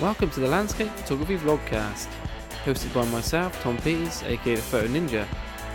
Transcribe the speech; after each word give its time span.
Welcome 0.00 0.30
to 0.30 0.40
the 0.40 0.48
Landscape 0.48 0.88
Photography 0.92 1.36
Vlogcast, 1.36 2.08
hosted 2.64 2.94
by 2.94 3.04
myself, 3.10 3.62
Tom 3.62 3.76
Peters, 3.76 4.22
aka 4.22 4.54
the 4.54 4.62
Photo 4.62 4.88
Ninja, 4.88 5.26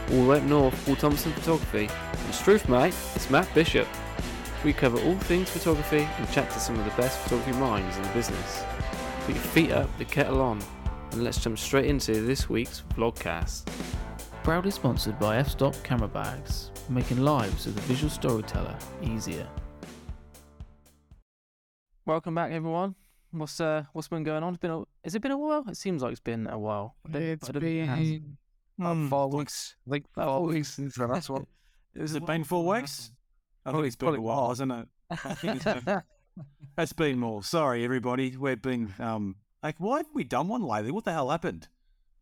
all 0.10 0.24
the 0.24 0.30
way 0.30 0.38
up 0.40 0.44
north, 0.46 0.84
Paul 0.84 0.96
Thompson 0.96 1.32
Photography, 1.34 1.88
and 2.26 2.34
truth, 2.34 2.68
mate, 2.68 2.96
it's 3.14 3.30
Matt 3.30 3.48
Bishop. 3.54 3.88
We 4.64 4.74
cover 4.74 5.00
all 5.02 5.16
things 5.20 5.52
photography 5.52 6.10
and 6.18 6.32
chat 6.32 6.50
to 6.50 6.60
some 6.60 6.80
of 6.80 6.86
the 6.86 7.00
best 7.00 7.20
photography 7.20 7.52
minds 7.60 7.98
in 7.98 8.02
the 8.02 8.10
business. 8.10 8.64
Put 9.28 9.36
your 9.36 9.44
feet 9.44 9.72
up, 9.72 9.96
the 10.00 10.06
kettle 10.06 10.42
on, 10.42 10.60
and 11.12 11.24
let's 11.24 11.38
jump 11.38 11.60
straight 11.60 11.86
into 11.86 12.22
this 12.22 12.50
week's 12.50 12.82
vlogcast. 12.98 13.68
Proudly 14.42 14.72
sponsored 14.72 15.20
by 15.20 15.38
F-Stop 15.38 15.76
Camera 15.84 16.08
Bags, 16.08 16.72
making 16.90 17.18
lives 17.18 17.68
of 17.68 17.76
the 17.76 17.82
visual 17.82 18.10
storyteller 18.10 18.76
easier. 19.04 19.48
Welcome 22.08 22.34
back, 22.34 22.52
everyone. 22.52 22.96
What's 23.38 23.60
uh, 23.60 23.84
what's 23.94 24.08
been 24.08 24.24
going 24.24 24.44
on? 24.44 24.54
It's 24.54 24.62
been 24.62 24.72
a, 24.72 24.84
has 25.04 25.16
it 25.16 25.22
been 25.22 25.32
a 25.32 25.38
while? 25.38 25.64
It 25.68 25.78
seems 25.78 26.02
like 26.02 26.12
it's 26.12 26.22
been 26.22 26.48
a 26.48 26.58
while. 26.58 26.96
I 27.08 27.12
don't- 27.12 27.22
It's 27.24 27.50
I 27.50 27.52
don't 27.52 27.62
think 27.62 27.84
it 27.84 27.88
has. 27.88 28.00
been 28.00 28.38
about 28.80 28.96
Hmm. 28.96 29.08
four 29.10 29.30
weeks. 29.30 29.76
I 29.88 29.90
think 29.92 30.06
Oh, 30.18 30.26
four 30.40 30.48
weeks 30.48 30.74
since 30.74 30.96
the 30.96 31.08
last 31.08 31.30
one. 31.30 31.46
Has 31.98 32.14
it 32.16 32.26
been 32.26 32.44
four 32.44 32.66
weeks? 32.66 33.12
I 33.66 33.72
think 33.72 33.86
it's 33.86 33.96
been 33.96 34.16
a 34.16 34.22
while, 34.22 34.50
hasn't 34.50 34.72
it? 34.72 34.88
think 35.38 35.66
it's 36.78 36.94
been- 36.94 37.20
more. 37.20 37.42
Sorry, 37.44 37.84
everybody. 37.86 38.36
We've 38.36 38.62
been 38.62 38.94
um 39.00 39.36
like, 39.64 39.78
why 39.80 39.98
haven't 39.98 40.14
we 40.16 40.24
done 40.24 40.48
one 40.50 40.62
lately? 40.64 40.92
What 40.92 41.06
the 41.06 41.14
hell 41.14 41.30
happened? 41.30 41.68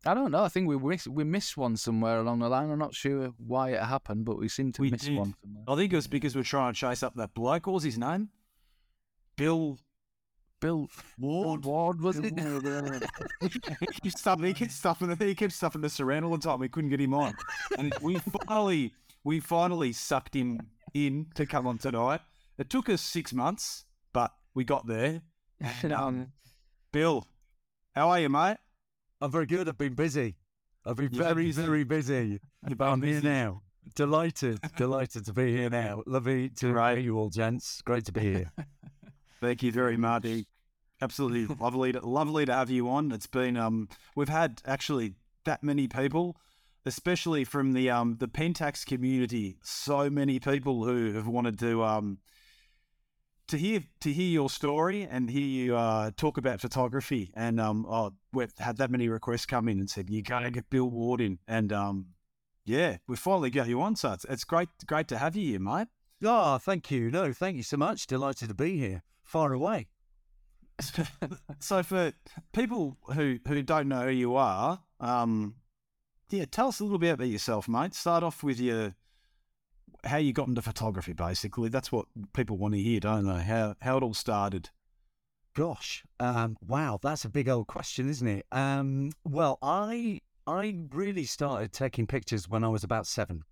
I 0.06 0.14
don't 0.14 0.30
know. 0.32 0.44
I 0.44 0.48
think 0.48 0.68
we 0.68 0.76
miss, 0.78 1.06
we 1.08 1.24
missed 1.24 1.56
one 1.56 1.76
somewhere 1.76 2.18
along 2.18 2.38
the 2.40 2.48
line. 2.48 2.70
I'm 2.70 2.78
not 2.78 2.94
sure 2.94 3.32
why 3.38 3.70
it 3.70 3.82
happened, 3.82 4.24
but 4.26 4.38
we 4.38 4.48
seem 4.48 4.70
to 4.72 4.82
We 4.82 4.90
miss 4.90 5.02
did. 5.06 5.16
one 5.16 5.34
somewhere. 5.42 5.64
I 5.66 5.76
think 5.76 5.92
it 5.92 5.96
was 5.96 6.06
because 6.06 6.36
we're 6.36 6.42
trying 6.42 6.72
to 6.74 6.78
chase 6.78 7.02
up 7.02 7.14
that 7.16 7.32
bloke. 7.34 7.66
What 7.66 7.72
was 7.74 7.84
his 7.84 7.98
name? 7.98 8.28
Bill 9.36 9.78
Bill 10.60 10.88
Ward. 11.18 11.64
Ward 11.64 12.00
was 12.00 12.18
it? 12.18 12.24
he 13.40 13.48
kept 13.48 14.18
stuffing. 14.18 14.44
He 14.44 14.54
kept 14.54 14.72
stuffing. 14.72 15.14
He 15.16 15.34
kept 15.34 15.52
stuffing 15.52 15.84
us 15.84 16.00
around 16.00 16.24
all 16.24 16.36
the 16.36 16.38
time. 16.38 16.58
We 16.60 16.68
couldn't 16.68 16.90
get 16.90 17.00
him 17.00 17.14
on, 17.14 17.34
and 17.78 17.94
we 18.00 18.18
finally, 18.48 18.94
we 19.24 19.40
finally 19.40 19.92
sucked 19.92 20.34
him 20.34 20.60
in 20.94 21.26
to 21.34 21.44
come 21.46 21.66
on 21.66 21.78
tonight. 21.78 22.20
It 22.56 22.70
took 22.70 22.88
us 22.88 23.02
six 23.02 23.32
months, 23.32 23.84
but 24.12 24.32
we 24.54 24.64
got 24.64 24.86
there. 24.86 25.20
And, 25.82 25.92
um, 25.92 26.32
Bill, 26.92 27.26
how 27.94 28.08
are 28.10 28.20
you, 28.20 28.28
mate? 28.28 28.56
I'm 29.20 29.30
very 29.30 29.46
good. 29.46 29.68
I've 29.68 29.78
been 29.78 29.94
busy. 29.94 30.36
I've 30.86 30.96
been 30.96 31.04
You've 31.04 31.12
been 31.12 31.20
very, 31.22 31.46
busy. 31.46 31.62
very 31.62 31.84
busy. 31.84 32.40
You've 32.68 32.78
But 32.78 32.88
I'm 32.88 33.00
been 33.00 33.22
here 33.22 33.22
now. 33.22 33.62
Delighted, 33.94 34.60
delighted 34.76 35.26
to 35.26 35.32
be 35.34 35.54
here 35.54 35.68
now. 35.68 36.02
Lovely 36.06 36.48
to 36.50 36.72
Right. 36.72 36.96
meet 36.96 37.04
you 37.04 37.18
all, 37.18 37.28
gents. 37.28 37.82
Great 37.82 38.04
to 38.06 38.12
be 38.12 38.20
here. 38.20 38.52
Thank 39.40 39.62
you 39.62 39.72
very 39.72 39.96
much. 39.96 40.26
Absolutely 41.00 41.54
lovely, 41.60 41.92
to, 41.92 42.06
lovely 42.06 42.46
to 42.46 42.54
have 42.54 42.70
you 42.70 42.88
on. 42.88 43.12
It's 43.12 43.26
been 43.26 43.56
um, 43.56 43.88
we've 44.14 44.28
had 44.28 44.62
actually 44.64 45.14
that 45.44 45.62
many 45.62 45.88
people, 45.88 46.36
especially 46.86 47.44
from 47.44 47.72
the 47.72 47.90
um 47.90 48.16
the 48.18 48.28
Pentax 48.28 48.86
community. 48.86 49.58
So 49.62 50.08
many 50.08 50.38
people 50.40 50.84
who 50.84 51.12
have 51.12 51.26
wanted 51.26 51.58
to 51.60 51.84
um 51.84 52.18
to 53.48 53.58
hear 53.58 53.82
to 54.00 54.12
hear 54.12 54.28
your 54.28 54.48
story 54.48 55.02
and 55.02 55.30
hear 55.30 55.46
you 55.46 55.76
uh, 55.76 56.10
talk 56.16 56.38
about 56.38 56.60
photography. 56.60 57.30
And 57.34 57.60
um, 57.60 57.86
oh, 57.88 58.12
we've 58.32 58.52
had 58.58 58.78
that 58.78 58.90
many 58.90 59.08
requests 59.08 59.46
come 59.46 59.68
in 59.68 59.78
and 59.78 59.90
said 59.90 60.10
you 60.10 60.22
gotta 60.22 60.50
get 60.50 60.70
Bill 60.70 60.88
Ward 60.88 61.20
in. 61.20 61.38
And 61.46 61.72
um, 61.72 62.06
yeah, 62.64 62.98
we 63.06 63.16
finally 63.16 63.50
got 63.50 63.68
you 63.68 63.80
on. 63.82 63.96
So 63.96 64.12
it's, 64.12 64.24
it's 64.24 64.44
great 64.44 64.68
great 64.86 65.08
to 65.08 65.18
have 65.18 65.36
you 65.36 65.50
here, 65.50 65.60
mate. 65.60 65.88
Ah, 66.24 66.58
thank 66.58 66.90
you. 66.90 67.10
No, 67.10 67.32
thank 67.32 67.56
you 67.56 67.62
so 67.62 67.76
much. 67.76 68.06
Delighted 68.06 68.48
to 68.48 68.54
be 68.54 68.78
here. 68.78 69.02
Far 69.24 69.52
away. 69.52 69.88
so 71.60 71.82
for 71.82 72.12
people 72.52 72.96
who 73.14 73.38
who 73.46 73.62
don't 73.62 73.88
know 73.88 74.04
who 74.04 74.10
you 74.10 74.36
are, 74.36 74.80
um, 75.00 75.54
yeah, 76.30 76.44
tell 76.50 76.68
us 76.68 76.80
a 76.80 76.84
little 76.84 76.98
bit 76.98 77.14
about 77.14 77.28
yourself, 77.28 77.68
mate. 77.68 77.94
Start 77.94 78.22
off 78.22 78.42
with 78.42 78.60
your 78.60 78.94
how 80.04 80.16
you 80.16 80.32
got 80.32 80.48
into 80.48 80.62
photography. 80.62 81.12
Basically, 81.12 81.68
that's 81.68 81.92
what 81.92 82.06
people 82.32 82.56
want 82.56 82.74
to 82.74 82.80
hear, 82.80 83.00
don't 83.00 83.26
they? 83.26 83.42
How 83.42 83.76
how 83.80 83.96
it 83.96 84.02
all 84.02 84.14
started. 84.14 84.70
Gosh, 85.54 86.04
um, 86.18 86.56
wow, 86.66 86.98
that's 87.00 87.24
a 87.24 87.28
big 87.28 87.48
old 87.48 87.68
question, 87.68 88.08
isn't 88.08 88.26
it? 88.26 88.46
Um, 88.50 89.12
well, 89.24 89.58
I 89.62 90.20
I 90.46 90.76
really 90.90 91.24
started 91.24 91.72
taking 91.72 92.06
pictures 92.06 92.48
when 92.48 92.64
I 92.64 92.68
was 92.68 92.84
about 92.84 93.06
seven. 93.06 93.44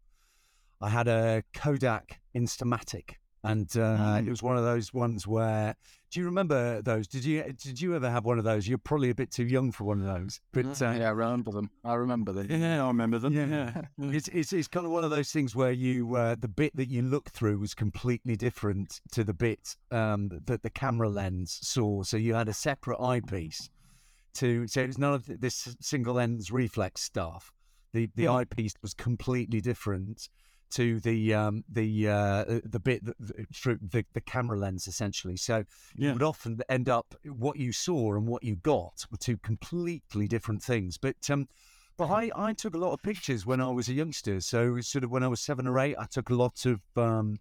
I 0.80 0.88
had 0.88 1.06
a 1.06 1.44
Kodak 1.54 2.20
Instamatic, 2.34 3.14
and 3.44 3.68
uh, 3.76 3.96
Mm. 4.20 4.26
it 4.26 4.30
was 4.30 4.42
one 4.42 4.56
of 4.56 4.64
those 4.64 4.92
ones 4.94 5.26
where. 5.26 5.74
Do 6.10 6.20
you 6.20 6.26
remember 6.26 6.82
those? 6.82 7.08
Did 7.08 7.24
you 7.24 7.42
did 7.54 7.80
you 7.80 7.96
ever 7.96 8.10
have 8.10 8.26
one 8.26 8.36
of 8.38 8.44
those? 8.44 8.68
You're 8.68 8.76
probably 8.76 9.08
a 9.08 9.14
bit 9.14 9.30
too 9.30 9.46
young 9.46 9.72
for 9.72 9.84
one 9.84 9.98
of 10.00 10.04
those, 10.04 10.40
but 10.52 10.66
uh, 10.82 10.90
yeah, 10.90 11.08
I 11.08 11.10
remember 11.12 11.52
them. 11.52 11.70
I 11.84 11.94
remember 11.94 12.32
them. 12.32 12.48
Yeah, 12.50 12.84
I 12.84 12.86
remember 12.88 13.18
them. 13.18 13.32
Yeah. 13.32 13.80
it's, 13.98 14.28
it's 14.28 14.52
it's 14.52 14.68
kind 14.68 14.84
of 14.84 14.92
one 14.92 15.04
of 15.04 15.10
those 15.10 15.30
things 15.32 15.56
where 15.56 15.72
you 15.72 16.14
uh, 16.16 16.36
the 16.38 16.48
bit 16.48 16.76
that 16.76 16.90
you 16.90 17.00
look 17.00 17.30
through 17.30 17.58
was 17.60 17.72
completely 17.72 18.36
different 18.36 19.00
to 19.12 19.24
the 19.24 19.32
bit 19.32 19.74
um, 19.90 20.28
that 20.44 20.62
the 20.62 20.68
camera 20.68 21.08
lens 21.08 21.58
saw. 21.62 22.02
So 22.02 22.18
you 22.18 22.34
had 22.34 22.48
a 22.48 22.52
separate 22.52 23.00
eyepiece 23.02 23.70
to 24.34 24.66
so 24.68 24.82
it 24.82 24.88
was 24.88 24.98
none 24.98 25.14
of 25.14 25.24
this 25.40 25.74
single 25.80 26.14
lens 26.14 26.52
reflex 26.52 27.00
stuff. 27.00 27.50
The 27.94 28.10
the 28.16 28.26
Hmm. 28.26 28.32
eyepiece 28.32 28.74
was 28.82 28.92
completely 28.92 29.62
different 29.62 30.28
to 30.72 31.00
the 31.00 31.34
um, 31.34 31.64
the 31.68 32.08
uh, 32.08 32.44
the 32.64 32.80
bit 32.80 33.04
that, 33.04 33.16
through 33.54 33.78
the, 33.82 34.04
the 34.12 34.20
camera 34.20 34.58
lens 34.58 34.86
essentially. 34.86 35.36
So 35.36 35.64
Yeah. 35.96 36.08
you 36.08 36.12
would 36.14 36.22
often 36.22 36.60
end 36.68 36.88
up 36.88 37.14
what 37.24 37.56
you 37.58 37.72
saw 37.72 38.14
and 38.14 38.26
what 38.26 38.42
you 38.42 38.56
got 38.56 39.06
were 39.10 39.18
two 39.18 39.36
completely 39.38 40.28
different 40.28 40.62
things. 40.62 40.98
But 40.98 41.30
um, 41.30 41.48
but 41.96 42.10
I, 42.10 42.30
I 42.34 42.52
took 42.54 42.74
a 42.74 42.78
lot 42.78 42.92
of 42.92 43.02
pictures 43.02 43.44
when 43.44 43.60
I 43.60 43.68
was 43.68 43.88
a 43.88 43.92
youngster. 43.92 44.40
So 44.40 44.80
sort 44.80 45.04
of 45.04 45.10
when 45.10 45.22
I 45.22 45.28
was 45.28 45.40
seven 45.40 45.66
or 45.66 45.78
eight, 45.78 45.96
I 45.98 46.06
took 46.06 46.30
a 46.30 46.34
lot 46.34 46.64
of 46.66 46.80
um, 46.96 47.38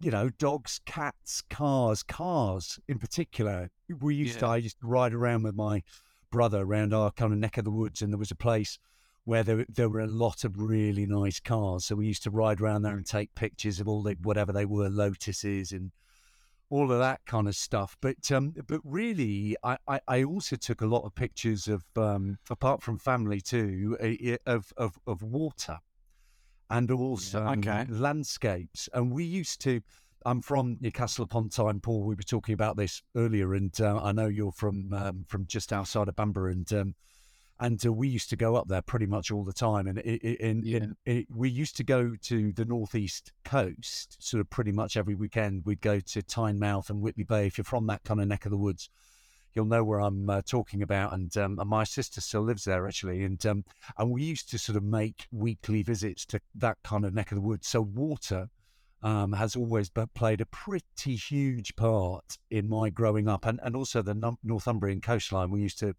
you 0.00 0.10
know 0.10 0.30
dogs, 0.38 0.80
cats, 0.86 1.42
cars, 1.50 2.02
cars 2.02 2.78
in 2.88 2.98
particular. 2.98 3.70
We 4.00 4.14
used 4.14 4.38
to 4.40 4.46
I 4.46 4.56
used 4.58 4.80
to 4.80 4.86
ride 4.86 5.12
around 5.14 5.42
with 5.42 5.54
my 5.54 5.82
brother 6.30 6.62
around 6.62 6.94
our 6.94 7.10
kind 7.10 7.32
of 7.32 7.38
neck 7.38 7.58
of 7.58 7.64
the 7.64 7.70
woods, 7.70 8.00
and 8.00 8.12
there 8.12 8.18
was 8.18 8.30
a 8.30 8.36
place 8.36 8.78
where 9.24 9.42
there 9.42 9.64
there 9.68 9.88
were 9.88 10.00
a 10.00 10.06
lot 10.06 10.44
of 10.44 10.58
really 10.58 11.06
nice 11.06 11.40
cars. 11.40 11.86
So 11.86 11.96
we 11.96 12.06
used 12.06 12.24
to 12.24 12.30
ride 12.30 12.60
around 12.60 12.82
there 12.82 12.96
and 12.96 13.06
take 13.06 13.34
pictures 13.34 13.80
of 13.80 13.88
all 13.88 14.02
the 14.02 14.16
whatever 14.22 14.52
they 14.52 14.64
were, 14.64 14.88
lotuses 14.88 15.72
and 15.72 15.92
all 16.72 16.90
of 16.90 16.98
that 16.98 17.20
kind 17.26 17.46
of 17.46 17.54
stuff. 17.54 17.96
But 18.00 18.32
um, 18.32 18.54
but 18.66 18.80
really, 18.82 19.56
I, 19.62 19.76
I, 19.86 20.00
I 20.08 20.24
also 20.24 20.56
took 20.56 20.80
a 20.80 20.86
lot 20.86 21.04
of 21.04 21.14
pictures 21.14 21.68
of 21.68 21.84
um, 21.96 22.38
apart 22.50 22.82
from 22.82 22.98
family 22.98 23.40
too, 23.40 23.96
uh, 24.02 24.36
of 24.50 24.72
of 24.76 24.98
of 25.06 25.22
water, 25.22 25.78
and 26.70 26.90
also 26.90 27.44
um, 27.44 27.58
okay. 27.58 27.86
landscapes. 27.88 28.88
And 28.92 29.12
we 29.12 29.24
used 29.24 29.60
to. 29.62 29.82
I'm 30.24 30.40
from 30.40 30.78
Newcastle 30.80 31.24
upon 31.24 31.48
Tyne, 31.48 31.80
Paul. 31.80 32.04
We 32.04 32.14
were 32.14 32.22
talking 32.22 32.52
about 32.52 32.76
this 32.76 33.02
earlier, 33.16 33.54
and 33.54 33.78
uh, 33.80 34.00
I 34.02 34.12
know 34.12 34.28
you're 34.28 34.52
from 34.52 34.92
um, 34.94 35.24
from 35.28 35.46
just 35.46 35.72
outside 35.72 36.08
of 36.08 36.16
Bamburgh, 36.16 36.52
and 36.52 36.72
um, 36.72 36.94
and 37.62 37.86
uh, 37.86 37.92
we 37.92 38.08
used 38.08 38.28
to 38.30 38.36
go 38.36 38.56
up 38.56 38.66
there 38.66 38.82
pretty 38.82 39.06
much 39.06 39.30
all 39.30 39.44
the 39.44 39.52
time. 39.52 39.86
And 39.86 39.98
it, 39.98 40.20
it, 40.22 40.40
in, 40.40 40.62
Yeah. 40.64 40.76
in, 40.78 40.96
it, 41.06 41.26
we 41.30 41.48
used 41.48 41.76
to 41.76 41.84
go 41.84 42.16
to 42.22 42.52
the 42.52 42.64
northeast 42.64 43.32
coast, 43.44 44.16
sort 44.20 44.40
of 44.40 44.50
pretty 44.50 44.72
much 44.72 44.96
every 44.96 45.14
weekend. 45.14 45.62
We'd 45.64 45.80
go 45.80 46.00
to 46.00 46.22
Tynemouth 46.22 46.90
and 46.90 47.00
Whitley 47.00 47.22
Bay. 47.22 47.46
If 47.46 47.56
you're 47.56 47.64
from 47.64 47.86
that 47.86 48.02
kind 48.02 48.20
of 48.20 48.26
neck 48.26 48.46
of 48.46 48.50
the 48.50 48.58
woods, 48.58 48.90
you'll 49.54 49.66
know 49.66 49.84
where 49.84 50.00
I'm 50.00 50.28
uh, 50.28 50.42
talking 50.44 50.82
about. 50.82 51.12
And, 51.12 51.34
um, 51.36 51.60
and 51.60 51.70
my 51.70 51.84
sister 51.84 52.20
still 52.20 52.42
lives 52.42 52.64
there 52.64 52.86
actually, 52.88 53.22
and 53.22 53.46
um, 53.46 53.64
and 53.96 54.10
we 54.10 54.24
used 54.24 54.50
to 54.50 54.58
sort 54.58 54.76
of 54.76 54.82
make 54.82 55.26
weekly 55.30 55.84
visits 55.84 56.26
to 56.26 56.40
that 56.56 56.78
kind 56.82 57.04
of 57.04 57.14
neck 57.14 57.30
of 57.30 57.36
the 57.36 57.42
woods. 57.42 57.68
So 57.68 57.80
water. 57.80 58.48
Um, 59.04 59.32
has 59.32 59.56
always 59.56 59.88
b- 59.90 60.04
played 60.14 60.40
a 60.40 60.46
pretty 60.46 61.16
huge 61.16 61.74
part 61.74 62.38
in 62.52 62.68
my 62.68 62.88
growing 62.88 63.26
up, 63.26 63.44
and, 63.46 63.58
and 63.64 63.74
also 63.74 64.00
the 64.00 64.36
Northumbrian 64.44 65.00
coastline. 65.00 65.50
We 65.50 65.60
used 65.60 65.80
to 65.80 65.96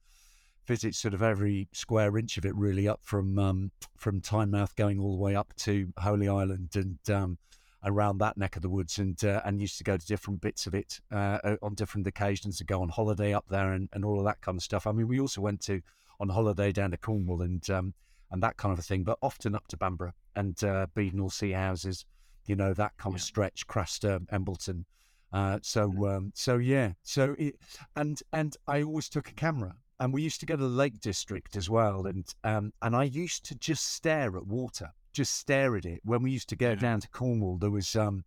visit 0.66 0.96
sort 0.96 1.14
of 1.14 1.22
every 1.22 1.68
square 1.72 2.18
inch 2.18 2.38
of 2.38 2.46
it, 2.46 2.56
really, 2.56 2.88
up 2.88 3.02
from 3.04 3.38
um, 3.40 3.72
from 3.98 4.22
Tynemouth 4.22 4.76
going 4.76 5.00
all 5.00 5.16
the 5.16 5.22
way 5.22 5.36
up 5.36 5.54
to 5.58 5.92
Holy 5.98 6.28
Island 6.28 6.70
and 6.76 6.98
um, 7.10 7.38
around 7.86 8.18
that 8.20 8.38
neck 8.38 8.56
of 8.56 8.62
the 8.62 8.70
woods, 8.70 9.00
and 9.00 9.24
uh, 9.24 9.42
and 9.46 9.62
used 9.62 9.78
to 9.78 9.84
go 9.84 9.98
to 9.98 10.06
different 10.06 10.42
bits 10.42 10.68
of 10.68 10.74
it 10.74 11.00
uh, 11.12 11.40
uh, 11.44 11.56
on 11.62 11.74
different 11.74 12.08
occasions 12.08 12.58
to 12.58 12.64
go 12.64 12.82
on 12.82 12.90
holiday 12.90 13.34
up 13.34 13.46
there 13.50 13.74
and, 13.74 13.90
and 13.94 14.06
all 14.06 14.20
of 14.20 14.26
that 14.26 14.42
kind 14.42 14.58
of 14.58 14.64
stuff. 14.64 14.88
I 14.88 14.92
mean, 14.92 15.08
we 15.08 15.20
also 15.20 15.42
went 15.42 15.62
to 15.62 15.82
on 16.20 16.30
holiday 16.30 16.72
down 16.72 16.92
to 16.92 16.98
Cornwall 16.98 17.42
and 17.42 17.68
um, 17.70 17.94
and 18.32 18.42
that 18.42 18.58
kind 18.58 18.74
of 18.74 18.80
a 18.80 18.84
thing, 18.84 19.04
but 19.04 19.18
often 19.22 19.56
up 19.56 19.68
to 19.68 19.78
Bamburgh 19.78 20.14
and 20.36 20.62
uh, 20.64 20.88
Beadnell 20.96 21.32
Sea 21.32 21.52
Houses, 21.52 22.06
you 22.48 22.56
know, 22.56 22.74
that 22.74 22.98
kind 22.98 23.16
of 23.16 23.22
stretch, 23.22 23.68
Craster, 23.68 24.22
Embleton. 24.32 24.86
Uh, 25.32 25.60
so 25.62 26.08
um, 26.08 26.32
so 26.36 26.58
yeah, 26.58 26.94
so 27.04 27.36
it, 27.38 27.56
and 27.96 28.22
and 28.32 28.56
I 28.68 28.84
always 28.84 29.10
took 29.10 29.30
a 29.30 29.34
camera, 29.34 29.76
and 30.04 30.14
we 30.14 30.22
used 30.22 30.42
to 30.42 30.46
go 30.46 30.58
to 30.58 30.62
the 30.62 30.68
Lake 30.68 31.00
District 31.00 31.56
as 31.56 31.70
well, 31.70 32.06
and 32.06 32.26
um, 32.44 32.74
and 32.82 32.94
I 32.94 33.06
used 33.06 33.46
to 33.46 33.56
just 33.56 33.94
stare 33.94 34.36
at 34.36 34.46
water, 34.46 34.92
just 35.14 35.34
stare 35.34 35.78
at 35.78 35.86
it. 35.86 36.02
When 36.04 36.22
we 36.24 36.32
used 36.32 36.50
to 36.50 36.58
go 36.58 36.72
Yeah. 36.72 36.76
down 36.76 37.00
to 37.00 37.08
Cornwall, 37.08 37.58
there 37.58 37.72
was 37.72 37.96
um, 37.96 38.26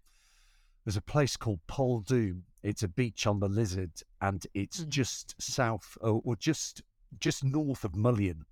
there's 0.86 0.96
a 0.96 1.02
place 1.02 1.36
called 1.36 1.60
Poldhu. 1.68 2.40
It's 2.62 2.82
a 2.82 2.88
beach 2.88 3.26
on 3.26 3.40
the 3.40 3.48
Lizard, 3.48 3.92
and 4.22 4.46
it's 4.54 4.80
Mhm. 4.80 4.88
just 4.88 5.34
south 5.38 5.98
or, 6.00 6.22
or 6.24 6.34
just 6.34 6.82
just 7.20 7.44
north 7.44 7.84
of 7.84 7.94
Mullion. 7.94 8.46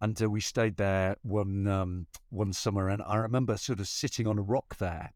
And 0.00 0.22
uh, 0.22 0.30
we 0.30 0.40
stayed 0.40 0.76
there 0.76 1.16
one 1.22 1.66
um, 1.66 2.06
one 2.28 2.52
summer, 2.52 2.88
and 2.88 3.02
I 3.02 3.16
remember 3.16 3.56
sort 3.56 3.80
of 3.80 3.88
sitting 3.88 4.28
on 4.28 4.38
a 4.38 4.42
rock 4.42 4.76
there 4.76 5.12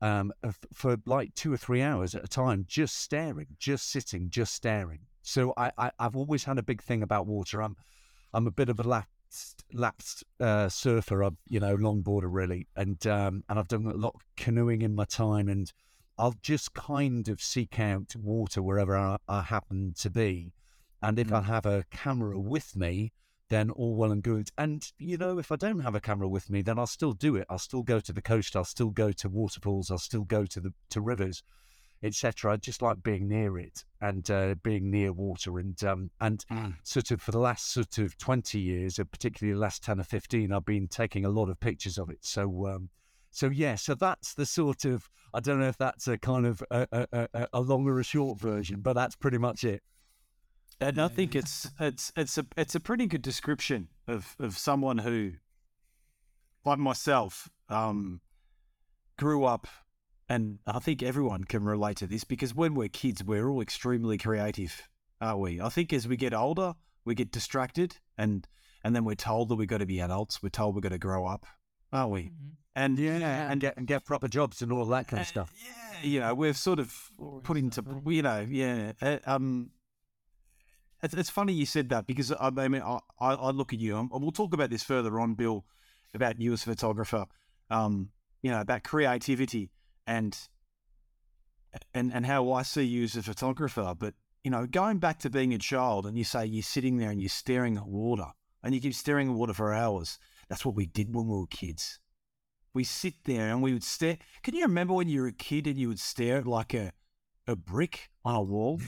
um, 0.00 0.32
for 0.72 0.96
like 1.04 1.34
two 1.34 1.52
or 1.52 1.58
three 1.58 1.82
hours 1.82 2.14
at 2.14 2.24
a 2.24 2.28
time, 2.28 2.64
just 2.66 2.96
staring, 2.96 3.56
just 3.58 3.90
sitting, 3.90 4.30
just 4.30 4.54
staring. 4.54 5.00
So 5.22 5.52
I, 5.56 5.72
I 5.76 5.90
I've 5.98 6.16
always 6.16 6.44
had 6.44 6.58
a 6.58 6.62
big 6.62 6.82
thing 6.82 7.02
about 7.02 7.26
water. 7.26 7.62
I'm 7.62 7.76
I'm 8.32 8.46
a 8.46 8.50
bit 8.50 8.68
of 8.68 8.80
a 8.80 8.82
lapsed 8.82 9.64
lapsed 9.72 10.24
uh, 10.40 10.68
surfer. 10.68 11.22
I'm 11.22 11.38
you 11.48 11.60
know 11.60 11.76
longboarder 11.76 12.28
really, 12.28 12.66
and 12.76 13.04
um, 13.06 13.44
and 13.48 13.58
I've 13.58 13.68
done 13.68 13.86
a 13.86 13.94
lot 13.94 14.14
of 14.14 14.22
canoeing 14.36 14.82
in 14.82 14.94
my 14.94 15.04
time, 15.04 15.48
and 15.48 15.72
I'll 16.18 16.34
just 16.42 16.74
kind 16.74 17.28
of 17.28 17.40
seek 17.40 17.78
out 17.78 18.14
water 18.16 18.62
wherever 18.62 18.96
I, 18.96 19.16
I 19.28 19.42
happen 19.42 19.94
to 19.98 20.10
be, 20.10 20.52
and 21.02 21.18
if 21.18 21.32
I 21.32 21.42
have 21.42 21.66
a 21.66 21.84
camera 21.90 22.38
with 22.38 22.74
me, 22.76 23.12
then 23.48 23.70
all 23.70 23.94
well 23.94 24.12
and 24.12 24.22
good. 24.22 24.50
And 24.58 24.90
you 24.98 25.16
know, 25.16 25.38
if 25.38 25.50
I 25.52 25.56
don't 25.56 25.80
have 25.80 25.94
a 25.94 26.00
camera 26.00 26.28
with 26.28 26.50
me, 26.50 26.62
then 26.62 26.78
I'll 26.78 26.86
still 26.86 27.12
do 27.12 27.36
it. 27.36 27.46
I'll 27.48 27.58
still 27.58 27.82
go 27.82 28.00
to 28.00 28.12
the 28.12 28.22
coast. 28.22 28.56
I'll 28.56 28.64
still 28.64 28.90
go 28.90 29.12
to 29.12 29.28
waterfalls. 29.28 29.90
I'll 29.90 29.98
still 29.98 30.24
go 30.24 30.44
to 30.46 30.60
the 30.60 30.72
to 30.90 31.00
rivers, 31.00 31.42
etc. 32.02 32.52
I 32.52 32.56
just 32.56 32.82
like 32.82 33.02
being 33.02 33.28
near 33.28 33.58
it 33.58 33.84
and 34.00 34.28
uh, 34.30 34.54
being 34.62 34.90
near 34.90 35.12
water. 35.12 35.58
And 35.58 35.82
um, 35.84 36.10
and 36.20 36.44
sort 36.82 37.10
of 37.10 37.20
for 37.20 37.32
the 37.32 37.38
last 37.38 37.72
sort 37.72 37.98
of 37.98 38.16
twenty 38.18 38.60
years, 38.60 38.98
or 38.98 39.04
particularly 39.04 39.54
the 39.54 39.60
last 39.60 39.82
ten 39.84 40.00
or 40.00 40.04
fifteen, 40.04 40.52
I've 40.52 40.64
been 40.64 40.88
taking 40.88 41.24
a 41.24 41.30
lot 41.30 41.48
of 41.48 41.60
pictures 41.60 41.98
of 41.98 42.10
it. 42.10 42.18
So. 42.22 42.66
Um, 42.66 42.90
so 43.30 43.50
yeah, 43.50 43.74
so 43.74 43.94
that's 43.94 44.32
the 44.34 44.46
sort 44.46 44.86
of 44.86 45.10
I 45.34 45.40
don't 45.40 45.60
know 45.60 45.68
if 45.68 45.76
that's 45.76 46.08
a 46.08 46.16
kind 46.16 46.46
of 46.46 46.62
a, 46.70 46.88
a, 46.90 47.28
a, 47.34 47.48
a 47.52 47.60
long 47.60 47.86
or 47.86 48.00
a 48.00 48.04
short 48.04 48.40
version, 48.40 48.80
but 48.80 48.94
that's 48.94 49.14
pretty 49.14 49.38
much 49.38 49.64
it. 49.64 49.82
And 50.80 51.00
I 51.00 51.08
think 51.08 51.34
it's 51.34 51.68
it's 51.80 52.12
it's 52.16 52.38
a 52.38 52.46
it's 52.56 52.74
a 52.74 52.80
pretty 52.80 53.06
good 53.06 53.22
description 53.22 53.88
of 54.06 54.36
of 54.38 54.56
someone 54.56 54.98
who, 54.98 55.32
like 56.64 56.78
myself, 56.78 57.50
um, 57.68 58.20
grew 59.18 59.44
up, 59.44 59.66
and 60.28 60.58
I 60.66 60.78
think 60.78 61.02
everyone 61.02 61.44
can 61.44 61.64
relate 61.64 61.96
to 61.98 62.06
this 62.06 62.24
because 62.24 62.54
when 62.54 62.74
we're 62.74 62.88
kids, 62.88 63.24
we're 63.24 63.48
all 63.48 63.60
extremely 63.62 64.18
creative, 64.18 64.88
aren't 65.20 65.40
we? 65.40 65.60
I 65.60 65.68
think 65.70 65.92
as 65.92 66.06
we 66.06 66.16
get 66.16 66.34
older, 66.34 66.74
we 67.04 67.14
get 67.14 67.32
distracted, 67.32 67.96
and 68.18 68.46
and 68.84 68.94
then 68.94 69.04
we're 69.04 69.14
told 69.14 69.48
that 69.48 69.56
we've 69.56 69.68
got 69.68 69.78
to 69.78 69.86
be 69.86 70.00
adults. 70.00 70.42
We're 70.42 70.50
told 70.50 70.74
we've 70.74 70.82
got 70.82 70.90
to 70.90 70.98
grow 70.98 71.26
up, 71.26 71.46
aren't 71.92 72.12
we? 72.12 72.32
And 72.76 72.98
Yeah, 72.98 73.50
and 73.50 73.60
get 73.60 73.76
and 73.76 73.86
get 73.86 74.04
proper 74.04 74.28
jobs 74.28 74.62
and 74.62 74.70
all 74.70 74.84
that 74.86 75.08
kind 75.08 75.20
of 75.20 75.26
stuff. 75.26 75.52
yeah, 75.64 76.06
you 76.06 76.20
know, 76.20 76.34
we've 76.34 76.56
sort 76.56 76.78
of 76.78 76.94
put 77.42 77.56
into, 77.56 77.82
you 78.06 78.22
know, 78.22 78.46
yeah. 78.48 78.92
uh, 79.02 79.18
Um, 79.26 79.70
it's, 81.02 81.14
it's 81.14 81.30
funny 81.30 81.52
you 81.52 81.66
said 81.66 81.88
that 81.88 82.06
because 82.06 82.32
I, 82.32 82.50
I 82.56 82.68
mean, 82.68 82.82
I, 82.82 82.98
I 83.18 83.34
I 83.34 83.50
look 83.50 83.72
at 83.72 83.80
you, 83.80 83.96
and 83.98 84.10
we'll 84.12 84.30
talk 84.30 84.52
about 84.52 84.70
this 84.70 84.82
further 84.82 85.18
on, 85.18 85.34
Bill, 85.34 85.64
about 86.14 86.40
you 86.40 86.52
as 86.52 86.62
a 86.62 86.70
photographer. 86.70 87.26
Um, 87.70 88.10
you 88.42 88.50
know, 88.50 88.60
about 88.60 88.84
creativity 88.84 89.70
and 90.08 90.36
and 91.94 92.12
and 92.12 92.26
how 92.26 92.50
I 92.50 92.62
see 92.62 92.82
you 92.82 93.04
as 93.04 93.16
a 93.16 93.22
photographer. 93.22 93.94
But 93.96 94.14
you 94.42 94.50
know, 94.50 94.66
going 94.66 94.98
back 94.98 95.20
to 95.20 95.30
being 95.30 95.54
a 95.54 95.58
child, 95.58 96.06
and 96.06 96.18
you 96.18 96.24
say 96.24 96.46
you're 96.46 96.62
sitting 96.62 96.96
there 96.96 97.10
and 97.10 97.20
you're 97.20 97.28
staring 97.28 97.76
at 97.76 97.86
water, 97.86 98.32
and 98.64 98.74
you 98.74 98.80
keep 98.80 98.94
staring 98.94 99.28
at 99.28 99.34
water 99.34 99.54
for 99.54 99.72
hours. 99.72 100.18
That's 100.48 100.64
what 100.64 100.74
we 100.74 100.86
did 100.86 101.14
when 101.14 101.28
we 101.28 101.36
were 101.36 101.46
kids 101.46 102.00
we 102.74 102.84
sit 102.84 103.14
there 103.24 103.48
and 103.48 103.62
we 103.62 103.72
would 103.72 103.82
stare. 103.82 104.18
Can 104.42 104.54
you 104.54 104.62
remember 104.62 104.94
when 104.94 105.08
you 105.08 105.22
were 105.22 105.26
a 105.26 105.32
kid 105.32 105.66
and 105.66 105.76
you 105.76 105.88
would 105.88 105.98
stare 105.98 106.38
at 106.38 106.46
like 106.46 106.74
a 106.74 106.92
a 107.46 107.56
brick 107.56 108.10
on 108.24 108.34
a 108.34 108.42
wall? 108.42 108.80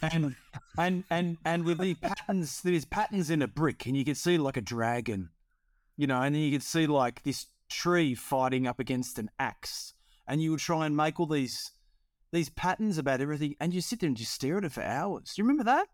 and 0.00 0.36
and 0.78 1.04
and 1.10 1.36
and 1.44 1.64
with 1.64 1.78
these 1.78 1.98
patterns, 1.98 2.62
there's 2.62 2.84
patterns 2.84 3.30
in 3.30 3.42
a 3.42 3.48
brick, 3.48 3.86
and 3.86 3.96
you 3.96 4.04
could 4.04 4.16
see 4.16 4.38
like 4.38 4.56
a 4.56 4.62
dragon, 4.62 5.30
you 5.96 6.06
know, 6.06 6.22
and 6.22 6.34
then 6.34 6.42
you 6.42 6.52
could 6.52 6.62
see 6.62 6.86
like 6.86 7.22
this 7.24 7.46
tree 7.68 8.14
fighting 8.14 8.66
up 8.66 8.80
against 8.80 9.18
an 9.18 9.30
axe, 9.38 9.92
and 10.28 10.42
you 10.42 10.50
would 10.52 10.60
try 10.60 10.86
and 10.86 10.96
make 10.96 11.18
all 11.20 11.26
these 11.26 11.72
these 12.32 12.48
patterns 12.50 12.98
about 12.98 13.20
everything, 13.20 13.54
and 13.60 13.72
you 13.72 13.80
sit 13.80 14.00
there 14.00 14.08
and 14.08 14.16
just 14.16 14.32
stare 14.32 14.58
at 14.58 14.64
it 14.64 14.72
for 14.72 14.82
hours. 14.82 15.32
Do 15.34 15.42
you 15.42 15.44
remember 15.48 15.64
that? 15.64 15.86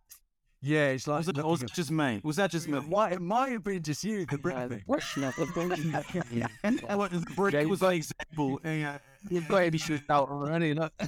Yeah, 0.65 0.89
it's 0.91 1.07
like 1.09 1.19
was 1.19 1.29
it, 1.29 1.37
was 1.45 1.63
it 1.63 1.73
just 1.73 1.91
me? 1.91 2.21
Was 2.23 2.37
that 2.37 2.51
just 2.51 2.69
me? 2.69 2.79
Why 2.89 3.11
it 3.11 3.21
might 3.21 3.51
have 3.53 3.65
been 3.65 3.83
just 3.83 4.05
you, 4.05 4.27
the 4.27 4.39
brick 4.39 4.57
Uh, 4.57 4.69
thing. 4.69 4.83
what's 4.87 5.17
not 5.17 5.35
the 5.37 6.49
And 6.63 6.81
what- 6.97 7.11
the 7.11 7.21
brick 7.35 7.67
was 7.69 7.83
an 7.83 7.93
example. 7.93 8.61
Yeah. 8.65 8.99
You've 9.29 9.49
got 9.49 9.61
to 9.65 9.71
be 9.71 9.79
shut 9.79 10.03
out 10.09 10.29
already, 10.29 10.75
know. 10.75 10.89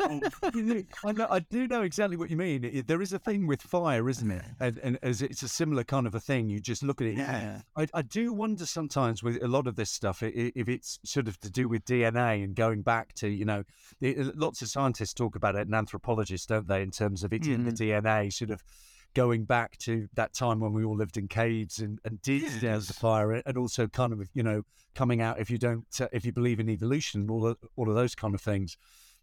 I, 0.00 1.12
know, 1.12 1.26
I 1.30 1.38
do 1.38 1.66
know 1.66 1.82
exactly 1.82 2.16
what 2.16 2.30
you 2.30 2.36
mean. 2.36 2.84
There 2.86 3.02
is 3.02 3.12
a 3.12 3.18
thing 3.18 3.46
with 3.46 3.62
fire, 3.62 4.08
isn't 4.08 4.30
it? 4.30 4.44
And, 4.60 4.78
and 4.78 4.98
as 5.02 5.20
it's 5.20 5.42
a 5.42 5.48
similar 5.48 5.84
kind 5.84 6.06
of 6.06 6.14
a 6.14 6.20
thing. 6.20 6.48
You 6.48 6.58
just 6.58 6.82
look 6.82 7.00
at 7.00 7.06
it. 7.06 7.18
Yeah. 7.18 7.60
I, 7.76 7.86
I 7.92 8.02
do 8.02 8.32
wonder 8.32 8.64
sometimes 8.64 9.22
with 9.22 9.42
a 9.42 9.48
lot 9.48 9.66
of 9.66 9.76
this 9.76 9.90
stuff 9.90 10.22
if 10.22 10.68
it's 10.68 10.98
sort 11.04 11.28
of 11.28 11.38
to 11.40 11.50
do 11.50 11.68
with 11.68 11.84
DNA 11.84 12.42
and 12.42 12.54
going 12.54 12.82
back 12.82 13.12
to 13.14 13.28
you 13.28 13.44
know, 13.44 13.64
lots 14.00 14.62
of 14.62 14.68
scientists 14.68 15.12
talk 15.12 15.36
about 15.36 15.56
it 15.56 15.66
and 15.66 15.74
anthropologists, 15.74 16.46
don't 16.46 16.68
they? 16.68 16.82
In 16.82 16.90
terms 16.90 17.24
of 17.24 17.32
it's 17.32 17.46
in 17.46 17.64
the 17.64 17.72
mm-hmm. 17.72 18.06
DNA, 18.06 18.32
sort 18.32 18.50
of 18.50 18.62
going 19.14 19.44
back 19.44 19.76
to 19.78 20.08
that 20.14 20.32
time 20.34 20.60
when 20.60 20.72
we 20.72 20.84
all 20.84 20.96
lived 20.96 21.16
in 21.16 21.28
caves 21.28 21.78
and, 21.78 22.00
and 22.04 22.20
did 22.22 22.62
Yes. 22.62 22.86
the 22.88 22.94
fire, 22.94 23.32
and 23.32 23.56
also 23.56 23.86
kind 23.86 24.12
of 24.12 24.28
you 24.34 24.42
know 24.42 24.62
coming 24.94 25.20
out 25.20 25.40
if 25.40 25.50
you 25.50 25.58
don't 25.58 25.86
uh, 26.00 26.08
if 26.12 26.24
you 26.24 26.32
believe 26.32 26.60
in 26.60 26.68
evolution 26.68 27.22
and 27.22 27.30
all 27.30 27.46
of, 27.46 27.58
all 27.76 27.88
of 27.88 27.94
those 27.94 28.14
kind 28.14 28.34
of 28.34 28.40
things 28.40 28.76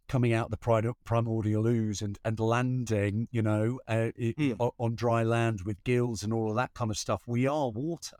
coming 0.07 0.33
out 0.33 0.49
the 0.51 0.57
prim- 0.57 0.93
primordial 1.05 1.65
ooze 1.67 2.01
and, 2.01 2.19
and 2.25 2.37
landing, 2.39 3.29
you 3.31 3.41
know, 3.41 3.79
uh, 3.87 4.09
i- 4.21 4.33
Hmm. 4.37 4.53
on 4.77 4.95
dry 4.95 5.23
land 5.23 5.61
with 5.61 5.81
gills 5.85 6.21
and 6.23 6.33
all 6.33 6.49
of 6.49 6.55
that 6.57 6.73
kind 6.73 6.91
of 6.91 6.97
stuff. 6.97 7.23
We 7.27 7.47
are 7.47 7.69
water 7.69 8.17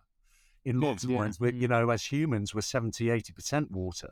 in 0.63 0.79
lots 0.79 1.03
of 1.03 1.09
ways. 1.09 1.39
We, 1.39 1.51
you 1.53 1.67
know, 1.67 1.89
as 1.89 2.05
humans, 2.05 2.55
we're 2.55 2.61
70, 2.61 3.05
80% 3.07 3.71
water. 3.71 4.09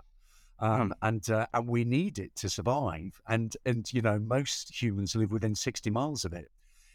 Um, 0.61 0.93
and 1.01 1.29
uh, 1.29 1.47
and 1.53 1.67
we 1.69 1.85
need 1.85 2.19
it 2.19 2.35
to 2.37 2.49
survive, 2.49 3.21
and 3.29 3.55
and 3.65 3.87
you 3.93 4.01
know 4.01 4.19
most 4.19 4.81
humans 4.81 5.15
live 5.15 5.31
within 5.31 5.55
sixty 5.55 5.89
miles 5.89 6.25
of 6.25 6.33
it. 6.33 6.51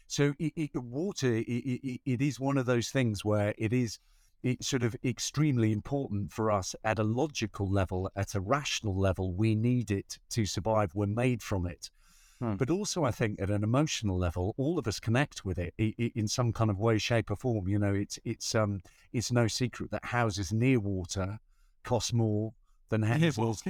So 0.07 0.33
it, 0.39 0.53
it, 0.55 0.75
water, 0.75 1.33
it, 1.33 1.43
it, 1.43 2.01
it 2.05 2.21
is 2.21 2.39
one 2.39 2.57
of 2.57 2.65
those 2.65 2.89
things 2.89 3.25
where 3.25 3.53
it 3.57 3.73
is 3.73 3.99
it's 4.43 4.67
sort 4.67 4.83
of 4.83 4.95
extremely 5.03 5.71
important 5.71 6.31
for 6.31 6.51
us 6.51 6.75
at 6.83 6.99
a 6.99 7.03
logical 7.03 7.67
level, 7.67 8.11
at 8.15 8.35
a 8.35 8.39
rational 8.39 8.95
level. 8.95 9.33
We 9.33 9.55
need 9.55 9.89
it 9.89 10.19
to 10.29 10.45
survive. 10.45 10.93
We're 10.93 11.07
made 11.07 11.41
from 11.41 11.65
it. 11.65 11.89
Hmm. 12.39 12.53
But 12.53 12.69
also, 12.69 13.03
I 13.03 13.11
think 13.11 13.41
at 13.41 13.49
an 13.49 13.63
emotional 13.63 14.19
level, 14.19 14.53
all 14.57 14.77
of 14.77 14.87
us 14.87 14.99
connect 14.99 15.45
with 15.45 15.57
it 15.57 15.73
in 15.77 16.27
some 16.27 16.53
kind 16.53 16.69
of 16.69 16.79
way, 16.79 16.99
shape, 16.99 17.31
or 17.31 17.35
form. 17.35 17.67
You 17.67 17.79
know, 17.79 17.93
it's 17.93 18.19
it's 18.23 18.53
um 18.53 18.81
it's 19.13 19.31
no 19.31 19.47
secret 19.47 19.89
that 19.91 20.05
houses 20.05 20.53
near 20.53 20.79
water 20.79 21.39
cost 21.83 22.13
more 22.13 22.53
than 22.89 23.01
houses 23.01 23.63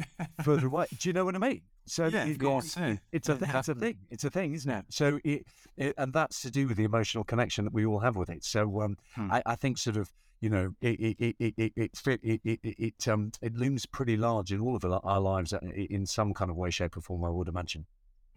further 0.44 0.68
away. 0.68 0.88
Do 1.00 1.08
you 1.08 1.14
know 1.14 1.24
what 1.24 1.36
I 1.36 1.40
mean? 1.40 1.62
So 1.88 2.08
Yeah, 2.08 2.24
of 2.24 2.30
it- 2.32 2.40
course, 2.40 2.76
yeah. 2.78 2.98
it's 3.12 3.30
a 3.30 3.34
it's 3.42 3.70
a 3.70 3.76
thing. 3.76 3.98
It's 4.10 4.24
a 4.24 4.30
thing, 4.30 4.54
isn't 4.54 4.72
it? 4.72 4.86
So 4.90 5.20
it, 5.24 5.46
it 5.78 5.94
and 5.98 6.12
that's 6.14 6.42
to 6.42 6.52
do 6.52 6.68
with 6.68 6.78
the 6.78 6.84
emotional 6.84 7.24
connection 7.24 7.66
that 7.66 7.74
we 7.74 7.86
all 7.86 8.00
have 8.00 8.16
with 8.16 8.30
it. 8.30 8.44
So 8.44 8.82
um, 8.82 8.98
Hmm. 9.16 9.32
I, 9.32 9.44
I 9.46 9.56
think 9.56 9.78
sort 9.78 9.98
of 9.98 10.12
you 10.42 10.50
know 10.50 10.74
it 10.82 11.00
it 11.00 11.16
it 11.20 11.36
it 11.40 11.54
it 11.58 11.74
it, 11.76 11.96
fit, 11.96 12.20
it, 12.24 12.42
it, 12.44 12.60
it, 12.64 12.76
it 12.80 13.08
um 13.08 13.32
it 13.42 13.54
looms 13.56 13.86
pretty 13.86 14.18
large 14.18 14.52
in 14.52 14.60
all 14.62 14.76
of 14.76 14.84
our 14.84 15.00
our 15.04 15.20
lives 15.20 15.54
uh, 15.54 15.60
in 15.76 16.06
some 16.06 16.34
kind 16.34 16.50
of 16.52 16.58
way, 16.58 16.70
shape, 16.72 16.98
or 16.98 17.02
form. 17.02 17.24
I 17.24 17.30
would 17.30 17.48
imagine. 17.48 17.86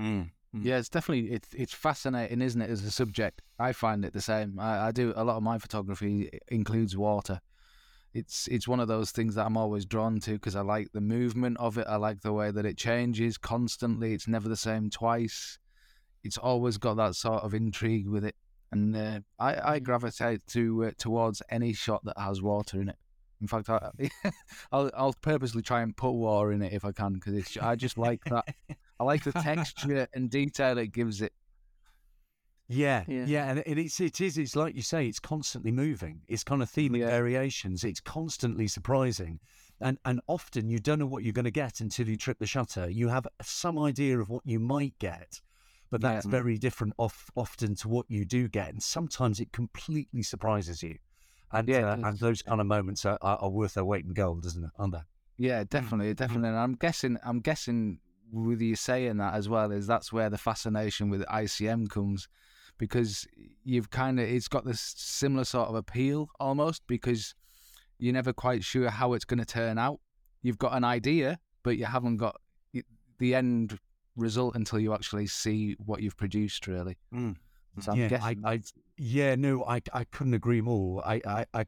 Mm. 0.00 0.30
Yeah, 0.52 0.78
it's 0.78 0.88
definitely 0.88 1.30
it's 1.32 1.52
it's 1.54 1.74
fascinating, 1.74 2.40
isn't 2.40 2.60
it? 2.62 2.70
As 2.70 2.82
a 2.84 2.90
subject, 2.90 3.42
I 3.58 3.72
find 3.72 4.04
it 4.04 4.12
the 4.14 4.20
same. 4.22 4.58
I, 4.58 4.88
I 4.88 4.92
do 4.92 5.12
a 5.16 5.24
lot 5.24 5.36
of 5.36 5.42
my 5.42 5.58
photography 5.58 6.30
includes 6.48 6.96
water. 6.96 7.40
It's 8.14 8.48
it's 8.48 8.66
one 8.66 8.80
of 8.80 8.88
those 8.88 9.10
things 9.10 9.34
that 9.34 9.46
I'm 9.46 9.56
always 9.56 9.84
drawn 9.84 10.18
to 10.20 10.32
because 10.32 10.56
I 10.56 10.62
like 10.62 10.92
the 10.92 11.00
movement 11.00 11.58
of 11.58 11.76
it. 11.78 11.86
I 11.86 11.96
like 11.96 12.22
the 12.22 12.32
way 12.32 12.50
that 12.50 12.64
it 12.64 12.78
changes 12.78 13.36
constantly. 13.36 14.14
It's 14.14 14.26
never 14.26 14.48
the 14.48 14.56
same 14.56 14.90
twice. 14.90 15.58
It's 16.24 16.38
always 16.38 16.78
got 16.78 16.96
that 16.96 17.14
sort 17.14 17.42
of 17.42 17.54
intrigue 17.54 18.08
with 18.08 18.24
it, 18.24 18.34
and 18.72 18.96
uh, 18.96 19.20
I 19.38 19.74
I 19.74 19.78
gravitate 19.78 20.46
to 20.48 20.86
uh, 20.86 20.90
towards 20.98 21.42
any 21.50 21.72
shot 21.74 22.04
that 22.04 22.18
has 22.18 22.40
water 22.42 22.80
in 22.80 22.88
it. 22.88 22.96
In 23.40 23.46
fact, 23.46 23.68
I, 23.68 23.90
I'll 24.72 24.90
I'll 24.96 25.14
purposely 25.20 25.62
try 25.62 25.82
and 25.82 25.96
put 25.96 26.12
water 26.12 26.52
in 26.52 26.62
it 26.62 26.72
if 26.72 26.84
I 26.84 26.92
can 26.92 27.14
because 27.14 27.34
it's 27.34 27.56
I 27.58 27.76
just 27.76 27.98
like 27.98 28.24
that. 28.24 28.46
I 28.98 29.04
like 29.04 29.22
the 29.22 29.32
texture 29.42 30.08
and 30.14 30.30
detail 30.30 30.78
it 30.78 30.92
gives 30.92 31.22
it. 31.22 31.32
Yeah, 32.68 33.04
Yeah. 33.08 33.24
yeah, 33.24 33.50
and 33.50 33.62
it 33.64 33.78
is, 33.78 33.98
it 33.98 34.20
is. 34.20 34.36
It's 34.36 34.54
like 34.54 34.74
you 34.74 34.82
say, 34.82 35.06
it's 35.06 35.18
constantly 35.18 35.72
moving. 35.72 36.20
It's 36.28 36.44
kind 36.44 36.62
of 36.62 36.70
theming 36.70 36.98
Yeah. 36.98 37.08
variations. 37.08 37.82
It's 37.82 38.00
constantly 38.00 38.68
surprising, 38.68 39.40
and 39.80 39.98
and 40.04 40.20
often 40.26 40.68
you 40.68 40.78
don't 40.78 40.98
know 40.98 41.06
what 41.06 41.24
you're 41.24 41.32
going 41.32 41.46
to 41.46 41.50
get 41.50 41.80
until 41.80 42.06
you 42.08 42.16
trip 42.16 42.38
the 42.38 42.46
shutter. 42.46 42.90
You 42.90 43.08
have 43.08 43.26
some 43.42 43.78
idea 43.78 44.18
of 44.20 44.28
what 44.28 44.44
you 44.44 44.60
might 44.60 44.98
get, 44.98 45.40
but 45.90 46.02
Yeah. 46.02 46.12
that's 46.14 46.26
mm. 46.26 46.30
very 46.30 46.58
different 46.58 46.92
off, 46.98 47.30
often 47.34 47.74
to 47.76 47.88
what 47.88 48.04
you 48.10 48.26
do 48.26 48.48
get, 48.48 48.68
and 48.70 48.82
sometimes 48.82 49.40
it 49.40 49.50
completely 49.50 50.22
surprises 50.22 50.82
you. 50.82 50.98
And 51.50 51.66
Yeah, 51.66 51.92
uh, 51.92 52.08
and 52.08 52.18
those 52.18 52.42
kind 52.42 52.60
of 52.60 52.66
moments 52.66 53.06
are, 53.06 53.16
are, 53.22 53.38
are 53.38 53.50
worth 53.50 53.74
their 53.74 53.84
weight 53.86 54.04
in 54.04 54.12
gold, 54.12 54.44
isn't 54.44 54.62
it? 54.64 54.70
Aren't 54.78 54.92
they? 54.92 55.02
Yeah, 55.38 55.64
mm. 55.64 55.70
definitely, 55.70 56.12
mm. 56.12 56.16
definitely. 56.16 56.50
And 56.50 56.58
I'm 56.58 56.74
guessing, 56.74 57.16
I'm 57.24 57.40
guessing 57.40 58.00
with 58.30 58.60
you 58.60 58.76
saying 58.76 59.16
that 59.16 59.32
as 59.32 59.48
well 59.48 59.70
is 59.72 59.86
that's 59.86 60.12
where 60.12 60.28
the 60.28 60.36
fascination 60.36 61.08
with 61.08 61.24
ICM 61.28 61.88
comes, 61.88 62.28
because 62.78 63.26
you've 63.64 63.90
kind 63.90 64.18
of 64.18 64.28
it's 64.28 64.48
got 64.48 64.64
this 64.64 64.94
similar 64.96 65.44
sort 65.44 65.68
of 65.68 65.74
appeal 65.74 66.28
almost 66.40 66.82
because 66.86 67.34
you're 67.98 68.14
never 68.14 68.32
quite 68.32 68.64
sure 68.64 68.88
how 68.88 69.12
it's 69.12 69.24
going 69.24 69.38
to 69.38 69.44
turn 69.44 69.78
out. 69.78 70.00
You've 70.42 70.58
got 70.58 70.74
an 70.74 70.84
idea, 70.84 71.38
but 71.64 71.76
you 71.76 71.84
haven't 71.84 72.16
got 72.16 72.36
the 73.18 73.34
end 73.34 73.78
result 74.16 74.54
until 74.54 74.78
you 74.78 74.94
actually 74.94 75.26
see 75.26 75.76
what 75.84 76.00
you've 76.00 76.16
produced. 76.16 76.66
Really. 76.66 76.96
Mm. 77.12 77.36
So 77.80 77.92
I'm 77.92 77.98
yeah, 77.98 78.08
guessing. 78.08 78.44
I, 78.44 78.52
I, 78.52 78.60
yeah, 78.96 79.34
no, 79.34 79.64
I, 79.64 79.80
I 79.92 80.04
couldn't 80.04 80.34
agree 80.34 80.60
more. 80.60 81.06
I, 81.06 81.20
I, 81.26 81.46
I, 81.54 81.66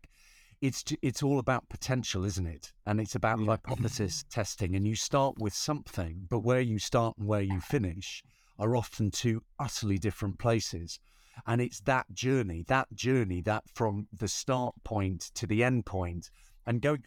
it's, 0.60 0.84
it's 1.02 1.22
all 1.22 1.38
about 1.38 1.68
potential, 1.68 2.24
isn't 2.24 2.46
it? 2.46 2.72
And 2.86 3.00
it's 3.00 3.14
about 3.14 3.44
hypothesis 3.44 4.24
testing. 4.30 4.74
And 4.74 4.86
you 4.86 4.96
start 4.96 5.36
with 5.38 5.54
something, 5.54 6.26
but 6.28 6.40
where 6.40 6.60
you 6.60 6.78
start 6.78 7.16
and 7.18 7.26
where 7.26 7.42
you 7.42 7.60
finish 7.60 8.22
are 8.60 8.76
often 8.76 9.10
two 9.10 9.42
utterly 9.58 9.98
different 9.98 10.38
places. 10.38 11.00
And 11.46 11.60
it's 11.60 11.80
that 11.80 12.12
journey, 12.12 12.64
that 12.68 12.92
journey, 12.94 13.40
that 13.42 13.64
from 13.74 14.06
the 14.12 14.28
start 14.28 14.74
point 14.84 15.30
to 15.34 15.46
the 15.46 15.64
end 15.64 15.86
point, 15.86 16.30
and 16.66 16.80
going. 16.80 17.02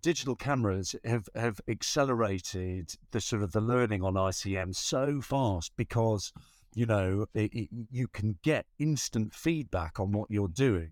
Digital 0.00 0.34
cameras 0.34 0.96
have 1.04 1.28
have 1.36 1.60
accelerated 1.68 2.94
the 3.12 3.20
sort 3.20 3.42
of 3.42 3.52
the 3.52 3.60
learning 3.60 4.02
on 4.02 4.14
ICM 4.14 4.74
so 4.74 5.20
fast 5.20 5.72
because 5.76 6.32
you 6.74 6.86
know, 6.86 7.26
it, 7.34 7.52
it, 7.52 7.68
you 7.90 8.08
can 8.08 8.38
get 8.42 8.66
instant 8.78 9.34
feedback 9.34 10.00
on 10.00 10.12
what 10.12 10.30
you're 10.30 10.48
doing 10.48 10.90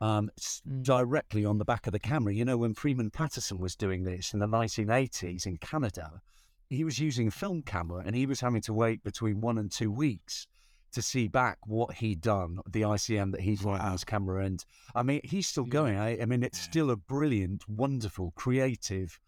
um, 0.00 0.30
Mm. 0.66 0.82
directly 0.82 1.44
on 1.44 1.58
the 1.58 1.64
back 1.64 1.86
of 1.86 1.92
the 1.92 1.98
camera. 1.98 2.32
You 2.32 2.44
know, 2.44 2.56
when 2.56 2.74
Freeman 2.74 3.10
Patterson 3.10 3.58
was 3.58 3.74
doing 3.74 4.04
this 4.04 4.32
in 4.32 4.38
the 4.38 4.46
1980s 4.46 5.46
in 5.46 5.56
Canada, 5.56 6.20
he 6.70 6.84
was 6.84 6.98
using 6.98 7.28
a 7.28 7.30
film 7.30 7.62
camera 7.62 8.02
and 8.04 8.14
he 8.14 8.26
was 8.26 8.40
having 8.40 8.60
to 8.62 8.72
wait 8.72 9.02
between 9.02 9.40
one 9.40 9.58
and 9.58 9.70
two 9.70 9.90
weeks 9.90 10.46
to 10.92 11.02
see 11.02 11.28
back 11.28 11.58
what 11.66 11.94
he'd 11.94 12.20
done, 12.20 12.60
the 12.70 12.82
ICM 12.82 13.32
that 13.32 13.40
he'd 13.40 13.62
run 13.62 13.80
on 13.80 13.92
his 13.92 14.04
camera. 14.04 14.44
And 14.44 14.64
I 14.94 15.02
mean, 15.02 15.20
he's 15.22 15.46
still 15.46 15.64
going. 15.64 15.98
I, 15.98 16.20
I 16.20 16.24
mean, 16.24 16.42
it's 16.42 16.60
still 16.60 16.90
a 16.90 16.96
brilliant, 16.96 17.68
wonderful, 17.68 18.32
creative 18.36 19.20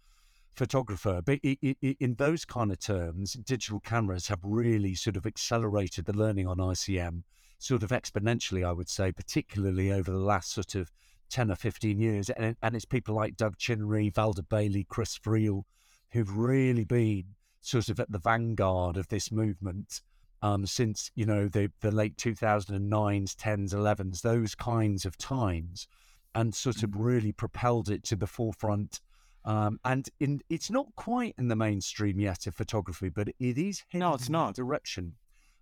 photographer. 0.54 1.20
But 1.24 1.40
i 1.44 1.56
i 1.62 1.96
in 2.00 2.14
those 2.14 2.44
kind 2.44 2.72
of 2.72 2.78
terms, 2.78 3.34
digital 3.34 3.80
cameras 3.80 4.28
have 4.28 4.40
really 4.42 4.94
sort 4.94 5.16
of 5.16 5.26
accelerated 5.26 6.06
the 6.06 6.16
learning 6.16 6.46
on 6.46 6.58
ICM 6.58 7.22
sort 7.58 7.82
of 7.82 7.90
exponentially, 7.90 8.66
I 8.66 8.72
would 8.72 8.88
say, 8.88 9.12
particularly 9.12 9.92
over 9.92 10.10
the 10.10 10.18
last 10.18 10.52
sort 10.52 10.74
of 10.74 10.90
10 11.28 11.50
or 11.50 11.56
15 11.56 11.98
years. 11.98 12.30
And, 12.30 12.56
and 12.62 12.74
it's 12.74 12.86
people 12.86 13.14
like 13.14 13.36
Doug 13.36 13.58
Chinnery, 13.58 14.10
Valda 14.10 14.48
Bailey, 14.48 14.84
Chris 14.88 15.18
Friel, 15.18 15.64
who've 16.12 16.36
really 16.36 16.84
been 16.84 17.24
sort 17.60 17.88
of 17.88 18.00
at 18.00 18.10
the 18.10 18.18
vanguard 18.18 18.96
of 18.96 19.08
this 19.08 19.30
movement 19.30 20.00
um, 20.42 20.66
since, 20.66 21.10
you 21.14 21.26
know, 21.26 21.48
the, 21.48 21.70
the 21.80 21.90
late 21.90 22.16
2009s, 22.16 23.34
10s, 23.34 23.74
11s, 23.74 24.22
those 24.22 24.54
kinds 24.54 25.04
of 25.04 25.16
times, 25.18 25.86
and 26.34 26.54
sort 26.54 26.82
of 26.82 26.94
really 26.96 27.32
propelled 27.32 27.90
it 27.90 28.04
to 28.04 28.16
the 28.16 28.26
forefront 28.26 29.00
um, 29.44 29.80
and 29.84 30.08
in, 30.20 30.40
it's 30.50 30.70
not 30.70 30.86
quite 30.96 31.34
in 31.38 31.48
the 31.48 31.56
mainstream 31.56 32.20
yet 32.20 32.46
of 32.46 32.54
photography, 32.54 33.08
but 33.08 33.28
it 33.28 33.58
is 33.58 33.82
heading 33.88 34.00
No, 34.00 34.14
it's 34.14 34.28
not. 34.28 34.54
direction. 34.54 35.14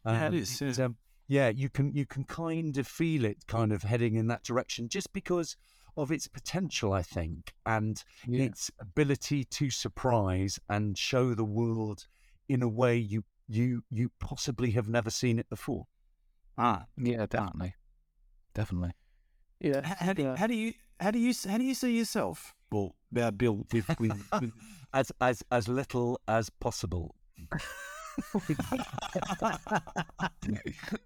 Yeah, 0.04 0.26
Um, 0.26 0.34
is, 0.34 0.60
yeah. 0.60 0.84
um, 0.84 0.96
yeah, 1.28 1.48
you 1.48 1.68
can 1.68 1.92
you 1.92 2.06
can 2.06 2.24
kind 2.24 2.76
of 2.78 2.86
feel 2.88 3.24
it 3.24 3.46
kind 3.46 3.72
of 3.72 3.82
heading 3.82 4.14
in 4.16 4.26
that 4.28 4.42
direction 4.42 4.88
just 4.88 5.12
because 5.12 5.56
of 5.98 6.12
its 6.12 6.28
potential, 6.28 6.92
I 6.92 7.02
think, 7.02 7.52
and 7.66 8.02
Yeah. 8.26 8.44
its 8.44 8.70
ability 8.78 9.44
to 9.44 9.70
surprise 9.70 10.60
and 10.68 10.96
show 10.96 11.34
the 11.34 11.44
world 11.44 12.06
in 12.48 12.62
a 12.62 12.68
way 12.68 12.96
you 12.96 13.24
you 13.50 13.82
you 13.90 14.10
possibly 14.20 14.72
have 14.72 14.88
never 14.88 15.10
seen 15.10 15.38
it 15.38 15.48
before. 15.48 15.86
Ah, 16.56 16.86
yeah, 16.96 17.26
definitely, 17.26 17.74
definitely. 18.54 18.92
Yeah. 19.60 19.78
H- 19.78 19.98
how 19.98 20.12
do 20.12 20.22
you, 20.22 20.28
yeah. 20.28 20.36
how 20.36 20.46
do 20.46 20.54
you 20.54 20.72
how 21.00 21.10
do 21.10 21.18
you 21.18 21.34
how 21.48 21.58
do 21.58 21.64
you 21.64 21.74
see 21.74 21.98
yourself? 21.98 22.54
Well, 22.70 22.94
uh, 23.16 23.30
Bill, 23.30 23.66
with, 23.72 23.88
with, 23.98 24.22
with 24.40 24.52
As 24.92 25.10
as 25.20 25.42
as 25.50 25.68
little 25.68 26.20
as 26.28 26.50
possible. 26.50 27.14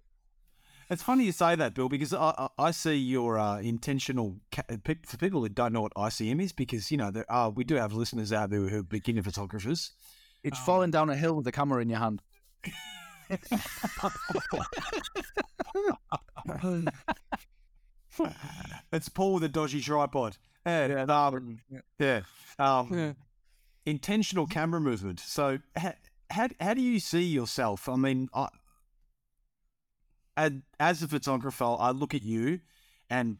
It's 0.93 1.03
funny 1.03 1.25
you 1.25 1.31
say 1.31 1.55
that, 1.55 1.73
Bill, 1.73 1.89
because 1.89 2.13
I 2.13 2.33
I, 2.37 2.47
I 2.67 2.71
see 2.71 2.95
your 2.95 3.37
uh, 3.37 3.59
intentional. 3.59 4.37
Ca- 4.51 4.63
for 5.05 5.17
people 5.17 5.41
who 5.41 5.49
don't 5.49 5.73
know 5.73 5.81
what 5.81 5.93
ICM 5.95 6.41
is, 6.41 6.51
because 6.53 6.91
you 6.91 6.97
know 6.97 7.11
there 7.11 7.29
are 7.29 7.49
we 7.49 7.63
do 7.63 7.75
have 7.75 7.93
listeners 7.93 8.31
out 8.31 8.49
there 8.51 8.59
who 8.61 8.79
are 8.79 8.83
beginner 8.83 9.23
photographers. 9.23 9.91
It's 10.43 10.59
Um, 10.59 10.65
falling 10.65 10.91
down 10.91 11.09
a 11.09 11.15
hill 11.15 11.35
with 11.35 11.45
the 11.45 11.51
camera 11.51 11.81
in 11.81 11.89
your 11.89 11.99
hand. 11.99 12.21
it's 18.91 19.09
Paul 19.09 19.33
with 19.35 19.43
a 19.43 19.49
dodgy 19.49 19.81
tripod. 19.81 20.37
Yeah, 20.65 21.05
um, 21.09 21.59
yeah. 21.99 22.21
Um, 22.59 22.89
Yeah. 22.93 23.13
Intentional 23.85 24.47
camera 24.47 24.79
movement. 24.79 25.19
So, 25.19 25.59
how, 25.75 25.93
how 26.29 26.47
how 26.61 26.73
do 26.73 26.81
you 26.81 26.99
see 26.99 27.23
yourself? 27.23 27.89
I 27.89 27.95
mean, 27.97 28.29
I, 28.33 28.47
and 30.37 30.63
as 30.79 31.01
a 31.03 31.07
photographer, 31.07 31.75
I 31.79 31.91
look 31.91 32.13
at 32.13 32.23
you, 32.23 32.59
and 33.09 33.37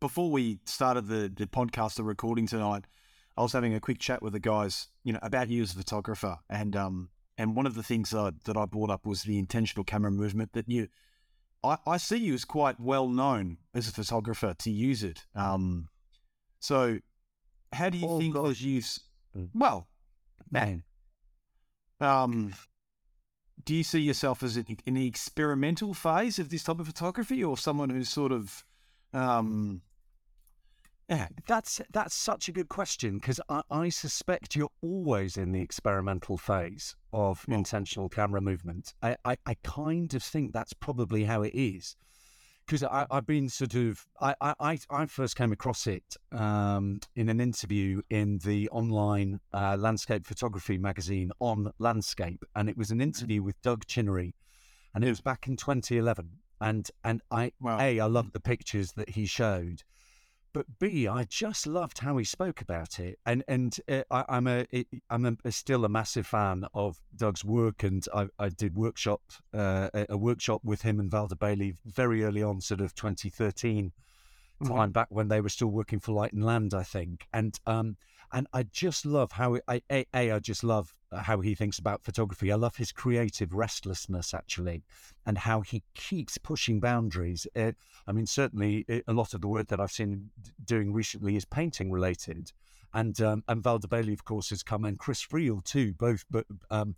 before 0.00 0.30
we 0.30 0.60
started 0.64 1.06
the 1.08 1.32
the 1.34 1.46
podcast, 1.46 1.96
the 1.96 2.04
recording 2.04 2.46
tonight, 2.46 2.84
I 3.36 3.42
was 3.42 3.52
having 3.52 3.74
a 3.74 3.80
quick 3.80 3.98
chat 3.98 4.22
with 4.22 4.32
the 4.32 4.40
guys, 4.40 4.88
you 5.04 5.12
know, 5.12 5.18
about 5.22 5.48
you 5.48 5.62
as 5.62 5.72
a 5.72 5.76
photographer, 5.78 6.38
and 6.50 6.74
um, 6.76 7.10
and 7.38 7.54
one 7.56 7.66
of 7.66 7.74
the 7.74 7.82
things 7.82 8.12
uh, 8.14 8.30
that 8.44 8.56
I 8.56 8.64
brought 8.66 8.90
up 8.90 9.06
was 9.06 9.22
the 9.22 9.38
intentional 9.38 9.84
camera 9.84 10.10
movement 10.10 10.52
that 10.54 10.68
you. 10.68 10.88
I, 11.64 11.78
I 11.86 11.96
see 11.96 12.18
you 12.18 12.34
as 12.34 12.44
quite 12.44 12.78
well 12.78 13.08
known 13.08 13.56
as 13.74 13.88
a 13.88 13.92
photographer 13.92 14.54
to 14.58 14.70
use 14.70 15.02
it. 15.02 15.24
Um, 15.34 15.88
so, 16.60 16.98
how 17.72 17.88
do 17.88 17.98
you 17.98 18.06
Oh, 18.06 18.18
think 18.18 18.34
God. 18.34 18.44
those 18.44 18.60
use? 18.60 19.00
Mm. 19.36 19.48
Well, 19.54 19.88
Man. 20.50 20.84
um, 22.00 22.52
do 23.64 23.74
you 23.74 23.82
see 23.82 24.00
yourself 24.00 24.42
as 24.42 24.56
in, 24.56 24.76
in 24.84 24.94
the 24.94 25.06
experimental 25.06 25.94
phase 25.94 26.38
of 26.38 26.50
this 26.50 26.64
type 26.64 26.78
of 26.78 26.86
photography, 26.86 27.42
or 27.42 27.56
someone 27.56 27.90
who's 27.90 28.08
sort 28.08 28.32
of, 28.32 28.64
um, 29.12 29.82
yeah, 31.08 31.28
That's 31.46 31.80
that's 31.92 32.14
such 32.14 32.48
a 32.48 32.52
good 32.52 32.68
question 32.68 33.18
because 33.18 33.40
I, 33.48 33.62
I 33.70 33.88
suspect 33.90 34.56
you're 34.56 34.72
always 34.82 35.36
in 35.36 35.52
the 35.52 35.60
experimental 35.60 36.36
phase 36.36 36.96
of 37.12 37.44
Well- 37.46 37.56
intentional 37.58 38.08
camera 38.08 38.40
movement. 38.40 38.92
I, 39.02 39.16
I, 39.24 39.36
I 39.46 39.54
kind 39.62 40.12
of 40.14 40.22
think 40.22 40.52
that's 40.52 40.72
probably 40.72 41.24
how 41.24 41.42
it 41.42 41.54
is 41.54 41.96
because 42.66 42.82
I've 42.82 43.26
been 43.26 43.48
sort 43.48 43.74
of 43.74 44.06
I, 44.20 44.34
I, 44.40 44.76
I- 44.90 45.06
first 45.06 45.36
came 45.36 45.52
across 45.52 45.86
it 45.86 46.16
um, 46.32 47.00
in 47.14 47.28
an 47.28 47.40
interview 47.40 48.02
in 48.10 48.38
the 48.38 48.68
online 48.70 49.40
uh, 49.54 49.76
landscape 49.78 50.26
photography 50.26 50.76
magazine 50.78 51.30
on 51.40 51.72
landscape, 51.78 52.44
and 52.54 52.68
it 52.68 52.76
was 52.76 52.90
an 52.90 53.00
interview 53.00 53.42
with 53.42 53.60
Doug 53.62 53.86
Chinnery, 53.86 54.34
and 54.94 55.04
it 55.04 55.08
was 55.08 55.20
back 55.20 55.46
in 55.46 55.56
2011. 55.56 56.30
And 56.60 56.90
and 57.04 57.20
I 57.30 57.52
Wow. 57.60 57.78
a 57.78 58.00
I 58.00 58.06
loved 58.06 58.32
the 58.32 58.40
pictures 58.40 58.92
that 58.92 59.10
he 59.10 59.26
showed, 59.26 59.82
but 60.56 60.78
B, 60.78 61.06
I 61.06 61.24
just 61.24 61.66
loved 61.66 61.98
how 61.98 62.16
he 62.16 62.24
spoke 62.24 62.62
about 62.62 62.98
it, 62.98 63.18
and 63.26 63.44
and 63.46 63.78
uh, 63.90 64.04
I, 64.10 64.24
I'm 64.26 64.46
a 64.46 64.64
I'm 65.10 65.26
a, 65.26 65.36
a 65.44 65.52
still 65.52 65.84
a 65.84 65.88
massive 65.90 66.26
fan 66.26 66.64
of 66.72 66.96
Doug's 67.14 67.44
work, 67.44 67.82
and 67.82 68.02
I, 68.14 68.28
I 68.38 68.48
did 68.48 68.74
workshop 68.74 69.20
uh, 69.52 69.90
a, 69.92 70.06
a 70.08 70.16
workshop 70.16 70.62
with 70.64 70.80
him 70.80 70.98
and 70.98 71.10
Valda 71.10 71.38
Bailey 71.38 71.74
very 71.84 72.24
early 72.24 72.42
on, 72.42 72.62
sort 72.62 72.80
of 72.80 72.94
2013 72.94 73.92
time 74.66 74.92
back 74.92 75.08
when 75.10 75.28
they 75.28 75.42
were 75.42 75.50
still 75.50 75.68
working 75.68 76.00
for 76.00 76.12
Light 76.12 76.32
and 76.32 76.42
Land, 76.42 76.72
I 76.72 76.84
think, 76.84 77.26
and 77.34 77.60
um 77.66 77.98
and 78.32 78.46
I 78.52 78.64
just 78.64 79.06
love 79.06 79.32
how 79.32 79.58
I 79.68 79.82
a, 79.90 80.06
a 80.14 80.32
I 80.32 80.38
just 80.38 80.64
love 80.64 80.94
how 81.12 81.40
he 81.40 81.54
thinks 81.54 81.78
about 81.78 82.02
photography. 82.02 82.52
I 82.52 82.56
love 82.56 82.76
his 82.76 82.92
creative 82.92 83.54
restlessness 83.54 84.34
actually, 84.34 84.82
and 85.24 85.38
how 85.38 85.60
he 85.60 85.82
keeps 85.94 86.38
pushing 86.38 86.80
boundaries. 86.80 87.46
Uh, 87.54 87.72
I 88.06 88.12
mean, 88.12 88.26
certainly 88.26 88.84
uh, 88.88 89.00
a 89.06 89.12
lot 89.12 89.34
of 89.34 89.40
the 89.40 89.48
work 89.48 89.68
that 89.68 89.80
I've 89.80 89.92
seen 89.92 90.30
d- 90.42 90.50
doing 90.64 90.92
recently 90.92 91.36
is 91.36 91.44
painting 91.44 91.90
related. 91.90 92.52
And 92.94 93.20
um, 93.20 93.44
and 93.48 93.62
Valda 93.62 93.88
Bailey, 93.88 94.14
of 94.14 94.24
course, 94.24 94.50
has 94.50 94.62
come, 94.62 94.84
and 94.84 94.98
Chris 94.98 95.22
Friel 95.22 95.62
too. 95.62 95.92
Both, 95.94 96.24
but 96.30 96.46
um, 96.70 96.94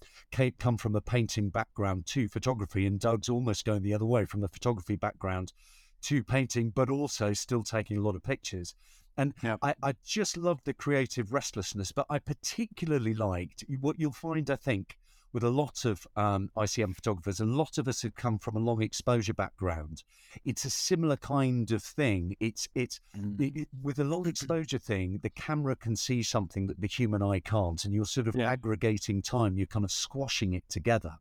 come 0.59 0.77
from 0.77 0.95
a 0.95 1.01
painting 1.01 1.51
background 1.51 2.07
to 2.07 2.29
photography, 2.29 2.87
and 2.87 3.01
Doug's 3.01 3.29
almost 3.29 3.65
going 3.65 3.83
the 3.83 3.95
other 3.95 4.05
way 4.07 4.25
from 4.25 4.41
the 4.41 4.49
photography 4.49 4.97
background 4.97 5.53
to 6.03 6.23
painting, 6.23 6.71
but 6.71 6.91
also 6.91 7.33
still 7.33 7.65
taking 7.65 7.97
a 7.97 8.01
lot 8.01 8.15
of 8.15 8.23
pictures. 8.23 8.75
And 9.19 9.35
Yep. 9.43 9.59
I, 9.63 9.75
I 9.83 9.95
just 10.07 10.37
love 10.37 10.61
the 10.65 10.73
creative 10.73 11.33
restlessness, 11.33 11.91
but 11.93 12.07
I 12.09 12.21
particularly 12.21 13.15
liked 13.15 13.65
what 13.81 13.99
you'll 13.99 14.13
find, 14.13 14.49
I 14.49 14.57
think, 14.57 14.97
with 15.33 15.43
a 15.43 15.51
lot 15.51 15.85
of 15.85 16.07
um, 16.17 16.51
ICM 16.57 16.95
photographers, 16.95 17.39
a 17.41 17.45
lot 17.45 17.77
of 17.77 17.87
us 17.87 18.01
have 18.03 18.15
come 18.15 18.39
from 18.39 18.57
a 18.57 18.61
long 18.61 18.81
exposure 18.81 19.35
background. 19.35 20.03
It's 20.45 20.65
a 20.65 20.71
similar 20.71 21.17
kind 21.17 21.71
of 21.73 21.83
thing. 21.83 22.35
It's 22.41 22.67
it's 22.75 23.01
Mm. 23.17 23.41
it, 23.41 23.61
it- 23.63 23.69
with 23.83 23.99
a 23.99 24.05
long 24.05 24.27
exposure 24.35 24.79
thing, 24.79 25.19
the 25.23 25.31
camera 25.31 25.77
can 25.77 25.97
see 25.97 26.23
something 26.23 26.67
that 26.69 26.81
the 26.81 26.87
human 26.87 27.23
eye 27.23 27.41
can't, 27.41 27.85
and 27.85 27.93
you're 27.93 28.07
sort 28.07 28.29
of 28.29 28.37
Yeah. 28.37 28.51
aggregating 28.51 29.21
time. 29.21 29.59
You're 29.59 29.67
kind 29.67 29.85
of 29.85 29.91
squashing 29.91 30.55
it 30.55 30.65
together 30.71 31.19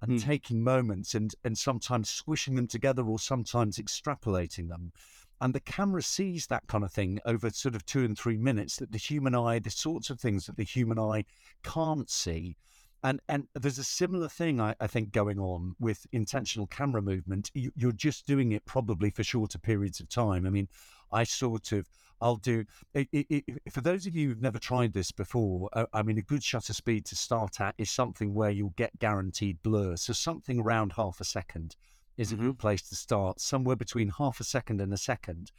and 0.00 0.12
Mm. 0.12 0.22
taking 0.22 0.62
moments 0.62 1.14
and 1.14 1.34
and 1.42 1.58
sometimes 1.58 2.08
squishing 2.10 2.54
them 2.54 2.68
together 2.68 3.04
or 3.04 3.18
sometimes 3.18 3.78
extrapolating 3.78 4.68
them. 4.68 4.92
And 5.40 5.54
the 5.54 5.60
camera 5.60 6.02
sees 6.02 6.46
that 6.48 6.66
kind 6.66 6.82
of 6.82 6.92
thing 6.92 7.20
over 7.24 7.50
sort 7.50 7.74
of 7.74 7.86
two 7.86 8.04
and 8.04 8.18
three 8.18 8.36
minutes 8.36 8.76
that 8.76 8.90
the 8.90 8.98
human 8.98 9.34
eye, 9.34 9.58
the 9.60 9.70
sorts 9.70 10.10
of 10.10 10.20
things 10.20 10.46
that 10.46 10.56
the 10.56 10.64
human 10.64 10.98
eye 10.98 11.24
can't 11.62 12.10
see. 12.10 12.56
And 13.04 13.20
and 13.28 13.46
there's 13.54 13.78
a 13.78 13.84
similar 13.84 14.28
thing 14.28 14.60
I, 14.60 14.74
I 14.80 14.88
think 14.88 15.12
going 15.12 15.38
on 15.38 15.76
with 15.78 16.06
intentional 16.10 16.66
camera 16.66 17.00
movement. 17.00 17.52
You, 17.54 17.70
you're 17.76 17.92
just 17.92 18.26
doing 18.26 18.50
it 18.52 18.64
probably 18.64 19.10
for 19.10 19.22
shorter 19.22 19.58
periods 19.58 20.00
of 20.00 20.08
time. 20.08 20.46
I 20.46 20.50
mean, 20.50 20.68
I 21.12 21.22
sort 21.22 21.70
of 21.70 21.88
I'll 22.20 22.36
do. 22.36 22.64
i 22.96 23.06
i 23.14 23.24
i 23.30 23.42
for 23.70 23.80
those 23.80 24.06
of 24.06 24.16
you 24.16 24.28
who've 24.28 24.42
never 24.42 24.58
tried 24.58 24.92
this 24.92 25.12
before, 25.12 25.68
uh, 25.74 25.86
I 25.92 26.02
mean, 26.02 26.18
a 26.18 26.22
good 26.22 26.42
shutter 26.42 26.72
speed 26.72 27.04
to 27.06 27.16
start 27.16 27.60
at 27.60 27.76
is 27.78 27.90
something 27.90 28.34
where 28.34 28.50
you'll 28.50 28.74
get 28.76 28.98
guaranteed 28.98 29.62
blur. 29.62 29.96
So 29.96 30.12
something 30.12 30.58
around 30.58 30.94
half 30.94 31.20
a 31.20 31.24
second 31.24 31.76
is 32.18 32.32
a 32.32 32.34
mm-hmm. 32.34 32.48
good 32.48 32.58
place 32.58 32.82
to 32.90 32.94
start. 32.94 33.40
Somewhere 33.40 33.76
between 33.76 34.10
half 34.10 34.40
a 34.40 34.44
second 34.44 34.82
and 34.82 34.92
a 34.92 34.98
second. 34.98 35.50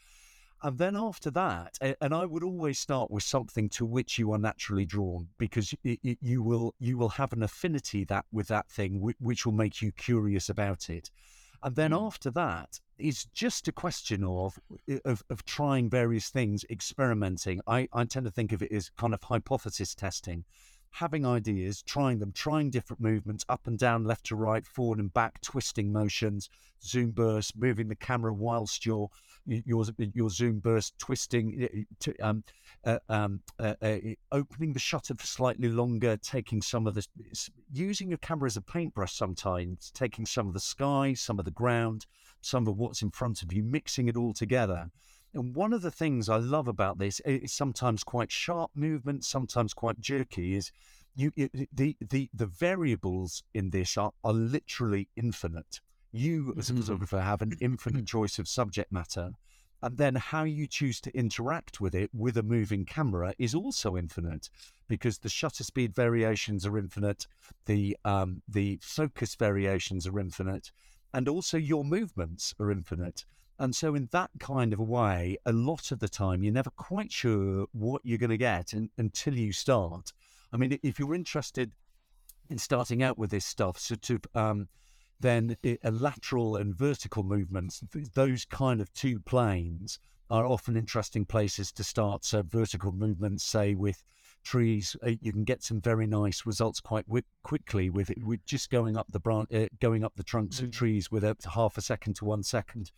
And 0.61 0.77
then 0.77 0.97
after 0.97 1.31
that, 1.31 1.77
and 2.01 2.13
I 2.13 2.25
would 2.25 2.43
always 2.43 2.77
start 2.77 3.09
with 3.09 3.23
something 3.23 3.69
to 3.69 3.85
which 3.85 4.19
you 4.19 4.33
are 4.33 4.37
naturally 4.37 4.85
drawn, 4.85 5.29
because 5.37 5.73
it, 5.85 5.99
it, 6.03 6.17
you 6.21 6.43
will 6.43 6.75
you 6.79 6.97
will 6.97 7.09
have 7.09 7.31
an 7.31 7.43
affinity 7.43 8.03
that 8.05 8.25
with 8.33 8.49
that 8.49 8.69
thing, 8.69 8.99
which, 8.99 9.15
which 9.21 9.45
will 9.45 9.53
make 9.53 9.81
you 9.81 9.93
curious 9.93 10.49
about 10.49 10.89
it. 10.89 11.09
And 11.63 11.75
then 11.75 11.91
mm. 11.91 12.05
after 12.05 12.29
that, 12.31 12.79
it's 12.97 13.23
just 13.33 13.69
a 13.69 13.71
question 13.71 14.25
of, 14.25 14.59
of 15.05 15.23
of 15.29 15.45
trying 15.45 15.89
various 15.89 16.29
things, 16.29 16.65
experimenting. 16.69 17.61
I, 17.65 17.87
I 17.93 18.03
tend 18.03 18.25
to 18.25 18.31
think 18.31 18.51
of 18.51 18.61
it 18.61 18.71
as 18.73 18.91
kind 18.97 19.13
of 19.13 19.23
hypothesis 19.23 19.95
testing, 19.95 20.43
having 20.91 21.25
ideas, 21.25 21.81
trying 21.83 22.19
them, 22.19 22.31
trying 22.31 22.69
different 22.69 23.01
movements, 23.01 23.45
up 23.49 23.67
and 23.67 23.77
down, 23.77 24.03
left 24.03 24.25
to 24.27 24.35
right, 24.35 24.65
forward 24.65 24.99
and 24.99 25.13
back, 25.13 25.39
twisting 25.41 25.91
motions, 25.91 26.49
zoom 26.83 27.11
bursts, 27.11 27.53
moving 27.55 27.87
the 27.87 27.95
camera 27.95 28.33
whilst 28.33 28.85
you're 28.85 29.09
your 29.45 29.85
your 30.13 30.29
zoom 30.29 30.59
burst 30.59 30.97
twisting 30.99 31.85
um, 32.21 32.43
uh, 32.85 32.99
um, 33.09 33.41
uh, 33.59 33.73
uh, 33.81 33.97
opening 34.31 34.73
the 34.73 34.79
shutter 34.79 35.15
for 35.15 35.25
slightly 35.25 35.69
longer 35.69 36.17
taking 36.17 36.61
some 36.61 36.85
of 36.85 36.93
the 36.93 37.05
using 37.71 38.09
your 38.09 38.17
camera 38.19 38.47
as 38.47 38.57
a 38.57 38.61
paintbrush 38.61 39.13
sometimes 39.13 39.91
taking 39.93 40.25
some 40.25 40.47
of 40.47 40.53
the 40.53 40.59
sky 40.59 41.13
some 41.13 41.39
of 41.39 41.45
the 41.45 41.51
ground 41.51 42.05
some 42.41 42.67
of 42.67 42.77
what's 42.77 43.01
in 43.01 43.09
front 43.09 43.41
of 43.41 43.51
you 43.51 43.63
mixing 43.63 44.07
it 44.07 44.15
all 44.15 44.33
together 44.33 44.89
and 45.33 45.55
one 45.55 45.73
of 45.73 45.81
the 45.81 45.91
things 45.91 46.29
I 46.29 46.37
love 46.37 46.67
about 46.67 46.97
this 46.97 47.19
is 47.21 47.53
sometimes 47.53 48.03
quite 48.03 48.31
sharp 48.31 48.71
movement, 48.75 49.23
sometimes 49.25 49.73
quite 49.73 49.99
jerky. 49.99 50.55
Is 50.55 50.71
you, 51.15 51.31
the 51.73 51.95
the 52.01 52.29
the 52.33 52.45
variables 52.45 53.43
in 53.53 53.69
this 53.69 53.97
are, 53.97 54.11
are 54.23 54.33
literally 54.33 55.09
infinite. 55.15 55.81
You 56.11 56.53
as 56.57 56.69
a 56.69 56.73
Mhm. 56.73 56.81
photographer 56.81 57.21
have 57.21 57.41
an 57.41 57.53
infinite 57.59 58.05
choice 58.15 58.39
of 58.39 58.47
subject 58.47 58.91
matter, 58.91 59.31
and 59.81 59.97
then 59.97 60.15
how 60.15 60.43
you 60.43 60.67
choose 60.67 60.99
to 61.01 61.15
interact 61.15 61.79
with 61.79 61.93
it 61.93 62.09
with 62.13 62.35
a 62.37 62.43
moving 62.43 62.85
camera 62.85 63.33
is 63.37 63.53
also 63.53 63.95
infinite, 63.95 64.49
because 64.87 65.19
the 65.19 65.29
shutter 65.29 65.63
speed 65.63 65.93
variations 65.93 66.65
are 66.65 66.77
infinite, 66.77 67.27
the 67.65 67.95
um, 68.03 68.41
the 68.47 68.79
focus 68.81 69.35
variations 69.35 70.07
are 70.07 70.19
infinite, 70.19 70.71
and 71.13 71.27
also 71.29 71.57
your 71.57 71.83
movements 71.83 72.55
are 72.59 72.71
infinite. 72.71 73.25
And 73.59 73.75
so, 73.75 73.93
in 73.93 74.07
that 74.13 74.31
kind 74.39 74.71
of 74.71 74.79
a 74.79 74.83
way, 74.83 75.37
a 75.45 75.51
lot 75.51 75.91
of 75.91 75.99
the 75.99 76.07
time, 76.07 76.43
you're 76.43 76.53
never 76.53 76.69
quite 76.69 77.11
sure 77.11 77.67
what 77.73 78.01
you're 78.05 78.17
going 78.17 78.29
to 78.29 78.37
get 78.37 78.71
in, 78.73 78.89
until 78.97 79.35
you 79.35 79.51
start. 79.51 80.13
I 80.53 80.57
mean, 80.57 80.79
if 80.81 80.97
you're 80.97 81.13
interested 81.13 81.73
in 82.49 82.57
starting 82.57 83.03
out 83.03 83.17
with 83.17 83.31
this 83.31 83.45
stuff, 83.45 83.77
sort 83.77 84.09
of, 84.09 84.21
um, 84.33 84.69
then 85.19 85.57
i- 85.65 85.77
a 85.83 85.91
lateral 85.91 86.55
and 86.55 86.73
vertical 86.73 87.23
movements, 87.23 87.83
those 88.13 88.45
kind 88.45 88.79
of 88.79 88.93
two 88.93 89.19
planes 89.19 89.99
are 90.29 90.45
often 90.45 90.77
interesting 90.77 91.25
places 91.25 91.71
to 91.73 91.83
start. 91.83 92.23
So, 92.23 92.41
vertical 92.41 92.93
movements, 92.93 93.43
say 93.43 93.75
with 93.75 94.03
trees, 94.41 94.95
uh, 95.05 95.11
you 95.21 95.33
can 95.33 95.43
get 95.43 95.63
some 95.63 95.81
very 95.81 96.07
nice 96.07 96.45
results 96.45 96.79
quite 96.79 97.05
wi- 97.07 97.25
quickly 97.43 97.89
with 97.89 98.09
it, 98.09 98.23
with 98.23 98.45
just 98.45 98.69
going 98.69 98.95
up 98.95 99.11
the 99.11 99.19
branch, 99.19 99.51
uh, 99.53 99.67
going 99.81 100.05
up 100.05 100.15
the 100.15 100.23
trunks 100.23 100.61
of 100.61 100.69
Mm. 100.69 100.71
trees 100.71 101.11
with 101.11 101.25
a 101.25 101.35
half 101.55 101.77
a 101.77 101.81
second 101.81 102.15
to 102.15 102.25
one 102.25 102.43
second 102.43 102.91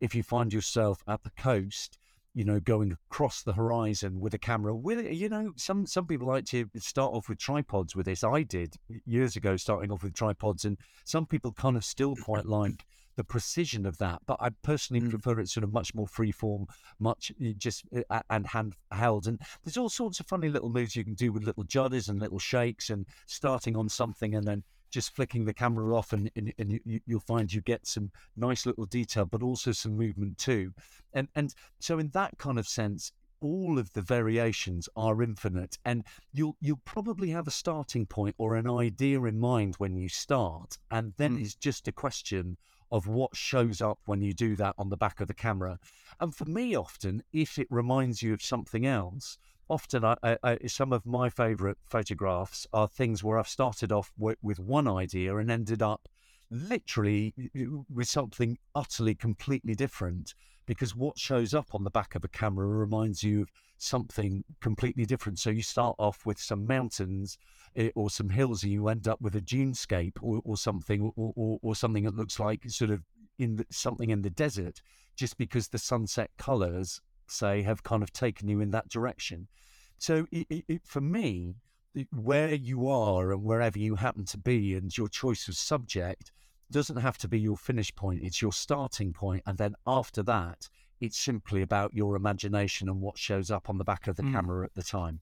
if 0.00 0.14
you 0.14 0.22
find 0.22 0.52
yourself 0.52 1.02
at 1.08 1.22
the 1.22 1.30
coast, 1.30 1.98
you 2.34 2.44
know, 2.44 2.60
going 2.60 2.92
across 2.92 3.42
the 3.42 3.54
horizon 3.54 4.20
with 4.20 4.34
a 4.34 4.38
camera, 4.38 4.74
with 4.74 5.10
you 5.10 5.28
know, 5.28 5.52
some 5.56 5.86
some 5.86 6.06
people 6.06 6.26
like 6.28 6.44
to 6.46 6.68
start 6.76 7.14
off 7.14 7.28
with 7.28 7.38
tripods 7.38 7.96
with 7.96 8.06
this. 8.06 8.22
I 8.22 8.42
did 8.42 8.74
years 9.06 9.36
ago, 9.36 9.56
starting 9.56 9.90
off 9.90 10.02
with 10.02 10.12
tripods, 10.14 10.64
and 10.64 10.76
some 11.04 11.24
people 11.26 11.52
kind 11.52 11.76
of 11.76 11.84
still 11.84 12.14
quite 12.16 12.44
like 12.46 12.84
the 13.16 13.24
precision 13.24 13.86
of 13.86 13.96
that. 13.96 14.20
But 14.26 14.36
I 14.40 14.50
personally 14.50 15.00
Mm. 15.00 15.08
prefer 15.08 15.40
it 15.40 15.48
sort 15.48 15.64
of 15.64 15.72
much 15.72 15.94
more 15.94 16.06
freeform, 16.06 16.66
much 16.98 17.32
uh, 17.40 17.52
just 17.56 17.84
uh, 18.10 18.20
and 18.28 18.46
handheld. 18.46 19.26
And 19.26 19.40
there's 19.64 19.78
all 19.78 19.88
sorts 19.88 20.20
of 20.20 20.26
funny 20.26 20.50
little 20.50 20.68
moves 20.68 20.94
you 20.94 21.04
can 21.04 21.14
do 21.14 21.32
with 21.32 21.44
little 21.44 21.64
judders 21.64 22.10
and 22.10 22.20
little 22.20 22.38
shakes, 22.38 22.90
and 22.90 23.06
starting 23.24 23.74
on 23.74 23.88
something 23.88 24.34
and 24.34 24.46
then 24.46 24.62
just 24.96 25.14
flicking 25.14 25.44
the 25.44 25.52
camera 25.62 25.94
off 25.98 26.14
and, 26.14 26.30
and, 26.36 26.54
and 26.60 26.68
you- 26.72 27.00
you'll 27.08 27.20
find 27.34 27.52
you 27.52 27.60
get 27.60 27.86
some 27.86 28.10
nice 28.48 28.64
little 28.64 28.86
detail 28.86 29.26
but 29.26 29.42
also 29.42 29.70
some 29.72 29.94
movement 30.04 30.38
too 30.38 30.72
and 31.12 31.28
and 31.38 31.48
so 31.78 31.98
in 31.98 32.08
that 32.18 32.32
kind 32.38 32.58
of 32.58 32.66
sense 32.66 33.12
all 33.42 33.78
of 33.78 33.92
the 33.92 34.00
variations 34.00 34.88
are 34.96 35.22
infinite 35.22 35.76
and 35.84 36.02
you'll 36.32 36.56
you'll 36.64 36.80
probably 36.94 37.28
have 37.28 37.46
a 37.46 37.50
starting 37.64 38.06
point 38.06 38.34
or 38.38 38.56
an 38.56 38.70
idea 38.86 39.22
in 39.24 39.38
mind 39.38 39.74
when 39.76 39.94
you 40.02 40.08
start 40.08 40.78
and 40.90 41.12
then 41.18 41.32
Mm. 41.36 41.42
it's 41.42 41.54
just 41.68 41.86
a 41.88 41.92
question 41.92 42.56
of 42.90 43.06
what 43.06 43.36
shows 43.36 43.78
up 43.82 43.98
when 44.06 44.22
you 44.22 44.32
do 44.32 44.56
that 44.56 44.74
on 44.78 44.88
the 44.88 44.96
back 45.04 45.20
of 45.20 45.28
the 45.28 45.34
camera 45.46 45.78
and 46.20 46.34
for 46.34 46.46
me 46.58 46.74
often 46.74 47.22
if 47.44 47.58
it 47.58 47.66
reminds 47.68 48.22
you 48.22 48.32
of 48.32 48.40
something 48.54 48.86
else 48.86 49.36
often 49.68 50.04
I, 50.04 50.16
I, 50.42 50.58
some 50.66 50.92
of 50.92 51.06
my 51.06 51.28
favorite 51.28 51.78
photographs 51.84 52.66
are 52.72 52.88
things 52.88 53.24
where 53.24 53.38
I've 53.38 53.48
started 53.48 53.92
off 53.92 54.12
with, 54.16 54.38
with 54.42 54.58
one 54.58 54.88
idea 54.88 55.36
and 55.36 55.50
ended 55.50 55.82
up 55.82 56.08
literally 56.50 57.34
with 57.92 58.08
something 58.08 58.56
utterly 58.74 59.14
completely 59.14 59.74
different 59.74 60.34
because 60.66 60.94
what 60.94 61.18
shows 61.18 61.54
up 61.54 61.74
on 61.74 61.84
the 61.84 61.90
back 61.90 62.14
of 62.14 62.24
a 62.24 62.28
camera 62.28 62.66
reminds 62.66 63.22
you 63.22 63.42
of 63.42 63.50
something 63.78 64.44
completely 64.60 65.06
different. 65.06 65.38
So 65.38 65.50
you 65.50 65.62
start 65.62 65.96
off 65.98 66.26
with 66.26 66.38
some 66.38 66.66
mountains 66.66 67.38
eh, 67.76 67.90
or 67.94 68.10
some 68.10 68.30
hills, 68.30 68.62
and 68.62 68.72
you 68.72 68.88
end 68.88 69.06
up 69.06 69.20
with 69.20 69.36
a 69.36 69.40
dunescape 69.40 70.18
or, 70.20 70.40
or 70.44 70.56
something, 70.56 71.12
or, 71.16 71.32
or, 71.36 71.58
or 71.62 71.76
something 71.76 72.04
that 72.04 72.16
looks 72.16 72.40
like 72.40 72.68
sort 72.68 72.90
of 72.90 73.02
in 73.38 73.56
the, 73.56 73.66
something 73.70 74.10
in 74.10 74.22
the 74.22 74.30
desert, 74.30 74.80
just 75.14 75.38
because 75.38 75.68
the 75.68 75.78
sunset 75.78 76.30
colors, 76.36 77.00
say, 77.26 77.62
have 77.62 77.82
kind 77.82 78.02
of 78.02 78.12
taken 78.12 78.48
you 78.48 78.60
in 78.60 78.70
that 78.70 78.88
direction. 78.88 79.48
So 79.98 80.26
it, 80.30 80.46
it, 80.50 80.64
it, 80.68 80.80
for 80.84 81.00
me, 81.00 81.56
where 82.12 82.54
you 82.54 82.88
are 82.88 83.32
and 83.32 83.42
wherever 83.42 83.78
you 83.78 83.94
happen 83.96 84.24
to 84.26 84.38
be, 84.38 84.74
and 84.74 84.96
your 84.96 85.08
choice 85.08 85.48
of 85.48 85.56
subject 85.56 86.30
doesn't 86.70 86.96
have 86.96 87.16
to 87.18 87.28
be 87.28 87.38
your 87.40 87.56
finish 87.56 87.94
point. 87.94 88.20
It's 88.22 88.42
your 88.42 88.52
starting 88.52 89.12
point. 89.12 89.16
point, 89.16 89.42
and 89.46 89.56
then 89.58 89.74
after 89.86 90.22
that, 90.24 90.68
it's 91.00 91.18
simply 91.18 91.62
about 91.62 91.94
your 91.94 92.16
imagination 92.16 92.88
and 92.88 93.00
what 93.00 93.18
shows 93.18 93.50
up 93.50 93.68
on 93.70 93.78
the 93.78 93.84
back 93.84 94.06
of 94.08 94.16
the 94.16 94.22
Mm. 94.22 94.32
camera 94.32 94.64
at 94.64 94.74
the 94.74 94.82
time. 94.82 95.20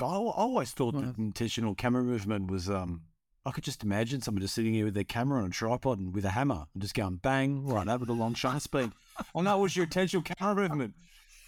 I, 0.00 0.04
I 0.04 0.06
always 0.06 0.70
thought 0.72 0.94
Well, 0.94 1.02
that 1.04 1.18
intentional 1.18 1.74
camera 1.74 2.02
movement 2.02 2.50
was 2.50 2.68
um 2.70 3.02
I 3.44 3.50
could 3.50 3.64
just 3.64 3.82
imagine 3.82 4.20
someone 4.20 4.40
just 4.42 4.54
sitting 4.54 4.72
here 4.72 4.84
with 4.84 4.94
their 4.94 5.02
camera 5.04 5.40
on 5.40 5.46
a 5.46 5.50
tripod 5.50 5.98
and 5.98 6.14
with 6.14 6.24
a 6.24 6.30
hammer 6.30 6.66
and 6.72 6.80
just 6.82 6.94
going 6.94 7.16
bang 7.16 7.64
right 7.66 7.88
over 7.88 8.04
the 8.04 8.12
long 8.12 8.34
shutter 8.34 8.60
speed. 8.60 8.92
oh 9.34 9.40
no, 9.42 9.58
it 9.58 9.62
was 9.62 9.74
your 9.76 9.84
intentional 9.84 10.22
camera 10.22 10.68
movement. 10.68 10.94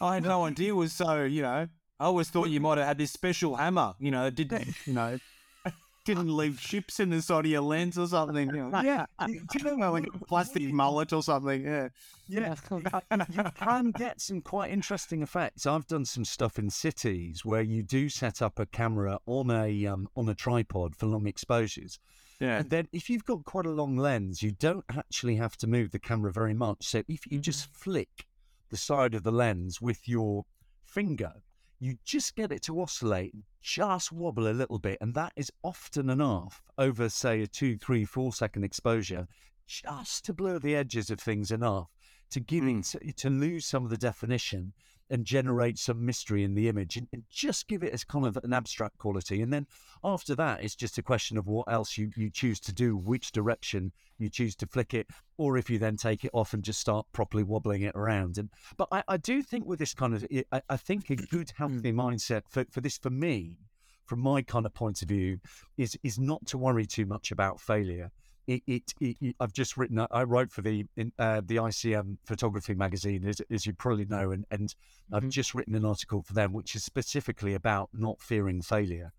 I 0.05 0.15
had 0.15 0.25
no 0.25 0.45
idea 0.45 0.71
it 0.71 0.77
was 0.77 0.93
so, 0.93 1.25
you 1.25 1.43
know, 1.43 1.69
I 1.99 2.05
always 2.05 2.29
thought 2.29 2.49
you 2.51 2.61
might 2.61 2.79
have 2.79 2.87
had 2.87 2.99
this 2.99 3.11
special 3.11 3.57
hammer, 3.57 3.95
you 3.99 4.11
know, 4.11 4.29
didn't 4.29 4.69
you 4.87 4.93
know 4.93 5.19
didn't 6.05 6.37
leave 6.37 6.61
chips 6.61 7.01
in 7.01 7.09
the 7.09 7.23
side 7.23 7.47
of 7.47 7.51
your 7.51 7.63
lens 7.63 7.97
or 7.97 8.07
something. 8.07 8.49
You 8.55 8.69
know, 8.69 8.81
yeah. 8.83 9.07
You 9.27 9.77
know 9.77 9.93
like 9.93 10.07
a 10.07 10.25
plastic 10.27 10.63
mullet 10.65 11.13
or 11.15 11.23
something? 11.23 11.65
Yeah. 11.65 11.89
Yeah, 12.29 12.55
you 12.71 13.51
can 13.59 13.91
get 13.93 14.21
some 14.21 14.41
quite 14.43 14.71
interesting 14.71 15.23
effects. 15.23 15.65
I've 15.67 15.87
done 15.87 16.05
some 16.05 16.25
stuff 16.25 16.59
in 16.59 16.69
cities 16.71 17.45
where 17.45 17.63
you 17.63 17.83
do 17.83 18.09
set 18.09 18.43
up 18.43 18.59
a 18.59 18.67
camera 18.67 19.19
on 19.27 19.51
a 19.51 19.87
um, 19.87 20.09
on 20.17 20.29
a 20.29 20.35
tripod 20.35 20.97
for 20.97 21.07
long 21.07 21.27
exposures, 21.27 21.99
Yeah. 22.41 22.59
and 22.59 22.71
then 22.71 22.89
if 22.93 23.09
you've 23.09 23.25
got 23.25 23.45
quite 23.45 23.67
a 23.67 23.71
long 23.71 23.97
lens, 23.97 24.43
you 24.43 24.53
don't 24.53 24.85
actually 24.95 25.37
have 25.37 25.57
to 25.59 25.67
move 25.67 25.91
the 25.91 25.99
camera 25.99 26.33
very 26.33 26.55
much. 26.55 26.85
So 26.87 27.03
if 27.09 27.31
you 27.31 27.39
just 27.39 27.67
flick 27.75 28.27
the 28.75 28.79
side 28.79 29.15
of 29.15 29.23
the 29.23 29.31
lens 29.31 29.81
with 29.81 30.09
your 30.09 30.45
finger, 30.83 31.33
you 31.79 31.97
just 32.05 32.35
get 32.35 32.51
it 32.51 32.61
to 32.61 32.81
oscillate, 32.81 33.33
just 33.63 34.11
wobble 34.11 34.49
a 34.49 34.51
little 34.51 34.81
bit, 34.81 34.99
and 35.01 35.15
that 35.15 35.33
is 35.37 35.49
often 35.63 36.11
enough 36.11 36.61
over, 36.77 37.09
say, 37.09 37.43
a 37.43 37.47
two, 37.47 37.77
three, 37.77 38.05
four 38.05 38.33
second 38.33 38.65
exposure, 38.65 39.29
just 39.69 40.25
to 40.25 40.33
blur 40.33 40.59
the 40.59 40.75
edges 40.75 41.09
of 41.09 41.21
things 41.21 41.53
enough 41.53 41.87
to 42.31 42.41
give 42.41 42.65
it 42.65 42.73
hmm. 42.73 42.81
to, 42.81 43.13
to 43.13 43.31
lose 43.31 43.65
some 43.65 43.85
of 43.85 43.91
the 43.91 43.97
definition 43.97 44.73
and 45.11 45.25
generate 45.25 45.79
some 45.79 46.05
mystery 46.05 46.45
in 46.45 46.55
the 46.55 46.69
image 46.69 46.97
and, 46.97 47.07
and 47.13 47.23
just 47.31 47.69
give 47.69 47.83
it 47.83 47.93
as 47.93 48.05
kind 48.05 48.27
of 48.27 48.37
an 48.43 48.53
abstract 48.53 48.99
quality. 48.99 49.43
And 49.43 49.53
then 49.53 49.67
after 50.03 50.35
that, 50.37 50.63
it's 50.63 50.75
just 50.75 50.99
a 50.99 51.03
question 51.03 51.37
of 51.37 51.47
what 51.47 51.71
else 51.71 51.99
you, 51.99 52.11
you 52.17 52.31
choose 52.31 52.61
to 52.61 52.73
do, 52.73 52.97
which 52.97 53.33
direction 53.33 53.93
you 54.19 54.29
choose 54.29 54.57
to 54.57 54.67
flick 54.67 54.95
it, 54.95 55.07
or 55.37 55.57
if 55.57 55.69
you 55.69 55.79
then 55.79 55.97
take 55.97 56.25
it 56.25 56.31
off 56.33 56.55
and 56.55 56.63
just 56.63 56.81
start 56.81 57.07
properly 57.13 57.43
wobbling 57.43 57.83
it 57.83 57.95
around. 57.95 58.39
And 58.39 58.49
but 58.77 58.89
I, 58.91 59.03
I 59.09 59.17
do 59.17 59.43
think 59.43 59.67
with 59.67 59.79
this 59.79 59.95
kind 59.95 60.15
of, 60.15 60.27
I, 60.53 60.63
I 60.69 60.77
think 60.77 61.11
a 61.11 61.17
good 61.17 61.49
mm. 61.49 61.57
healthy 61.57 61.93
mindset 61.93 62.43
for, 62.49 62.65
for 62.71 62.81
this 62.81 62.99
for 62.99 63.11
me, 63.11 63.59
from 64.07 64.21
my 64.21 64.43
kind 64.43 64.67
of 64.67 64.75
point 64.75 65.03
of 65.03 65.09
view, 65.09 65.39
is 65.77 65.99
is 66.03 66.19
not 66.19 66.45
to 66.47 66.59
worry 66.59 66.87
too 66.87 67.07
much 67.07 67.31
about 67.31 67.61
failure 67.61 68.11
it, 68.47 68.63
it, 68.67 68.93
it, 69.01 69.37
I've 69.41 69.53
just 69.53 69.77
written. 69.77 70.07
I 70.11 70.23
wrote 70.23 70.53
for 70.53 70.63
the 70.63 70.85
in, 70.97 71.13
uh, 71.19 71.41
the 71.45 71.57
ICM 71.57 72.19
photography 72.25 72.75
magazine, 72.75 73.27
as, 73.27 73.41
as 73.51 73.67
you 73.67 73.73
probably 73.73 74.05
know, 74.05 74.31
and, 74.31 74.45
and 74.51 74.69
mm-hmm. 74.69 75.15
I've 75.15 75.29
just 75.29 75.55
written 75.55 75.75
an 75.75 75.85
article 75.85 76.23
for 76.23 76.35
them, 76.35 76.53
which 76.53 76.75
is 76.75 76.85
specifically 76.85 77.55
about 77.55 77.91
not 77.93 78.21
fearing 78.21 78.61
failure. 78.63 79.13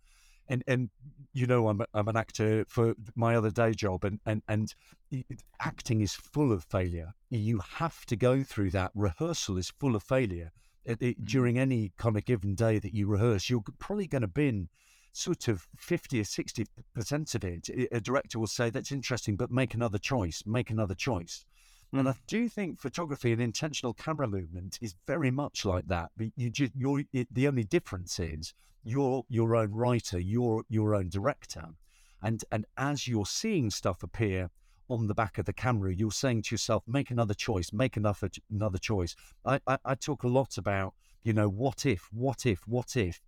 And 0.47 0.63
and 0.67 0.89
you 1.33 1.47
know, 1.47 1.67
I'm 1.69 1.81
I'm 1.93 2.07
an 2.07 2.17
actor 2.17 2.65
for 2.67 2.93
my 3.15 3.35
other 3.35 3.49
day 3.49 3.71
job, 3.71 4.03
and 4.03 4.19
and 4.25 4.43
and 4.47 4.73
acting 5.59 6.01
is 6.01 6.13
full 6.13 6.51
of 6.51 6.63
failure. 6.63 7.13
You 7.29 7.59
have 7.77 8.05
to 8.07 8.15
go 8.15 8.43
through 8.43 8.71
that. 8.71 8.91
Rehearsal 8.93 9.57
is 9.57 9.71
full 9.79 9.95
of 9.95 10.03
failure. 10.03 10.51
Mm-hmm. 10.87 11.23
During 11.23 11.57
any 11.57 11.93
kind 11.97 12.15
of 12.15 12.25
given 12.25 12.53
day 12.53 12.77
that 12.77 12.93
you 12.93 13.07
rehearse, 13.07 13.49
you're 13.49 13.63
probably 13.79 14.05
going 14.05 14.21
to 14.21 14.27
bin 14.27 14.69
sort 15.15 15.47
of 15.47 15.67
50 15.77 16.19
or 16.19 16.23
60% 16.23 17.35
of 17.35 17.43
it, 17.43 17.69
a 17.91 18.01
director 18.01 18.37
will 18.37 18.47
say, 18.47 18.69
that's 18.69 18.91
interesting, 18.91 19.35
but 19.35 19.49
make 19.51 19.73
another 19.73 19.97
choice, 19.97 20.43
make 20.45 20.69
another 20.69 20.95
choice. 20.95 21.45
And 21.93 22.09
I 22.09 22.11
hmm. 22.11 22.17
do 22.27 22.49
think 22.49 22.79
photography 22.79 23.31
and 23.31 23.41
intentional 23.41 23.93
camera 23.93 24.27
movement 24.27 24.77
is 24.81 24.95
very 25.07 25.31
much 25.31 25.65
like 25.65 25.87
that. 25.87 26.11
But 26.17 26.27
you 26.35 26.49
just, 26.49 26.73
you're, 26.75 27.03
it, 27.13 27.33
the 27.33 27.47
only 27.47 27.63
difference 27.63 28.19
is 28.19 28.53
you're 28.83 29.23
your 29.29 29.55
own 29.55 29.71
writer, 29.71 30.19
you're 30.19 30.63
your 30.67 30.95
own 30.95 31.09
director. 31.09 31.65
And, 32.21 32.43
and 32.51 32.65
as 32.77 33.07
you're 33.07 33.25
seeing 33.25 33.69
stuff 33.69 34.03
appear 34.03 34.49
on 34.89 35.07
the 35.07 35.15
back 35.15 35.37
of 35.37 35.45
the 35.45 35.53
camera, 35.53 35.93
you're 35.93 36.11
saying 36.11 36.43
to 36.43 36.55
yourself, 36.55 36.83
make 36.87 37.11
another 37.11 37.33
choice, 37.33 37.71
make 37.71 37.95
another, 37.97 38.29
another 38.51 38.77
choice. 38.77 39.15
I, 39.45 39.59
I, 39.65 39.77
I 39.85 39.95
talk 39.95 40.23
a 40.23 40.27
lot 40.27 40.57
about, 40.57 40.93
you 41.23 41.33
know, 41.33 41.47
what 41.47 41.85
if, 41.85 42.09
what 42.11 42.45
if, 42.45 42.67
what 42.67 42.95
if. 42.97 43.21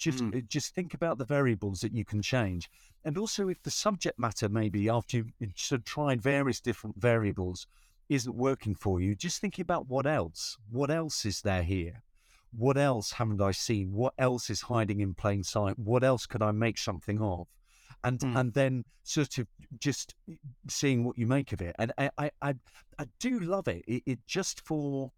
Just 0.00 0.24
mm. 0.24 0.48
just 0.48 0.74
think 0.74 0.94
about 0.94 1.18
the 1.18 1.26
variables 1.26 1.80
that 1.82 1.92
you 1.92 2.06
can 2.06 2.22
change, 2.22 2.70
and 3.04 3.18
also 3.18 3.48
if 3.48 3.62
the 3.62 3.70
subject 3.70 4.18
matter 4.18 4.48
maybe 4.48 4.88
after 4.88 5.18
you've 5.18 5.52
sort 5.54 5.80
of 5.80 5.84
tried 5.84 6.22
various 6.22 6.58
different 6.58 6.96
variables 6.98 7.66
isn't 8.08 8.34
working 8.34 8.74
for 8.74 8.98
you, 8.98 9.14
just 9.14 9.42
think 9.42 9.58
about 9.58 9.88
what 9.88 10.06
else, 10.06 10.56
what 10.70 10.90
else 10.90 11.26
is 11.26 11.42
there 11.42 11.62
here, 11.62 12.02
what 12.50 12.78
else 12.78 13.12
haven't 13.12 13.42
I 13.42 13.50
seen, 13.50 13.92
what 13.92 14.14
else 14.16 14.48
is 14.48 14.62
hiding 14.62 15.00
in 15.00 15.12
plain 15.12 15.44
sight, 15.44 15.78
what 15.78 16.02
else 16.02 16.24
could 16.24 16.42
I 16.42 16.50
make 16.50 16.78
something 16.78 17.20
of, 17.20 17.46
and 18.02 18.18
mm. 18.18 18.40
and 18.40 18.54
then 18.54 18.84
sort 19.02 19.36
of 19.36 19.46
just 19.78 20.14
seeing 20.66 21.04
what 21.04 21.18
you 21.18 21.26
make 21.26 21.52
of 21.52 21.60
it. 21.60 21.76
And 21.78 21.92
I 21.98 22.10
I 22.16 22.30
I, 22.40 22.54
I 22.98 23.04
do 23.18 23.38
love 23.40 23.68
it. 23.68 23.84
it. 23.86 24.02
It 24.06 24.18
just 24.26 24.62
for 24.66 25.12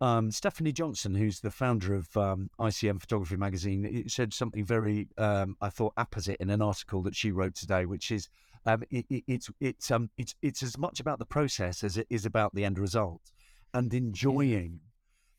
um, 0.00 0.30
Stephanie 0.30 0.72
Johnson, 0.72 1.14
who's 1.14 1.40
the 1.40 1.50
founder 1.50 1.94
of 1.94 2.16
um, 2.16 2.50
ICM 2.60 3.00
Photography 3.00 3.36
Magazine, 3.36 4.04
said 4.08 4.32
something 4.32 4.64
very, 4.64 5.08
um, 5.18 5.56
I 5.60 5.70
thought, 5.70 5.94
apposite 5.96 6.36
in 6.40 6.50
an 6.50 6.62
article 6.62 7.02
that 7.02 7.16
she 7.16 7.32
wrote 7.32 7.54
today, 7.56 7.84
which 7.84 8.10
is 8.10 8.28
um, 8.66 8.82
it, 8.90 9.06
it, 9.08 9.24
it's 9.26 9.50
it's 9.60 9.90
um, 9.90 10.10
it's 10.16 10.34
it's 10.42 10.62
as 10.62 10.78
much 10.78 11.00
about 11.00 11.18
the 11.18 11.26
process 11.26 11.82
as 11.82 11.96
it 11.96 12.06
is 12.10 12.26
about 12.26 12.54
the 12.54 12.64
end 12.64 12.78
result, 12.78 13.32
and 13.74 13.92
enjoying 13.92 14.80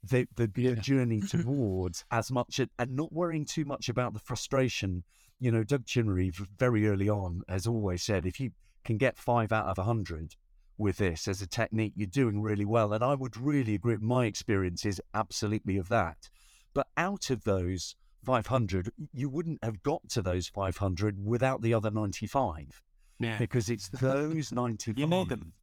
the 0.03 0.27
the, 0.35 0.51
yeah. 0.55 0.75
journey 0.75 1.21
towards 1.29 2.03
as 2.11 2.31
much 2.31 2.59
and 2.59 2.95
not 2.95 3.13
worrying 3.13 3.45
too 3.45 3.65
much 3.65 3.87
about 3.87 4.13
the 4.13 4.19
frustration. 4.19 5.03
You 5.39 5.51
know, 5.51 5.63
Doug 5.63 5.85
Chinnery 5.85 6.31
very 6.57 6.87
early 6.87 7.07
on 7.07 7.43
has 7.47 7.65
always 7.65 8.03
said, 8.03 8.25
if 8.25 8.41
you 8.41 8.51
can 8.83 8.97
get 8.97 9.17
five 9.17 9.53
out 9.53 9.67
of 9.67 9.77
a 9.77 9.83
hundred, 9.83 10.35
with 10.79 10.97
this 10.97 11.27
as 11.27 11.41
a 11.41 11.47
technique, 11.47 11.93
you're 11.95 12.07
doing 12.07 12.41
really 12.41 12.65
well. 12.65 12.93
And 12.93 13.03
I 13.03 13.13
would 13.13 13.37
really 13.37 13.75
agree. 13.75 13.97
My 13.97 14.25
experience 14.25 14.85
is 14.85 15.01
absolutely 15.13 15.77
of 15.77 15.89
that. 15.89 16.29
But 16.73 16.87
out 16.97 17.29
of 17.29 17.43
those 17.43 17.95
500, 18.23 18.91
you 19.13 19.29
wouldn't 19.29 19.63
have 19.63 19.83
got 19.83 20.07
to 20.09 20.21
those 20.21 20.47
500 20.47 21.23
without 21.23 21.61
the 21.61 21.73
other 21.73 21.91
95. 21.91 22.81
Yeah. 23.19 23.37
Because 23.37 23.69
it's 23.69 23.89
those 24.01 24.51
95. 24.51 24.97
you 24.97 25.07
need 25.07 25.29
them. 25.29 25.53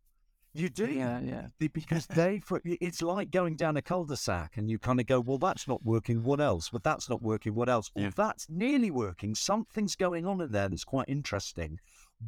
You 0.53 0.71
do, 0.71 0.87
yeah, 0.87 1.21
yeah. 1.21 1.47
Because 1.59 2.07
they, 2.07 2.39
for 2.39 2.63
it's 2.65 3.03
like 3.03 3.31
going 3.31 3.57
down 3.57 3.77
a 3.77 3.83
cul-de-sac, 3.83 4.57
and 4.57 4.71
you 4.71 4.79
kind 4.79 4.99
of 4.99 5.07
go, 5.07 5.21
"Well, 5.21 5.37
that's 5.37 5.69
not 5.69 5.85
working. 5.85 6.23
What 6.23 6.41
else? 6.41 6.71
But 6.71 6.83
that's 6.83 7.11
not 7.11 7.21
working. 7.21 7.55
What 7.55 7.69
else? 7.69 7.91
Yeah. 7.95 8.05
Well, 8.05 8.13
that's 8.17 8.47
nearly 8.49 8.91
working. 8.91 9.35
Something's 9.35 9.97
going 9.97 10.25
on 10.25 10.41
in 10.41 10.53
there 10.53 10.71
that's 10.71 10.85
quite 10.85 11.11
interesting 11.11 11.79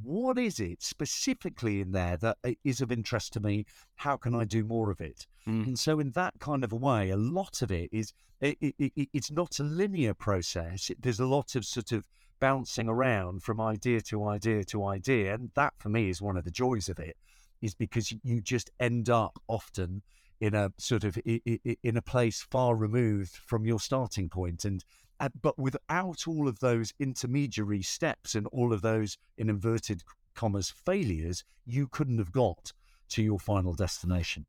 what 0.03 0.39
is 0.39 0.61
it 0.61 0.83
specifically 0.83 1.81
in 1.81 1.93
there 1.93 2.17
that 2.19 2.39
is 2.65 2.81
of 2.81 2.93
interest 2.93 3.33
to 3.35 3.41
me? 3.41 3.65
How 3.97 4.17
can 4.17 4.35
I 4.35 4.45
do 4.45 4.65
more 4.65 4.91
of 4.91 5.01
it? 5.01 5.27
Mm. 5.47 5.67
And 5.69 5.79
so, 5.79 5.99
in 5.99 6.11
that 6.13 6.35
kind 6.41 6.63
of 6.65 6.73
a 6.73 6.77
way, 6.77 7.11
a 7.11 7.17
lot 7.17 7.63
of 7.63 7.71
it 7.71 7.89
is 7.93 8.13
it, 8.41 8.59
it, 8.61 8.75
it, 8.79 9.09
it's 9.13 9.31
not 9.31 9.59
a 9.59 9.65
linear 9.65 10.15
process. 10.15 10.91
there's 11.01 11.21
a 11.21 11.27
lot 11.27 11.55
of 11.55 11.65
sort 11.65 11.93
of 11.93 12.07
bouncing 12.41 12.89
around 12.89 13.43
from 13.43 13.61
idea 13.61 14.01
to 14.01 14.25
idea 14.29 14.65
to 14.65 14.85
idea, 14.85 15.35
and 15.35 15.51
that 15.55 15.75
for 15.79 15.89
me 15.89 16.09
is 16.09 16.23
one 16.23 16.37
of 16.37 16.45
the 16.45 16.51
joys 16.51 16.89
of 16.89 16.99
it. 16.99 17.17
Is 17.61 17.75
because 17.75 18.15
you 18.23 18.41
just 18.41 18.71
end 18.79 19.11
up 19.11 19.41
often 19.49 20.03
in 20.41 20.55
a 20.55 20.71
sort 20.79 21.03
of 21.03 21.19
in 21.25 21.97
a 21.97 22.03
place 22.03 22.47
far 22.49 22.77
removed 22.77 23.35
from 23.35 23.65
your 23.65 23.81
starting 23.81 24.29
point, 24.29 24.65
and 24.65 24.85
uh, 25.21 25.29
but 25.41 25.59
without 25.59 26.27
all 26.27 26.49
of 26.49 26.61
those 26.61 26.93
intermediary 26.99 27.83
steps 27.83 28.35
and 28.35 28.47
all 28.49 28.73
of 28.73 28.83
those, 28.83 29.19
in 29.37 29.51
inverted 29.51 30.03
commas, 30.35 30.71
failures, 30.71 31.45
you 31.67 31.89
couldn't 31.89 32.19
have 32.19 32.33
got 32.33 32.73
to 33.11 33.23
your 33.23 33.39
final 33.39 33.75
destination. 33.75 34.47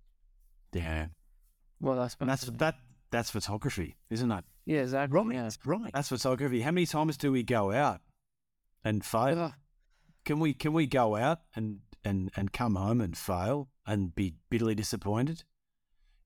Yeah. 0.73 1.07
Well, 1.81 1.95
that's 1.95 2.15
and 2.19 2.29
that's 2.29 2.45
that. 2.45 2.75
That's 3.11 3.31
photography, 3.31 3.97
isn't 4.11 4.31
it? 4.31 4.43
Yeah, 4.65 4.81
exactly. 4.81 5.19
Right, 5.19 5.33
yeah. 5.33 5.49
right. 5.65 5.91
That's 5.91 6.09
photography. 6.09 6.61
How 6.61 6.69
many 6.69 6.85
times 6.85 7.17
do 7.17 7.31
we 7.31 7.41
go 7.41 7.71
out 7.71 8.01
and 8.83 9.03
fail? 9.03 9.39
Uh, 9.39 9.51
can 10.25 10.39
we 10.39 10.53
can 10.53 10.73
we 10.73 10.85
go 10.85 11.15
out 11.15 11.39
and 11.55 11.79
and 12.03 12.29
and 12.35 12.53
come 12.53 12.75
home 12.75 13.01
and 13.01 13.17
fail 13.17 13.69
and 13.87 14.13
be 14.13 14.35
bitterly 14.51 14.75
disappointed? 14.75 15.43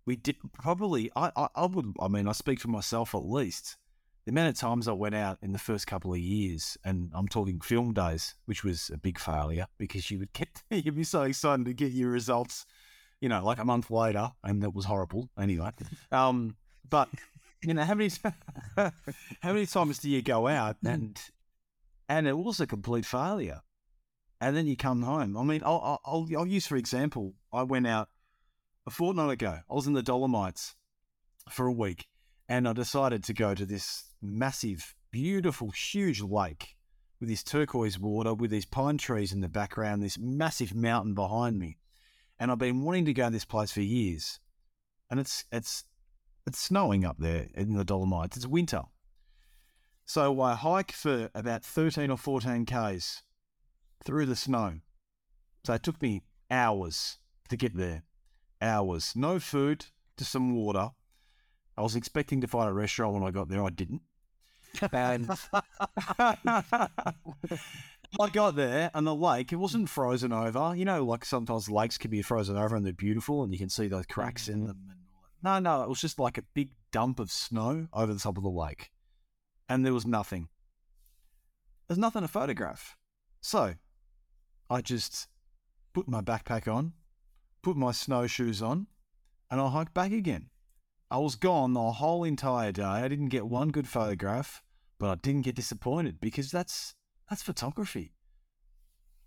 We 0.06 0.18
did 0.18 0.36
probably. 0.52 1.10
I, 1.16 1.32
I 1.38 1.48
I 1.56 1.66
would. 1.68 1.94
I 2.02 2.10
mean, 2.10 2.28
I 2.28 2.34
speak 2.34 2.60
for 2.60 2.68
myself 2.68 3.16
at 3.16 3.24
least 3.24 3.78
the 4.26 4.32
amount 4.32 4.50
of 4.50 4.56
times 4.56 4.88
I 4.88 4.94
went 4.94 5.16
out 5.16 5.38
in 5.42 5.52
the 5.52 5.60
first 5.60 5.86
couple 5.86 6.14
of 6.14 6.20
years, 6.20 6.78
and 6.86 7.12
I'm 7.14 7.28
talking 7.28 7.60
film 7.60 7.94
days, 7.94 8.36
which 8.46 8.64
was 8.64 8.90
a 8.94 8.98
big 8.98 9.20
failure 9.20 9.68
because 9.78 10.10
you 10.10 10.20
would 10.20 10.32
get 10.34 10.64
you'd 10.70 10.96
be 10.96 11.04
so 11.04 11.24
excited 11.24 11.66
to 11.66 11.74
get 11.74 11.92
your 11.92 12.10
results, 12.10 12.66
you 13.20 13.28
know, 13.28 13.44
like 13.44 13.60
a 13.60 13.66
month 13.66 13.92
later, 13.92 14.32
and 14.44 14.64
that 14.64 14.74
was 14.74 14.86
horrible 14.86 15.30
anyway. 15.38 15.72
Um, 16.12 16.56
but 16.90 17.10
you 17.62 17.74
know, 17.74 17.84
how 17.84 17.96
many 17.96 18.12
how 18.78 18.92
many 19.54 19.66
times 19.66 19.98
do 19.98 20.10
you 20.10 20.22
go 20.22 20.48
out 20.48 20.78
and 20.86 21.20
and 22.08 22.28
it 22.28 22.38
was 22.38 22.62
a 22.62 22.68
complete 22.68 23.06
failure, 23.06 23.62
and 24.40 24.56
then 24.56 24.68
you 24.68 24.78
come 24.78 25.02
home? 25.02 25.36
I 25.36 25.44
mean, 25.44 25.62
I'll 25.66 26.00
I'll, 26.06 26.28
I'll 26.38 26.48
use 26.48 26.66
for 26.66 26.78
example, 26.78 27.34
I 27.52 27.64
went 27.64 27.88
out 27.88 28.08
a 28.88 28.90
fortnight 28.90 29.32
ago. 29.32 29.60
I 29.70 29.74
was 29.74 29.86
in 29.86 29.94
the 29.94 30.04
Dolomites 30.04 30.76
for 31.50 31.68
a 31.68 31.74
week 31.74 32.08
and 32.48 32.68
I 32.68 32.74
decided 32.74 33.24
to 33.26 33.34
go 33.34 33.56
to 33.56 33.66
this 33.66 34.04
massive, 34.22 34.96
beautiful, 35.12 35.72
huge 35.72 36.22
lake 36.22 36.76
with 37.20 37.30
this 37.30 37.44
turquoise 37.44 37.98
water, 37.98 38.34
with 38.34 38.52
these 38.52 38.66
pine 38.66 38.98
trees 38.98 39.32
in 39.32 39.42
the 39.42 39.50
background, 39.50 40.04
this 40.04 40.20
massive 40.20 40.76
mountain 40.76 41.14
behind 41.14 41.58
me. 41.58 41.78
And 42.40 42.52
I've 42.52 42.58
been 42.58 42.84
wanting 42.84 43.06
to 43.06 43.14
go 43.14 43.26
to 43.26 43.32
this 43.32 43.46
place 43.46 43.72
for 43.72 43.82
years. 43.82 44.40
And 45.10 45.20
it's 45.20 45.46
it's 45.52 45.86
it's 46.46 46.60
snowing 46.60 47.06
up 47.06 47.18
there 47.20 47.48
in 47.54 47.74
the 47.74 47.86
Dolomites. 47.86 48.36
It's 48.36 48.48
winter. 48.48 48.82
So 50.06 50.42
I 50.42 50.56
hike 50.56 50.92
for 50.92 51.30
about 51.34 51.64
13 51.64 52.10
or 52.10 52.18
14 52.18 52.66
Ks 52.66 53.24
through 54.04 54.26
the 54.26 54.36
snow. 54.36 54.80
So 55.66 55.74
it 55.74 55.84
took 55.84 56.02
me 56.02 56.24
hours 56.52 57.20
to 57.48 57.56
get 57.56 57.78
there. 57.78 58.04
Hours. 58.62 59.14
No 59.16 59.40
food, 59.40 59.86
just 60.18 60.32
some 60.32 60.54
water. 60.56 60.90
I 61.78 61.82
was 61.82 61.96
expecting 61.96 62.42
to 62.42 62.48
find 62.48 62.70
a 62.70 62.74
restaurant 62.74 63.14
when 63.14 63.24
I 63.24 63.32
got 63.32 63.50
there. 63.50 63.64
I 63.64 63.70
didn't. 63.70 64.02
And 64.92 65.30
I 68.20 68.30
got 68.32 68.56
there, 68.56 68.92
and 68.94 69.06
the 69.08 69.16
lake 69.16 69.52
it 69.52 69.58
wasn't 69.58 69.90
frozen 69.90 70.32
over. 70.32 70.76
You 70.76 70.86
know, 70.86 71.04
like 71.04 71.26
sometimes 71.26 71.70
lakes 71.70 71.98
can 71.98 72.12
be 72.12 72.22
frozen 72.22 72.58
over, 72.58 72.76
and 72.76 72.86
they're 72.86 72.94
beautiful, 72.94 73.44
and 73.44 73.52
you 73.52 73.60
can 73.60 73.70
see 73.70 73.88
those 73.88 74.06
cracks 74.06 74.48
in 74.50 74.66
them. 74.66 74.78
no, 75.44 75.60
no, 75.60 75.84
it 75.84 75.90
was 75.90 76.02
just 76.02 76.20
like 76.20 76.38
a 76.38 76.44
big 76.54 76.72
dump 76.92 77.20
of 77.20 77.32
snow 77.32 77.88
over 77.94 78.14
the 78.14 78.20
top 78.20 78.38
of 78.38 78.44
the 78.44 78.50
lake. 78.50 78.92
and 79.70 79.86
there 79.86 79.94
was 79.94 80.06
nothing. 80.06 80.50
There's 81.88 81.98
nothing 81.98 82.22
to 82.22 82.28
photograph. 82.28 82.96
So 83.42 83.76
I 84.70 84.82
just 84.82 85.28
put 85.94 86.08
my 86.08 86.22
backpack 86.22 86.72
on, 86.72 86.94
put 87.62 87.76
my 87.78 87.92
snowshoes 87.92 88.62
on, 88.62 88.88
and 89.52 89.60
I 89.60 89.70
hiked 89.70 89.94
back 89.94 90.12
again. 90.12 90.50
I 91.14 91.18
was 91.18 91.36
gone 91.36 91.74
the 91.74 91.92
whole 91.92 92.24
entire 92.24 92.72
day. 92.72 92.82
I 92.82 93.08
didn't 93.08 93.30
get 93.30 93.46
one 93.46 93.70
good 93.70 93.88
photograph, 93.88 94.64
but 94.98 95.12
I 95.12 95.16
didn't 95.16 95.44
get 95.44 95.54
disappointed 95.54 96.20
because 96.20 96.50
that's 96.50 96.96
that's 97.30 97.44
photography. 97.44 98.16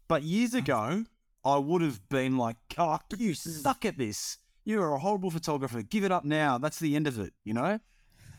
But 0.09 0.25
years 0.25 0.53
ago, 0.53 1.05
I 1.44 1.59
would 1.59 1.83
have 1.83 2.09
been 2.09 2.37
like, 2.37 2.57
"Oh, 2.77 2.99
you 3.16 3.35
suck 3.35 3.85
at 3.85 3.99
this. 3.99 4.38
You're 4.64 4.94
a 4.94 4.99
horrible 4.99 5.31
photographer. 5.31 5.81
Give 5.83 6.03
it 6.03 6.11
up 6.11 6.25
now. 6.25 6.59
That's 6.59 6.81
the 6.81 6.96
end 6.96 7.07
of 7.07 7.20
it." 7.20 7.35
You 7.44 7.55
know? 7.55 7.79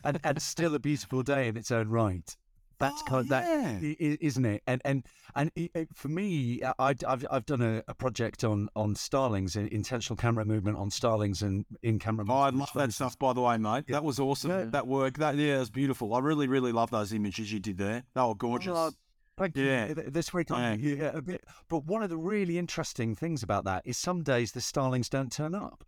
and, 0.04 0.20
and 0.22 0.42
still 0.42 0.74
a 0.74 0.78
beautiful 0.78 1.22
day 1.22 1.48
in 1.48 1.56
its 1.56 1.70
own 1.70 1.88
right. 1.88 2.36
That's 2.80 3.02
Oh, 3.02 3.06
kind 3.06 3.20
of 3.22 3.28
that, 3.28 3.44
yeah. 3.82 3.88
i- 3.88 4.18
isn't 4.20 4.44
it? 4.44 4.62
And 4.66 4.80
and 4.84 5.04
and 5.34 5.50
it, 5.56 5.88
for 5.94 6.08
me, 6.08 6.62
I, 6.78 6.94
I've 7.06 7.26
I've 7.30 7.44
done 7.46 7.60
a, 7.60 7.82
a 7.88 7.94
project 7.94 8.44
on 8.44 8.68
on 8.76 8.94
starlings, 8.94 9.56
intentional 9.56 10.16
camera 10.16 10.44
movement 10.44 10.76
on 10.78 10.90
starlings 10.90 11.42
and 11.42 11.64
in 11.82 11.98
camera. 11.98 12.24
Oh, 12.28 12.34
I 12.38 12.50
love 12.50 12.70
that 12.76 12.92
stuff, 12.92 13.18
by 13.18 13.32
the 13.32 13.40
way, 13.40 13.58
mate. 13.58 13.84
That 13.88 14.04
was 14.04 14.20
awesome. 14.20 14.50
Yeah. 14.50 14.64
That 14.66 14.86
work, 14.86 15.18
that 15.18 15.34
yeah, 15.36 15.56
it 15.56 15.58
was 15.58 15.70
beautiful. 15.70 16.14
I 16.14 16.20
really, 16.20 16.46
really 16.46 16.70
love 16.72 16.90
those 16.90 17.12
images 17.12 17.52
you 17.52 17.58
did 17.58 17.78
there. 17.78 18.04
They 18.14 18.20
were 18.20 18.28
oh, 18.28 18.34
gorgeous. 18.34 18.72
Oh, 18.76 18.92
Thank 19.36 19.56
you. 19.56 19.64
Yeah. 19.66 19.94
Th- 19.94 20.06
That's 20.08 20.30
very 20.30 20.44
kind. 20.44 20.74
of 20.74 20.80
you. 20.80 20.96
Yeah, 20.96 21.10
a 21.14 21.22
bit. 21.22 21.44
But 21.68 21.84
one 21.84 22.02
of 22.02 22.10
the 22.10 22.16
really 22.16 22.58
interesting 22.58 23.14
things 23.14 23.42
about 23.42 23.64
that 23.64 23.82
is 23.84 23.96
some 23.96 24.22
days 24.22 24.50
the 24.52 24.60
starlings 24.60 25.08
don't 25.08 25.30
turn 25.32 25.54
up. 25.54 25.84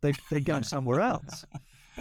They 0.00 0.12
they 0.30 0.40
go 0.40 0.60
somewhere 0.62 1.00
else. 1.00 1.44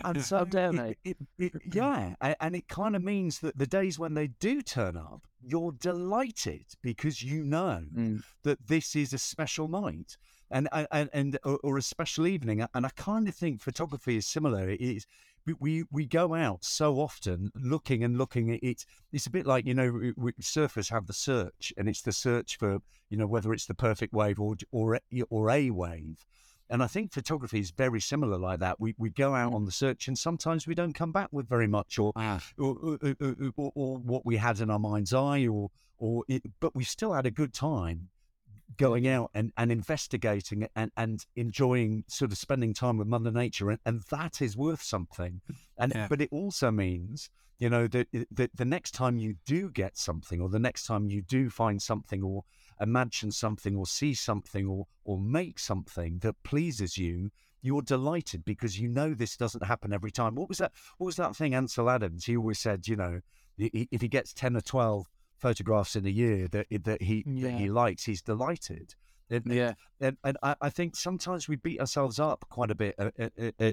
And 0.04 0.24
so 0.24 0.46
don't 0.46 0.80
it, 0.80 0.98
it, 1.04 1.18
it, 1.38 1.54
yeah, 1.74 2.16
and 2.40 2.56
it 2.56 2.68
kind 2.68 2.96
of 2.96 3.04
means 3.04 3.40
that 3.40 3.58
the 3.58 3.68
days 3.68 3.98
when 4.00 4.14
they 4.14 4.28
do 4.28 4.62
turn 4.62 4.98
up, 4.98 5.22
you're 5.42 5.72
delighted 5.72 6.66
because 6.82 7.24
you 7.24 7.44
know 7.44 7.84
Mm. 7.96 8.24
that 8.44 8.68
this 8.68 8.96
is 8.96 9.14
a 9.14 9.18
special 9.18 9.68
night 9.68 10.18
and 10.52 10.68
and 10.92 11.10
and 11.14 11.40
or, 11.44 11.60
or 11.64 11.78
a 11.78 11.82
special 11.82 12.28
evening. 12.28 12.66
And 12.74 12.86
I 12.86 12.90
kind 12.96 13.28
of 13.28 13.36
think 13.36 13.62
photography 13.62 14.18
is 14.18 14.28
similar. 14.28 14.70
It 14.70 14.82
is 14.82 15.06
we- 15.60 15.86
we 15.90 16.06
go 16.06 16.36
out 16.36 16.64
so 16.64 16.96
often 17.00 17.50
looking 17.56 18.04
and 18.04 18.18
looking 18.18 18.52
at 18.52 18.60
it. 18.62 18.86
It's 19.12 19.26
a 19.26 19.32
bit 19.32 19.46
like 19.48 19.66
you 19.66 19.74
know 19.74 19.92
we, 19.92 20.14
we, 20.16 20.32
surfers 20.34 20.90
have 20.90 21.08
the 21.08 21.14
search, 21.14 21.74
and 21.78 21.88
it's 21.90 22.02
the 22.02 22.12
search 22.12 22.58
for 22.58 22.80
you 23.10 23.18
know 23.18 23.28
whether 23.28 23.54
it's 23.54 23.66
the 23.66 23.74
perfect 23.74 24.14
wave 24.14 24.40
or 24.40 24.56
or 24.72 25.00
or 25.30 25.50
a 25.50 25.70
wave. 25.72 26.26
And 26.70 26.84
I 26.84 26.88
think 26.88 27.12
photography 27.12 27.60
is 27.60 27.72
very 27.72 28.00
similar 28.00 28.38
like 28.38 28.60
that. 28.60 28.80
We 28.80 28.94
we 28.98 29.10
go 29.10 29.34
out 29.34 29.52
mm. 29.52 29.56
on 29.56 29.66
the 29.66 29.72
search, 29.72 30.08
and 30.08 30.18
sometimes 30.18 30.68
we 30.68 30.76
don't 30.76 30.94
come 30.94 31.12
back 31.12 31.30
with 31.32 31.50
very 31.50 31.68
much, 31.68 31.98
ah. 32.00 32.40
or 32.58 32.78
or, 32.82 32.98
or, 33.02 33.16
or, 33.20 33.54
or, 33.58 33.72
or 33.76 33.98
what 33.98 34.26
we 34.26 34.38
had 34.38 34.60
in 34.60 34.70
our 34.70 34.80
mind's 34.80 35.14
eye, 35.14 35.48
or 35.48 35.72
or 35.98 36.24
it, 36.28 36.44
but 36.60 36.76
we 36.76 36.84
still 36.84 37.14
had 37.14 37.26
a 37.26 37.32
good 37.32 37.54
time 37.54 38.10
going 38.78 39.08
out 39.08 39.32
and, 39.34 39.52
and 39.58 39.72
investigating 39.72 40.68
and, 40.76 40.92
and 40.96 41.26
enjoying 41.36 42.04
sort 42.08 42.32
of 42.32 42.38
spending 42.38 42.74
time 42.74 42.98
with 42.98 43.08
Mother 43.08 43.32
Nature, 43.32 43.72
and, 43.72 43.80
and 43.86 44.04
that 44.12 44.42
is 44.42 44.56
worth 44.56 44.82
something. 44.82 45.42
And 45.78 45.92
Yeah. 45.94 46.08
but 46.08 46.22
it 46.22 46.30
also 46.32 46.72
means 46.72 47.30
you 47.60 47.70
know 47.70 47.88
that 47.88 48.08
that 48.32 48.56
the 48.56 48.66
next 48.66 48.92
time 48.92 49.18
you 49.18 49.36
do 49.46 49.70
get 49.70 49.98
something, 49.98 50.42
or 50.42 50.50
the 50.50 50.60
next 50.60 50.86
time 50.86 51.10
you 51.10 51.22
do 51.22 51.50
find 51.50 51.82
something, 51.82 52.24
or 52.24 52.44
imagine 52.82 53.32
something, 53.32 53.76
or 53.76 53.86
see 53.86 54.14
something, 54.14 54.66
or 54.66 54.88
or 55.04 55.20
make 55.20 55.60
something 55.60 56.20
that 56.20 56.36
pleases 56.44 56.98
you. 56.98 57.30
You're 57.62 57.82
delighted 57.82 58.46
because 58.46 58.80
you 58.80 58.88
know 58.88 59.14
this 59.14 59.36
doesn't 59.36 59.66
happen 59.66 59.92
every 59.92 60.12
time. 60.12 60.36
What 60.36 60.48
was 60.48 60.60
that? 60.60 60.72
What 60.98 61.08
was 61.08 61.18
that 61.18 61.36
thing 61.36 61.54
Ansel 61.54 61.90
Adams? 61.90 62.26
He 62.26 62.38
always 62.38 62.60
said, 62.60 62.88
you 62.88 62.96
know, 62.96 63.20
if 63.58 64.02
he 64.02 64.08
gets 64.08 64.34
ten 64.34 64.56
or 64.56 64.62
twelve 64.62 65.08
photographs 65.38 65.98
in 65.98 66.06
a 66.06 66.10
year 66.10 66.48
that 66.48 66.68
that 66.86 67.02
he 67.02 67.24
that 67.42 67.52
he 67.60 67.70
likes, 67.70 68.06
he's 68.06 68.22
delighted. 68.22 68.96
And, 69.30 69.46
Yeah. 69.46 69.74
and, 70.02 70.18
and 70.24 70.38
I, 70.42 70.56
I 70.60 70.70
think 70.72 70.96
sometimes 70.96 71.48
we 71.48 71.56
beat 71.56 71.80
ourselves 71.80 72.20
up 72.20 72.46
quite 72.50 72.72
a 72.72 72.76
bit 72.76 72.96
uh, 72.98 73.12
uh, 73.20 73.52
uh, 73.60 73.72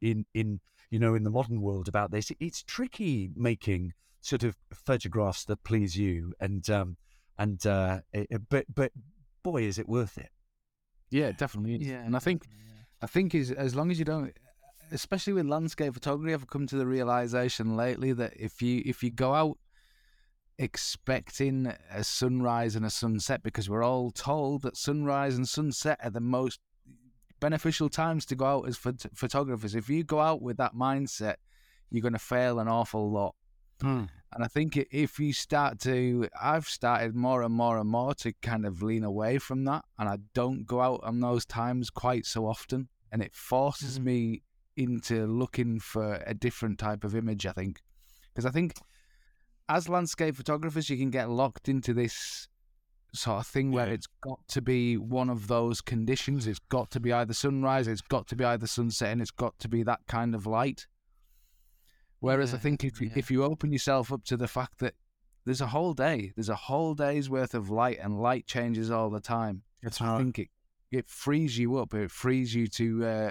in 0.00 0.26
in 0.34 0.60
you 0.90 0.98
know 0.98 1.14
in 1.14 1.24
the 1.24 1.30
modern 1.30 1.60
world 1.60 1.88
about 1.88 2.10
this. 2.10 2.30
It's 2.40 2.62
tricky 2.62 3.30
making 3.34 3.92
sort 4.20 4.42
of 4.42 4.56
photographs 4.72 5.44
that 5.46 5.62
please 5.64 5.96
you, 5.96 6.34
and 6.40 6.68
um 6.70 6.96
and 7.38 7.64
uh, 7.66 8.00
it, 8.12 8.26
it- 8.30 8.48
but 8.48 8.66
but 8.74 8.92
boy, 9.42 9.62
is 9.62 9.78
it 9.78 9.88
worth 9.88 10.18
it. 10.18 10.30
Yeah, 11.10 11.32
definitely. 11.32 11.76
Yeah, 11.86 12.04
and 12.04 12.14
I 12.16 12.18
think 12.18 12.46
I 13.00 13.06
think 13.06 13.34
is 13.34 13.50
as 13.50 13.74
long 13.74 13.90
as 13.90 13.98
you 13.98 14.04
don't, 14.04 14.32
especially 14.92 15.32
with 15.32 15.46
landscape 15.46 15.94
photography, 15.94 16.34
I've 16.34 16.48
come 16.48 16.66
to 16.66 16.76
the 16.76 16.86
realization 16.86 17.76
lately 17.76 18.12
that 18.14 18.34
if 18.36 18.60
you 18.60 18.82
if 18.84 19.02
you 19.02 19.10
go 19.10 19.34
out 19.34 19.58
expecting 20.58 21.72
a 21.92 22.02
sunrise 22.02 22.74
and 22.74 22.84
a 22.84 22.90
sunset, 22.90 23.42
because 23.42 23.70
we're 23.70 23.84
all 23.84 24.10
told 24.10 24.62
that 24.62 24.76
sunrise 24.76 25.36
and 25.36 25.48
sunset 25.48 25.98
are 26.02 26.10
the 26.10 26.20
most 26.20 26.60
beneficial 27.40 27.88
times 27.88 28.24
to 28.26 28.34
go 28.34 28.46
out 28.46 28.68
as 28.68 28.78
phot- 28.78 29.14
photographers. 29.14 29.74
If 29.74 29.88
you 29.88 30.04
go 30.04 30.20
out 30.20 30.42
with 30.42 30.56
that 30.58 30.74
mindset, 30.74 31.36
you're 31.90 32.02
going 32.02 32.12
to 32.12 32.18
fail 32.18 32.58
an 32.58 32.68
awful 32.68 33.10
lot. 33.10 33.34
Hmm. 33.80 34.04
And 34.32 34.44
I 34.44 34.48
think 34.48 34.76
if 34.76 35.18
you 35.18 35.32
start 35.32 35.80
to, 35.80 36.28
I've 36.40 36.66
started 36.66 37.14
more 37.14 37.42
and 37.42 37.54
more 37.54 37.78
and 37.78 37.88
more 37.88 38.14
to 38.16 38.32
kind 38.42 38.66
of 38.66 38.82
lean 38.82 39.04
away 39.04 39.38
from 39.38 39.64
that, 39.64 39.84
and 39.98 40.08
I 40.08 40.18
don't 40.34 40.66
go 40.66 40.80
out 40.80 41.00
on 41.02 41.20
those 41.20 41.46
times 41.46 41.88
quite 41.88 42.26
so 42.26 42.46
often, 42.46 42.88
and 43.10 43.22
it 43.22 43.34
forces 43.34 43.96
hmm. 43.96 44.04
me 44.04 44.42
into 44.76 45.26
looking 45.26 45.80
for 45.80 46.22
a 46.26 46.34
different 46.34 46.78
type 46.78 47.04
of 47.04 47.16
image. 47.16 47.46
I 47.46 47.52
think 47.52 47.80
because 48.32 48.46
I 48.46 48.50
think 48.50 48.74
as 49.68 49.88
landscape 49.88 50.36
photographers, 50.36 50.88
you 50.88 50.96
can 50.96 51.10
get 51.10 51.30
locked 51.30 51.68
into 51.68 51.92
this 51.94 52.48
sort 53.12 53.40
of 53.40 53.46
thing 53.46 53.72
where 53.72 53.86
Yeah. 53.86 53.94
it's 53.94 54.06
got 54.22 54.46
to 54.48 54.60
be 54.62 54.96
one 54.96 55.30
of 55.30 55.46
those 55.48 55.80
conditions. 55.80 56.46
It's 56.46 56.58
got 56.58 56.90
to 56.92 57.00
be 57.00 57.12
either 57.12 57.32
sunrise, 57.32 57.88
it's 57.88 58.00
got 58.02 58.26
to 58.28 58.36
be 58.36 58.44
either 58.44 58.66
sunset, 58.66 59.10
and 59.12 59.20
it's 59.22 59.30
got 59.30 59.58
to 59.60 59.68
be 59.68 59.82
that 59.84 60.00
kind 60.06 60.34
of 60.34 60.46
light. 60.46 60.86
Whereas 62.20 62.52
I 62.52 62.58
think 62.58 62.84
if 62.84 63.00
you, 63.00 63.08
yeah. 63.08 63.14
if 63.18 63.30
you 63.30 63.44
open 63.44 63.72
yourself 63.72 64.12
up 64.12 64.24
to 64.24 64.36
the 64.36 64.48
fact 64.48 64.78
that 64.80 64.94
there's 65.44 65.60
a 65.60 65.68
whole 65.68 65.94
day, 65.94 66.32
there's 66.36 66.48
a 66.48 66.56
whole 66.56 66.94
day's 66.94 67.30
worth 67.30 67.54
of 67.54 67.70
light, 67.70 67.98
and 68.02 68.20
light 68.20 68.46
changes 68.46 68.90
all 68.90 69.08
the 69.08 69.20
time. 69.20 69.62
That's 69.82 70.00
I 70.00 70.08
right. 70.08 70.18
think 70.18 70.38
it 70.40 70.48
it 70.90 71.08
frees 71.08 71.58
you 71.58 71.76
up. 71.78 71.94
It 71.94 72.10
frees 72.10 72.54
you 72.54 72.66
to 72.68 73.04
uh, 73.06 73.30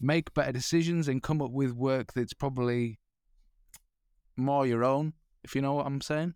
make 0.00 0.34
better 0.34 0.52
decisions 0.52 1.06
and 1.06 1.22
come 1.22 1.40
up 1.40 1.50
with 1.50 1.72
work 1.72 2.12
that's 2.12 2.32
probably 2.34 2.98
more 4.36 4.66
your 4.66 4.82
own. 4.84 5.12
If 5.44 5.54
you 5.54 5.62
know 5.62 5.74
what 5.74 5.86
I'm 5.86 6.00
saying. 6.00 6.34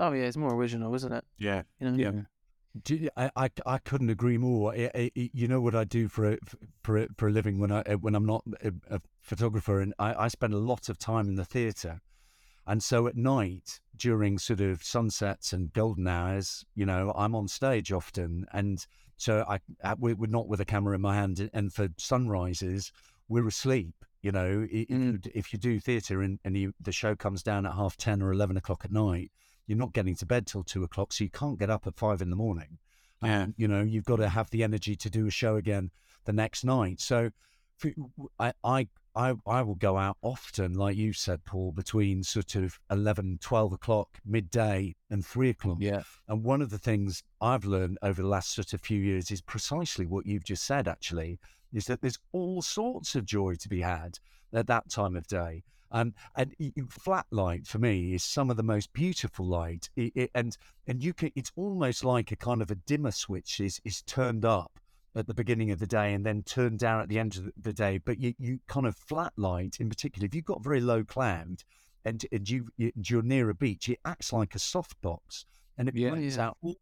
Oh 0.00 0.12
yeah, 0.12 0.24
it's 0.24 0.36
more 0.36 0.54
original, 0.54 0.94
isn't 0.94 1.12
it? 1.12 1.24
Yeah. 1.38 1.62
You 1.78 1.90
know? 1.90 1.96
Yeah. 1.96 2.20
Do 2.82 2.94
you- 2.96 3.10
I, 3.16 3.30
I, 3.36 3.50
I 3.66 3.78
couldn't 3.78 4.10
agree 4.10 4.38
more. 4.38 4.72
I, 4.72 4.90
I, 4.94 5.10
you 5.14 5.46
know 5.46 5.60
what 5.60 5.74
I 5.74 5.84
do 5.84 6.08
for 6.08 6.32
a, 6.32 6.38
for 6.82 6.98
a, 6.98 7.08
for 7.16 7.28
a 7.28 7.32
living 7.32 7.58
when 7.58 7.70
I 7.70 7.82
when 7.96 8.14
I'm 8.14 8.24
not 8.26 8.42
a, 8.64 8.72
a 8.90 9.00
photographer, 9.20 9.80
and 9.80 9.92
I, 9.98 10.24
I 10.24 10.28
spend 10.28 10.54
a 10.54 10.58
lot 10.58 10.88
of 10.88 10.98
time 10.98 11.28
in 11.28 11.34
the 11.34 11.44
theatre, 11.44 12.00
and 12.66 12.82
so 12.82 13.06
at 13.08 13.16
night 13.16 13.80
during 13.96 14.38
sort 14.38 14.60
of 14.60 14.82
sunsets 14.82 15.52
and 15.52 15.72
golden 15.72 16.06
hours, 16.08 16.64
you 16.74 16.86
know, 16.86 17.12
I'm 17.16 17.34
on 17.34 17.48
stage 17.48 17.92
often, 17.92 18.46
and 18.52 18.86
so 19.16 19.44
I, 19.48 19.58
I 19.84 19.94
we're 19.98 20.14
we're 20.14 20.28
not 20.30 20.48
with 20.48 20.60
a 20.60 20.64
camera 20.64 20.94
in 20.94 21.00
my 21.02 21.14
hand, 21.16 21.50
and 21.52 21.72
for 21.72 21.88
sunrises, 21.98 22.92
we're 23.28 23.48
asleep. 23.48 23.94
You 24.22 24.32
know, 24.32 24.66
i- 24.72 24.76
if, 24.76 24.90
you, 24.90 24.96
Mm. 24.96 25.30
if 25.34 25.52
you 25.52 25.58
do 25.58 25.80
theatre 25.80 26.22
and, 26.22 26.38
and 26.44 26.56
you, 26.56 26.72
the 26.80 26.92
show 26.92 27.16
comes 27.16 27.42
down 27.42 27.66
at 27.66 27.74
half 27.74 27.96
ten 27.96 28.22
or 28.22 28.30
eleven 28.32 28.56
o'clock 28.56 28.82
at 28.84 28.92
night, 28.92 29.32
you're 29.70 29.78
not 29.78 29.92
getting 29.92 30.16
to 30.16 30.26
bed 30.26 30.48
till 30.48 30.64
two 30.64 30.82
o'clock, 30.82 31.12
so 31.12 31.22
you 31.22 31.30
can't 31.30 31.56
get 31.56 31.70
up 31.70 31.86
at 31.86 31.94
five 31.94 32.20
in 32.20 32.28
the 32.28 32.34
morning. 32.34 32.76
Yeah. 33.22 33.42
Um, 33.42 33.54
you 33.56 33.68
know, 33.68 33.82
you've 33.82 34.04
got 34.04 34.16
to 34.16 34.28
have 34.28 34.50
the 34.50 34.64
energy 34.64 34.96
to 34.96 35.08
do 35.08 35.28
a 35.28 35.30
show 35.30 35.54
again 35.54 35.92
the 36.24 36.32
next 36.32 36.64
night. 36.64 37.00
So, 37.00 37.30
I, 38.40 38.52
I, 38.64 38.88
I, 39.14 39.34
I 39.46 39.62
will 39.62 39.76
go 39.76 39.96
out 39.96 40.16
often, 40.22 40.74
like 40.74 40.96
you 40.96 41.12
said, 41.12 41.44
Paul, 41.44 41.70
between 41.70 42.24
sort 42.24 42.56
of 42.56 42.80
11, 42.90 43.38
12 43.40 43.72
o'clock, 43.72 44.18
midday, 44.26 44.96
and 45.08 45.24
three 45.24 45.50
o'clock. 45.50 45.78
Yeah. 45.78 46.02
And 46.26 46.42
one 46.42 46.62
of 46.62 46.70
the 46.70 46.78
things 46.78 47.22
I've 47.40 47.64
learned 47.64 47.98
over 48.02 48.22
the 48.22 48.28
last 48.28 48.52
sort 48.52 48.72
of 48.72 48.80
few 48.80 48.98
years 48.98 49.30
is 49.30 49.40
precisely 49.40 50.04
what 50.04 50.26
you've 50.26 50.44
just 50.44 50.64
said, 50.64 50.88
actually, 50.88 51.38
is 51.72 51.86
that 51.86 52.00
there's 52.00 52.18
all 52.32 52.60
sorts 52.60 53.14
of 53.14 53.24
joy 53.24 53.54
to 53.54 53.68
be 53.68 53.82
had 53.82 54.18
at 54.52 54.66
that 54.66 54.90
time 54.90 55.14
of 55.14 55.28
day. 55.28 55.62
Um, 55.90 56.14
and 56.36 56.54
flat 56.88 57.26
light 57.30 57.66
for 57.66 57.78
me 57.78 58.14
is 58.14 58.22
some 58.22 58.50
of 58.50 58.56
the 58.56 58.62
most 58.62 58.92
beautiful 58.92 59.46
light. 59.46 59.90
I- 59.98 60.12
I- 60.16 60.28
and 60.34 60.56
and 60.86 61.02
you 61.02 61.12
can, 61.12 61.30
it's 61.34 61.52
almost 61.56 62.04
like 62.04 62.30
a 62.30 62.36
kind 62.36 62.62
of 62.62 62.70
a 62.70 62.76
dimmer 62.76 63.10
switch 63.10 63.60
is, 63.60 63.80
is 63.84 64.02
turned 64.02 64.44
up 64.44 64.78
at 65.16 65.26
the 65.26 65.34
beginning 65.34 65.70
of 65.72 65.80
the 65.80 65.86
day 65.86 66.14
and 66.14 66.24
then 66.24 66.42
turned 66.44 66.78
down 66.78 67.00
at 67.00 67.08
the 67.08 67.18
end 67.18 67.36
of 67.36 67.50
the- 67.60 67.72
day. 67.72 67.98
But 67.98 68.20
you, 68.20 68.34
you 68.38 68.60
kind 68.68 68.86
of 68.86 68.96
flat 68.96 69.32
light 69.36 69.78
in 69.80 69.88
particular, 69.88 70.26
if 70.26 70.34
you've 70.34 70.44
got 70.44 70.62
very 70.62 70.80
low 70.80 71.02
cloud 71.04 71.64
and, 72.04 72.24
and 72.30 72.48
you, 72.48 72.68
you- 72.76 72.92
you're 72.94 73.22
near 73.22 73.50
a 73.50 73.54
beach, 73.54 73.88
it 73.88 73.98
acts 74.04 74.32
like 74.32 74.54
a 74.54 74.58
softbox 74.58 75.44
and 75.76 75.88
it 75.88 75.96
Yeah. 75.96 76.10
brings 76.10 76.36
Yeah. 76.36 76.48
out 76.48 76.58
all 76.62 76.76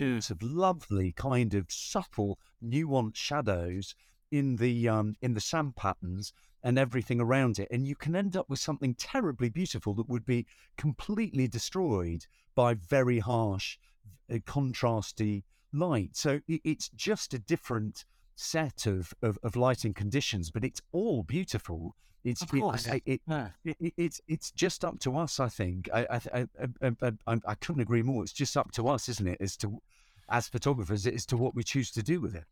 sorts 0.00 0.30
of 0.30 0.42
lovely 0.42 1.12
kind 1.12 1.52
of 1.54 1.66
subtle 1.70 2.38
nuanced 2.64 3.16
shadows 3.16 3.94
in 4.32 4.56
the 4.56 4.88
um 4.88 5.14
in 5.22 5.34
the 5.34 5.40
sand 5.40 5.76
patterns 5.76 6.32
and 6.64 6.78
everything 6.78 7.20
around 7.20 7.58
it. 7.60 7.68
And 7.70 7.86
you 7.86 7.94
can 7.94 8.16
end 8.16 8.36
up 8.36 8.48
with 8.50 8.58
something 8.58 8.94
terribly 8.94 9.50
beautiful 9.50 9.94
that 9.94 10.08
would 10.08 10.24
be 10.26 10.46
completely 10.76 11.46
destroyed 11.46 12.26
by 12.56 12.74
very 12.74 13.18
harsh, 13.20 13.78
uh, 14.32 14.36
contrasty 14.46 15.44
light. 15.72 16.16
So 16.16 16.40
it's 16.48 16.88
just 16.88 17.34
a 17.34 17.38
different 17.38 18.04
set 18.34 18.86
of, 18.86 19.12
of, 19.22 19.38
of 19.42 19.54
lighting 19.54 19.92
conditions, 19.94 20.50
but 20.50 20.64
it's 20.64 20.80
all 20.90 21.22
beautiful. 21.22 21.94
It's 22.24 22.40
Of 22.40 22.48
course. 22.52 22.86
It, 22.86 23.02
it, 23.04 23.20
Yeah. 23.28 23.48
it, 23.64 23.76
it- 23.78 23.94
it's 23.98 24.20
it's 24.26 24.50
just 24.50 24.82
up 24.82 24.98
to 25.00 25.18
us. 25.18 25.38
I 25.38 25.50
think. 25.50 25.90
I, 25.92 26.06
I, 26.32 26.48
I, 26.82 27.12
I 27.26 27.40
I 27.46 27.54
couldn't 27.56 27.82
agree 27.82 28.02
more. 28.02 28.22
It's 28.22 28.32
just 28.32 28.56
up 28.56 28.72
to 28.72 28.88
us, 28.88 29.10
isn't 29.10 29.28
it? 29.28 29.36
As 29.42 29.58
to 29.58 29.82
as 30.30 30.48
photographers, 30.48 31.06
as 31.06 31.26
to 31.26 31.36
what 31.36 31.54
we 31.54 31.62
choose 31.62 31.90
to 31.90 32.02
do 32.02 32.22
with 32.22 32.34
it. 32.34 32.44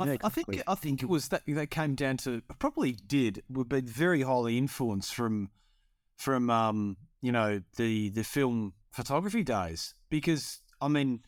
I, 0.00 0.18
I 0.24 0.28
think 0.28 0.62
I 0.66 0.74
think 0.74 1.02
it 1.02 1.08
was 1.08 1.28
that 1.28 1.42
they 1.46 1.66
came 1.66 1.94
down 1.94 2.16
to 2.18 2.42
probably 2.58 2.92
did 2.92 3.42
would 3.48 3.68
be 3.68 3.80
very 3.80 4.22
highly 4.22 4.58
influenced 4.58 5.14
from 5.14 5.50
from 6.16 6.50
um 6.50 6.96
you 7.22 7.32
know 7.32 7.62
the 7.76 8.10
the 8.10 8.24
film 8.24 8.74
photography 8.90 9.42
days. 9.42 9.94
Because 10.10 10.60
I 10.80 10.88
mean 10.88 11.20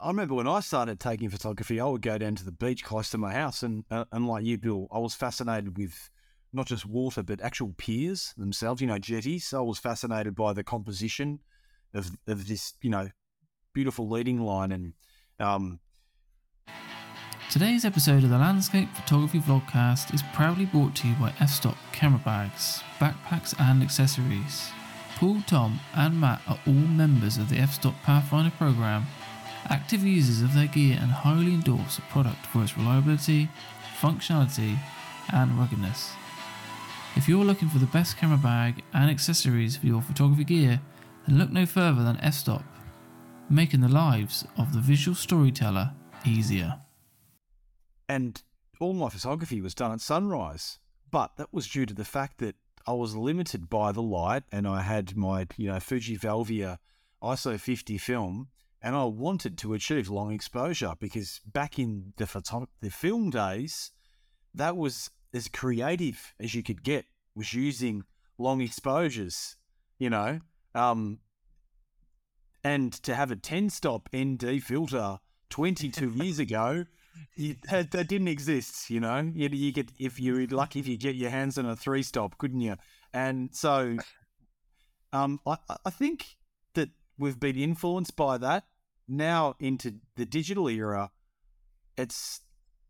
I 0.00 0.08
remember 0.08 0.34
when 0.34 0.48
I 0.48 0.60
started 0.60 0.98
taking 0.98 1.30
photography 1.30 1.80
I 1.80 1.86
would 1.86 2.02
go 2.02 2.18
down 2.18 2.34
to 2.36 2.44
the 2.44 2.52
beach 2.52 2.84
close 2.84 3.10
to 3.10 3.18
my 3.18 3.32
house 3.32 3.62
and 3.62 3.84
uh, 3.90 4.04
and 4.12 4.26
like 4.26 4.44
you 4.44 4.58
Bill 4.58 4.88
I 4.92 4.98
was 4.98 5.14
fascinated 5.14 5.76
with 5.76 6.10
not 6.52 6.66
just 6.66 6.84
water 6.84 7.22
but 7.22 7.40
actual 7.40 7.74
piers 7.76 8.34
themselves 8.36 8.80
you 8.80 8.86
know 8.86 8.98
jetties. 8.98 9.54
I 9.54 9.60
was 9.60 9.78
fascinated 9.78 10.34
by 10.34 10.52
the 10.52 10.64
composition 10.64 11.40
of 11.94 12.10
of 12.26 12.48
this 12.48 12.74
you 12.82 12.90
know 12.90 13.08
beautiful 13.72 14.08
leading 14.08 14.40
line 14.40 14.72
and 14.72 14.92
um 15.38 15.80
Today's 17.52 17.84
episode 17.84 18.24
of 18.24 18.30
the 18.30 18.38
Landscape 18.38 18.88
Photography 18.94 19.38
Vlogcast 19.38 20.14
is 20.14 20.22
proudly 20.32 20.64
brought 20.64 20.96
to 20.96 21.06
you 21.06 21.14
by 21.16 21.34
f-stop 21.38 21.76
camera 21.92 22.22
bags, 22.24 22.82
backpacks 22.98 23.54
and 23.60 23.82
accessories. 23.82 24.70
Paul, 25.16 25.42
Tom 25.46 25.78
and 25.92 26.18
Matt 26.18 26.40
are 26.48 26.58
all 26.66 26.72
members 26.72 27.36
of 27.36 27.50
the 27.50 27.58
f-stop 27.58 27.94
Pathfinder 28.04 28.52
program, 28.56 29.04
active 29.68 30.02
users 30.02 30.40
of 30.40 30.54
their 30.54 30.66
gear 30.66 30.96
and 30.98 31.10
highly 31.10 31.52
endorse 31.52 31.96
the 31.96 32.02
product 32.08 32.46
for 32.46 32.62
its 32.62 32.78
reliability, 32.78 33.50
functionality 34.00 34.78
and 35.30 35.50
ruggedness. 35.58 36.12
If 37.16 37.28
you're 37.28 37.44
looking 37.44 37.68
for 37.68 37.80
the 37.80 37.84
best 37.84 38.16
camera 38.16 38.38
bag 38.38 38.82
and 38.94 39.10
accessories 39.10 39.76
for 39.76 39.84
your 39.84 40.00
photography 40.00 40.44
gear, 40.44 40.80
then 41.28 41.38
look 41.38 41.50
no 41.50 41.66
further 41.66 42.02
than 42.02 42.16
f-stop, 42.22 42.64
making 43.50 43.82
the 43.82 43.88
lives 43.88 44.46
of 44.56 44.72
the 44.72 44.80
visual 44.80 45.14
storyteller 45.14 45.90
easier. 46.24 46.78
And 48.08 48.42
all 48.80 48.92
my 48.92 49.08
photography 49.08 49.60
was 49.60 49.74
done 49.74 49.92
at 49.92 50.00
sunrise. 50.00 50.78
But 51.10 51.36
that 51.36 51.52
was 51.52 51.68
due 51.68 51.86
to 51.86 51.94
the 51.94 52.04
fact 52.04 52.38
that 52.38 52.56
I 52.86 52.92
was 52.92 53.14
limited 53.14 53.68
by 53.68 53.92
the 53.92 54.02
light, 54.02 54.44
and 54.50 54.66
I 54.66 54.82
had 54.82 55.16
my 55.16 55.46
you 55.56 55.68
know 55.68 55.80
Fuji 55.80 56.16
Velvia 56.16 56.78
ISO 57.22 57.58
50 57.58 57.98
film, 57.98 58.48
and 58.80 58.96
I 58.96 59.04
wanted 59.04 59.56
to 59.58 59.74
achieve 59.74 60.08
long 60.08 60.32
exposure 60.32 60.94
because 60.98 61.40
back 61.46 61.78
in 61.78 62.12
the 62.16 62.26
photo- 62.26 62.68
the 62.80 62.90
film 62.90 63.30
days, 63.30 63.92
that 64.54 64.76
was 64.76 65.10
as 65.32 65.48
creative 65.48 66.34
as 66.40 66.54
you 66.54 66.62
could 66.62 66.82
get 66.82 67.06
was 67.34 67.54
using 67.54 68.04
long 68.38 68.60
exposures, 68.60 69.56
you 69.98 70.10
know. 70.10 70.40
Um, 70.74 71.20
and 72.64 72.92
to 73.04 73.14
have 73.14 73.30
a 73.30 73.36
10 73.36 73.70
stop 73.70 74.08
ND 74.14 74.62
filter 74.62 75.18
22 75.50 76.10
years 76.10 76.38
ago, 76.38 76.86
you, 77.36 77.56
that, 77.70 77.90
that 77.92 78.08
didn't 78.08 78.28
exist, 78.28 78.90
you 78.90 79.00
know. 79.00 79.30
You, 79.34 79.48
you 79.50 79.72
get 79.72 79.90
if 79.98 80.18
you're 80.20 80.46
lucky 80.46 80.80
if 80.80 80.88
you 80.88 80.96
get 80.96 81.14
your 81.14 81.30
hands 81.30 81.58
on 81.58 81.66
a 81.66 81.76
three 81.76 82.02
stop, 82.02 82.38
couldn't 82.38 82.60
you? 82.60 82.76
And 83.12 83.50
so, 83.52 83.96
um, 85.12 85.40
I, 85.46 85.56
I- 85.68 85.76
I 85.86 85.90
think 85.90 86.26
that 86.74 86.90
we've 87.18 87.38
been 87.40 87.56
influenced 87.56 88.16
by 88.16 88.38
that. 88.38 88.64
Now 89.08 89.54
into 89.60 89.96
the 90.16 90.24
digital 90.24 90.68
era, 90.68 91.10
it's 91.98 92.40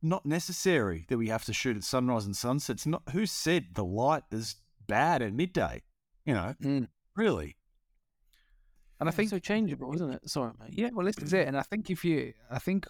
not 0.02 0.26
necessary 0.26 1.06
that 1.08 1.16
we 1.18 1.28
have 1.28 1.44
to 1.46 1.52
shoot 1.52 1.76
at 1.76 1.84
sunrise 1.84 2.24
and 2.26 2.36
sunset. 2.36 2.74
It's 2.74 2.86
not 2.86 3.02
who 3.12 3.24
said 3.26 3.68
the 3.74 3.84
light 3.84 4.24
is 4.30 4.56
bad 4.86 5.22
at 5.22 5.32
midday. 5.32 5.82
You 6.24 6.34
know, 6.34 6.54
Mm. 6.62 6.88
really. 7.16 7.56
And 9.00 9.08
I 9.08 9.12
think 9.12 9.30
so 9.30 9.40
changeable, 9.40 9.92
isn't 9.94 10.10
it? 10.12 10.30
Sorry, 10.30 10.52
mate. 10.60 10.74
Yeah, 10.74 10.90
well, 10.92 11.06
this 11.06 11.18
is 11.18 11.32
it. 11.32 11.48
And 11.48 11.56
I 11.56 11.62
think 11.62 11.90
if 11.90 12.04
you, 12.04 12.34
I 12.48 12.60
think 12.60 12.86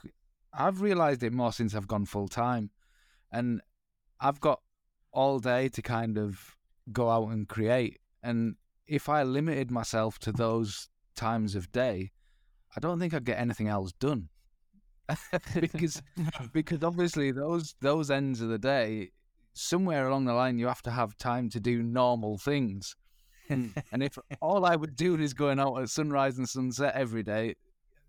I've 0.52 0.80
realised 0.80 1.22
it 1.22 1.32
more 1.32 1.52
since 1.52 1.74
I've 1.74 1.88
gone 1.88 2.04
full 2.04 2.28
time, 2.28 2.70
and 3.30 3.60
I've 4.20 4.40
got 4.40 4.60
all 5.12 5.38
day 5.38 5.68
to 5.68 5.82
kind 5.82 6.18
of 6.18 6.56
go 6.90 7.10
out 7.10 7.28
and 7.28 7.48
create. 7.48 8.00
And 8.22 8.56
if 8.86 9.08
I 9.08 9.22
limited 9.22 9.70
myself 9.70 10.18
to 10.20 10.32
those 10.32 10.88
times 11.16 11.54
of 11.54 11.72
day, 11.72 12.10
I 12.76 12.80
don't 12.80 12.98
think 12.98 13.14
I'd 13.14 13.24
get 13.24 13.38
anything 13.38 13.68
else 13.68 13.92
done. 13.92 14.28
because 15.60 16.02
because 16.52 16.82
obviously 16.82 17.32
those 17.32 17.74
those 17.80 18.10
ends 18.10 18.40
of 18.40 18.48
the 18.48 18.58
day, 18.58 19.10
somewhere 19.52 20.08
along 20.08 20.24
the 20.24 20.34
line, 20.34 20.58
you 20.58 20.66
have 20.66 20.82
to 20.82 20.90
have 20.90 21.16
time 21.16 21.48
to 21.50 21.60
do 21.60 21.82
normal 21.82 22.38
things. 22.38 22.96
and 23.48 24.02
if 24.02 24.16
all 24.40 24.64
I 24.64 24.76
would 24.76 24.96
do 24.96 25.16
is 25.16 25.34
going 25.34 25.58
out 25.58 25.76
at 25.76 25.90
sunrise 25.90 26.38
and 26.38 26.48
sunset 26.48 26.94
every 26.94 27.22
day, 27.22 27.54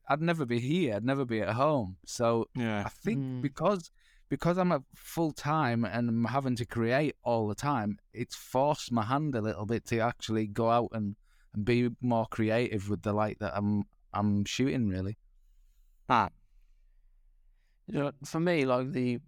I'd 0.08 0.22
never 0.22 0.46
be 0.46 0.60
here. 0.60 0.96
I'd 0.96 1.06
never 1.06 1.26
be 1.26 1.42
at 1.42 1.54
home. 1.54 1.98
So 2.06 2.48
Yeah. 2.56 2.84
I 2.86 2.90
think 2.90 3.20
Mm. 3.20 3.42
because 3.42 3.92
because 4.30 4.58
I'm 4.58 4.72
at 4.72 4.82
full 4.96 5.32
time 5.32 5.86
and 5.86 6.10
I'm 6.10 6.26
having 6.26 6.56
to 6.56 6.66
create 6.66 7.16
all 7.24 7.48
the 7.48 7.54
time, 7.56 8.00
it's 8.14 8.36
forced 8.36 8.92
my 8.92 9.04
hand 9.04 9.36
a 9.36 9.42
little 9.42 9.66
bit 9.68 9.86
to 9.88 10.00
actually 10.00 10.48
go 10.48 10.72
out 10.72 10.90
and, 10.94 11.16
and 11.54 11.64
be 11.64 11.90
more 12.02 12.26
creative 12.26 12.90
with 12.90 13.04
the 13.04 13.14
light 13.14 13.38
that 13.40 13.54
I'm 13.56 13.84
I'm 14.12 14.44
shooting. 14.46 14.88
Really. 14.90 15.18
You 17.88 18.00
know, 18.00 18.12
for 18.24 18.40
me, 18.40 18.66
like 18.66 18.92
the, 18.92 19.20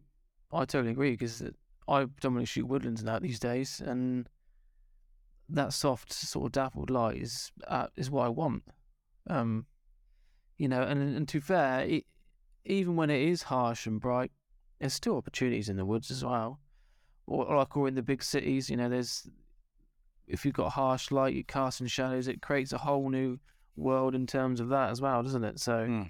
I 0.51 0.59
totally 0.65 0.91
agree 0.91 1.11
because 1.11 1.41
I 1.87 2.05
predominantly 2.05 2.45
shoot 2.45 2.67
woodlands 2.67 3.03
now 3.03 3.19
these 3.19 3.39
days, 3.39 3.81
and 3.81 4.29
that 5.49 5.73
soft 5.73 6.13
sort 6.13 6.45
of 6.47 6.51
dappled 6.53 6.89
light 6.89 7.17
is 7.21 7.51
uh, 7.67 7.87
is 7.95 8.09
what 8.09 8.25
I 8.25 8.29
want. 8.29 8.63
Um, 9.29 9.65
you 10.57 10.67
know, 10.67 10.81
and 10.81 11.15
and 11.15 11.27
to 11.29 11.41
fair, 11.41 11.81
it, 11.81 12.05
even 12.65 12.95
when 12.95 13.09
it 13.09 13.21
is 13.21 13.43
harsh 13.43 13.85
and 13.85 13.99
bright, 13.99 14.31
there's 14.79 14.93
still 14.93 15.17
opportunities 15.17 15.69
in 15.69 15.77
the 15.77 15.85
woods 15.85 16.11
as 16.11 16.23
well, 16.23 16.59
or, 17.27 17.45
or 17.45 17.57
like 17.57 17.75
or 17.75 17.87
in 17.87 17.95
the 17.95 18.01
big 18.01 18.23
cities. 18.23 18.69
You 18.69 18.77
know, 18.77 18.89
there's 18.89 19.27
if 20.27 20.45
you've 20.45 20.55
got 20.55 20.71
harsh 20.71 21.11
light, 21.11 21.35
you're 21.35 21.43
casting 21.43 21.87
shadows, 21.87 22.27
it 22.27 22.41
creates 22.41 22.73
a 22.73 22.79
whole 22.79 23.09
new 23.09 23.39
world 23.75 24.15
in 24.15 24.25
terms 24.25 24.59
of 24.59 24.69
that 24.69 24.89
as 24.89 25.01
well, 25.01 25.21
doesn't 25.21 25.43
it? 25.43 25.59
So 25.59 25.85
Mm. 25.85 26.09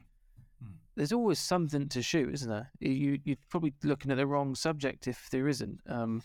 there's 0.95 1.11
always 1.11 1.39
something 1.39 1.89
to 1.89 2.01
shoot, 2.01 2.33
isn't 2.33 2.49
there? 2.49 2.71
You 2.79 3.19
you're 3.23 3.37
probably 3.49 3.73
looking 3.83 4.11
at 4.11 4.17
the 4.17 4.27
wrong 4.27 4.55
subject 4.55 5.07
if 5.07 5.29
there 5.29 5.47
isn't. 5.47 5.81
Um, 5.87 6.23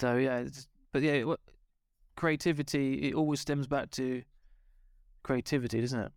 so 0.00 0.16
yeah, 0.16 0.38
it's, 0.38 0.68
but 0.92 1.02
yeah, 1.02 1.24
what, 1.24 1.40
creativity 2.16 3.08
it 3.08 3.14
always 3.14 3.40
stems 3.40 3.66
back 3.66 3.90
to 3.92 4.22
creativity, 5.22 5.80
doesn't 5.80 6.00
it? 6.00 6.12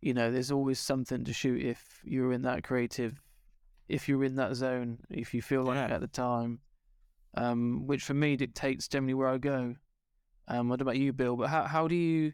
You 0.00 0.14
know, 0.14 0.30
there's 0.30 0.52
always 0.52 0.78
something 0.78 1.24
to 1.24 1.32
shoot 1.32 1.60
if 1.62 2.00
you're 2.04 2.32
in 2.32 2.42
that 2.42 2.62
creative, 2.62 3.20
if 3.88 4.08
you're 4.08 4.24
in 4.24 4.36
that 4.36 4.54
zone, 4.54 4.98
if 5.10 5.34
you 5.34 5.42
feel 5.42 5.62
like 5.62 5.76
it 5.76 5.88
Yeah. 5.90 5.94
at 5.96 6.00
the 6.00 6.06
time, 6.08 6.60
um, 7.34 7.86
which 7.86 8.04
for 8.04 8.14
me 8.14 8.36
dictates 8.36 8.88
generally 8.88 9.14
where 9.14 9.28
I 9.28 9.38
go. 9.38 9.74
Um, 10.46 10.68
what 10.68 10.80
about 10.80 10.96
you, 10.96 11.12
Bill, 11.12 11.36
but 11.36 11.48
how 11.48 11.64
how 11.64 11.88
do 11.88 11.94
you 11.94 12.32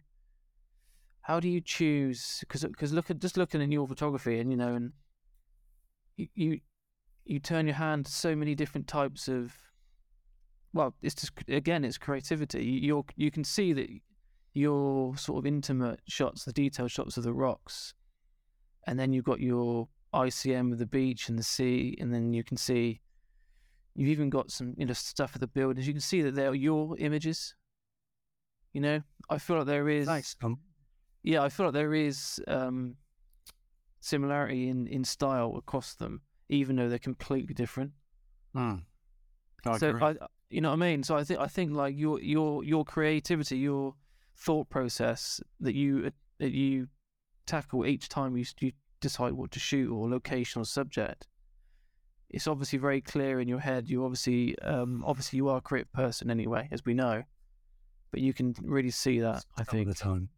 how 1.22 1.40
do 1.40 1.48
you 1.48 1.60
choose? 1.60 2.38
Because 2.40 2.64
because 2.64 2.92
look 2.92 3.10
at 3.10 3.18
just 3.18 3.36
looking 3.36 3.62
at 3.62 3.72
your 3.72 3.88
photography, 3.88 4.38
and 4.38 4.50
you 4.50 4.56
know, 4.56 4.74
and 4.74 4.92
you 6.16 6.28
you, 6.34 6.60
you 7.24 7.40
turn 7.40 7.66
your 7.66 7.76
hand 7.76 8.06
to 8.06 8.12
so 8.12 8.36
many 8.36 8.54
different 8.54 8.86
types 8.86 9.26
of. 9.26 9.54
Well, 10.72 10.94
it's 11.02 11.14
just 11.14 11.32
again, 11.48 11.84
it's 11.84 11.98
creativity. 11.98 12.64
You 12.64 12.80
you're, 12.80 13.04
you 13.16 13.30
can 13.30 13.44
see 13.44 13.72
that 13.72 13.88
your 14.54 15.16
sort 15.16 15.38
of 15.38 15.46
intimate 15.46 16.00
shots, 16.08 16.44
the 16.44 16.52
detailed 16.52 16.90
shots 16.90 17.16
of 17.16 17.24
the 17.24 17.32
rocks, 17.32 17.92
and 18.86 18.98
then 18.98 19.12
you've 19.12 19.24
got 19.24 19.40
your 19.40 19.88
ICM 20.14 20.72
of 20.72 20.78
the 20.78 20.86
beach 20.86 21.28
and 21.28 21.38
the 21.38 21.42
sea, 21.42 21.96
and 22.00 22.14
then 22.14 22.32
you 22.32 22.42
can 22.42 22.56
see. 22.56 23.00
You've 23.96 24.08
even 24.08 24.28
got 24.28 24.50
some, 24.50 24.74
you 24.76 24.86
know, 24.86 24.92
stuff 24.92 25.34
of 25.34 25.40
the 25.40 25.46
buildings. 25.46 25.86
You 25.86 25.92
can 25.92 26.00
see 26.00 26.22
that 26.22 26.34
they're 26.34 26.52
your 26.52 26.98
images. 26.98 27.54
You 28.72 28.80
know, 28.80 29.00
I 29.30 29.38
feel 29.38 29.58
like 29.58 29.66
there 29.66 29.88
is 29.88 30.08
Nice. 30.08 30.34
Um, 30.42 30.58
yeah, 31.22 31.42
I 31.42 31.48
feel 31.48 31.66
like 31.66 31.74
there 31.74 31.94
is 31.94 32.40
um, 32.48 32.96
similarity 34.00 34.68
in, 34.68 34.88
in 34.88 35.04
style 35.04 35.54
across 35.56 35.94
them, 35.94 36.22
even 36.48 36.76
though 36.76 36.88
they're 36.88 36.98
completely 36.98 37.54
different. 37.54 37.92
Mm. 38.54 38.82
I 39.64 39.78
so 39.78 39.90
agree. 39.90 40.02
I, 40.02 40.14
you 40.50 40.60
know 40.60 40.70
what 40.70 40.82
I 40.82 40.90
mean. 40.90 41.02
So 41.02 41.16
I 41.16 41.24
think 41.24 41.40
I 41.40 41.46
think 41.46 41.72
like 41.72 41.96
your 41.96 42.20
your 42.20 42.62
your 42.64 42.84
creativity, 42.84 43.58
your 43.58 43.94
thought 44.36 44.68
process 44.68 45.40
that 45.60 45.74
you 45.74 46.10
that 46.38 46.52
you 46.52 46.88
tackle 47.46 47.86
each 47.86 48.08
time 48.08 48.36
you 48.36 48.44
you 48.60 48.72
decide 49.00 49.32
what 49.32 49.50
to 49.50 49.60
shoot 49.60 49.90
or 49.90 50.08
location 50.08 50.62
or 50.62 50.64
subject 50.64 51.26
it's 52.34 52.48
obviously 52.48 52.80
very 52.80 53.00
clear 53.00 53.38
in 53.38 53.46
your 53.46 53.60
head. 53.60 53.88
You 53.88 54.04
obviously, 54.04 54.58
um, 54.58 55.04
obviously, 55.06 55.36
you 55.36 55.48
are 55.48 55.58
a 55.58 55.60
creative 55.60 55.92
person 55.92 56.30
anyway, 56.32 56.68
as 56.72 56.84
we 56.84 56.92
know. 56.92 57.22
But 58.10 58.20
you 58.20 58.32
can 58.32 58.54
really 58.62 58.90
see 58.90 59.20
that. 59.20 59.44
I 59.56 59.62
think. 59.62 59.86
the 59.86 59.94
time. 59.94 60.28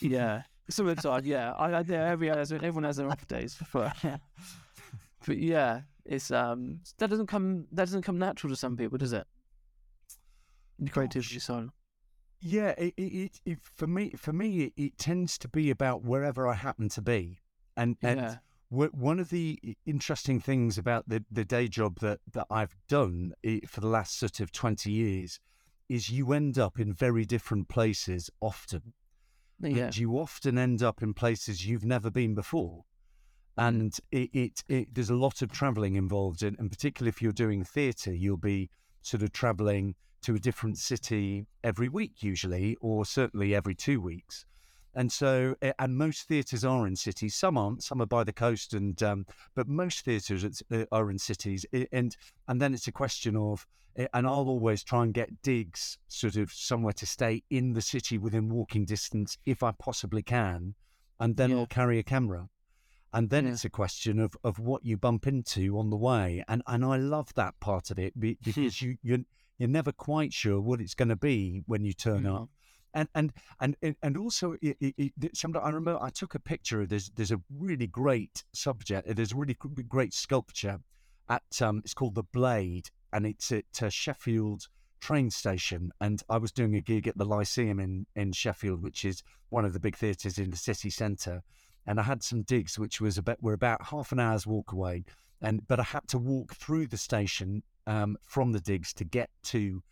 Yeah. 0.00 0.42
Some 0.70 0.88
of 0.88 0.96
the 0.96 1.02
time, 1.02 1.22
yeah. 1.26 1.52
I, 1.58 1.70
I 1.70 1.84
yeah, 1.86 2.08
every 2.08 2.30
everyone 2.30 2.84
has 2.84 2.96
their 2.96 3.10
off 3.10 3.26
days, 3.26 3.58
but 3.74 3.94
but 5.26 5.36
yeah, 5.38 5.82
it's 6.06 6.30
um 6.30 6.80
that 6.98 7.10
doesn't 7.10 7.26
come 7.26 7.66
that 7.72 7.84
doesn't 7.84 8.02
come 8.02 8.18
natural 8.18 8.50
to 8.50 8.56
some 8.56 8.76
people, 8.76 8.96
does 8.96 9.12
it? 9.12 9.26
The 10.78 10.90
creativity 10.90 11.40
side. 11.40 11.68
Yeah, 12.44 12.70
it, 12.76 12.94
it, 12.96 13.40
it, 13.44 13.58
for 13.62 13.86
me 13.86 14.10
for 14.10 14.32
me 14.32 14.72
it, 14.76 14.98
tends 14.98 15.38
to 15.38 15.48
be 15.48 15.70
about 15.70 16.02
wherever 16.02 16.48
I 16.48 16.54
happen 16.54 16.88
to 16.90 17.00
be, 17.02 17.38
and 17.76 17.96
and 18.02 18.20
Yeah. 18.20 18.36
wh- 18.68 18.94
one 18.94 19.20
of 19.20 19.30
the 19.30 19.76
interesting 19.86 20.40
things 20.40 20.76
about 20.76 21.08
the, 21.08 21.24
the 21.30 21.44
day 21.44 21.68
job 21.68 22.00
that 22.00 22.18
that 22.32 22.48
I've 22.50 22.76
done 22.88 23.32
for 23.68 23.80
the 23.80 23.86
last 23.86 24.18
sort 24.18 24.40
of 24.40 24.50
twenty 24.50 24.90
years 24.90 25.38
is 25.88 26.10
you 26.10 26.32
end 26.32 26.58
up 26.58 26.80
in 26.80 26.92
very 26.92 27.24
different 27.24 27.68
places 27.68 28.28
often, 28.40 28.92
Yeah. 29.60 29.84
and 29.84 29.96
you 29.96 30.18
often 30.18 30.58
end 30.58 30.82
up 30.82 31.00
in 31.02 31.14
places 31.14 31.66
you've 31.66 31.84
never 31.84 32.10
been 32.10 32.34
before. 32.34 32.84
Hmm. 33.56 33.64
And 33.66 33.98
it, 34.10 34.30
it, 34.32 34.64
it 34.68 34.94
there's 34.94 35.10
a 35.10 35.14
lot 35.14 35.42
of 35.42 35.52
travelling 35.52 35.94
involved, 35.94 36.42
in, 36.42 36.56
and 36.58 36.70
particularly 36.70 37.10
if 37.10 37.22
you're 37.22 37.32
doing 37.32 37.62
theatre, 37.62 38.12
you'll 38.12 38.36
be 38.36 38.68
sort 39.02 39.22
of 39.22 39.32
travelling 39.32 39.94
to 40.22 40.34
a 40.34 40.38
different 40.38 40.78
city 40.78 41.46
every 41.62 41.88
week, 41.88 42.22
usually, 42.22 42.76
or 42.80 43.04
certainly 43.04 43.54
every 43.54 43.74
two 43.74 44.00
weeks. 44.00 44.44
And 44.94 45.10
so, 45.10 45.54
eh, 45.62 45.72
and 45.78 45.96
most 45.96 46.28
theatres 46.28 46.64
are 46.64 46.86
in 46.86 46.96
cities. 46.96 47.34
Some 47.34 47.56
aren't. 47.56 47.82
Some 47.82 48.02
are 48.02 48.06
by 48.06 48.24
the 48.24 48.32
coast, 48.32 48.74
and 48.74 49.02
um, 49.02 49.26
but 49.54 49.66
most 49.66 50.04
theatres 50.04 50.62
uh, 50.70 50.84
are 50.92 51.10
in 51.10 51.18
cities. 51.18 51.64
Eh, 51.72 51.86
And 51.92 52.14
and 52.46 52.60
then 52.60 52.74
it's 52.74 52.88
a 52.88 52.92
question 52.92 53.34
of, 53.34 53.66
eh, 53.96 54.06
and 54.12 54.26
I'll 54.26 54.48
always 54.48 54.84
try 54.84 55.02
and 55.02 55.14
get 55.14 55.40
digs, 55.42 55.96
sort 56.08 56.36
of 56.36 56.52
somewhere 56.52 56.92
to 56.94 57.06
stay 57.06 57.42
in 57.48 57.72
the 57.72 57.80
city 57.80 58.18
within 58.18 58.50
walking 58.50 58.84
distance, 58.84 59.38
if 59.46 59.62
I 59.62 59.72
possibly 59.72 60.22
can, 60.22 60.74
and 61.18 61.36
then 61.38 61.50
Yeah. 61.50 61.56
I'll 61.60 61.66
carry 61.66 61.98
a 61.98 62.02
camera. 62.02 62.50
And 63.14 63.30
then 63.30 63.46
Yeah. 63.46 63.52
it's 63.52 63.64
a 63.64 63.70
question 63.70 64.18
of, 64.18 64.36
of 64.44 64.58
what 64.58 64.84
you 64.84 64.96
bump 64.98 65.26
into 65.26 65.78
on 65.78 65.88
the 65.88 65.96
way, 65.96 66.44
and 66.48 66.62
and 66.66 66.84
I 66.84 66.96
love 66.98 67.32
that 67.34 67.58
part 67.60 67.90
of 67.90 67.98
it 67.98 68.12
because 68.20 68.82
you 68.82 68.98
you 69.02 69.24
you're 69.62 69.70
never 69.70 69.92
quite 69.92 70.32
sure 70.32 70.60
what 70.60 70.80
it's 70.80 70.94
going 70.94 71.08
to 71.08 71.16
be 71.16 71.62
when 71.66 71.84
you 71.84 71.92
turn 71.92 72.24
Mhm. 72.24 72.34
up, 72.42 72.48
and 72.92 73.08
and 73.14 73.32
and 73.60 73.76
and- 74.02 74.16
also 74.16 74.56
it, 74.60 74.76
it, 74.80 75.12
it, 75.22 75.36
sometimes 75.36 75.64
I 75.64 75.68
remember 75.68 76.02
I 76.02 76.10
took 76.10 76.34
a 76.34 76.40
picture. 76.40 76.82
Of 76.82 76.88
there's 76.88 77.10
there's 77.10 77.30
a 77.30 77.40
really 77.48 77.86
great 77.86 78.42
subject. 78.52 79.14
There's 79.14 79.30
a 79.32 79.36
really 79.36 79.54
great 79.88 80.12
sculpture 80.14 80.80
at 81.28 81.62
um 81.62 81.78
it's 81.84 81.94
called 81.94 82.16
the 82.16 82.24
Blade, 82.24 82.90
and 83.12 83.24
it's 83.24 83.52
at 83.52 83.80
uh, 83.82 83.88
Sheffield 83.88 84.66
train 85.00 85.30
station. 85.30 85.92
And 86.00 86.22
I 86.28 86.38
was 86.38 86.50
doing 86.52 86.74
a 86.74 86.80
gig 86.80 87.06
at 87.06 87.16
the 87.16 87.24
Lyceum 87.24 87.78
in 87.78 88.06
in 88.16 88.32
Sheffield, 88.32 88.82
which 88.82 89.04
is 89.04 89.22
one 89.48 89.64
of 89.64 89.72
the 89.74 89.80
big 89.80 89.96
theatres 89.96 90.38
in 90.38 90.50
the 90.50 90.56
city 90.56 90.90
centre. 90.90 91.42
And 91.86 92.00
I 92.00 92.02
had 92.02 92.22
some 92.24 92.42
digs, 92.42 92.78
which 92.80 93.00
was 93.00 93.16
about 93.16 93.40
were 93.40 93.52
about 93.54 93.86
half 93.86 94.10
an 94.12 94.18
hour's 94.18 94.44
walk 94.46 94.72
away, 94.72 95.04
and 95.40 95.66
but 95.68 95.78
I 95.80 95.84
had 95.84 96.08
to 96.08 96.18
walk 96.18 96.54
through 96.54 96.88
the 96.88 96.96
station 96.96 97.62
um, 97.86 98.16
from 98.22 98.52
the 98.52 98.60
digs 98.60 98.92
to 98.94 99.04
get 99.04 99.30
to 99.44 99.82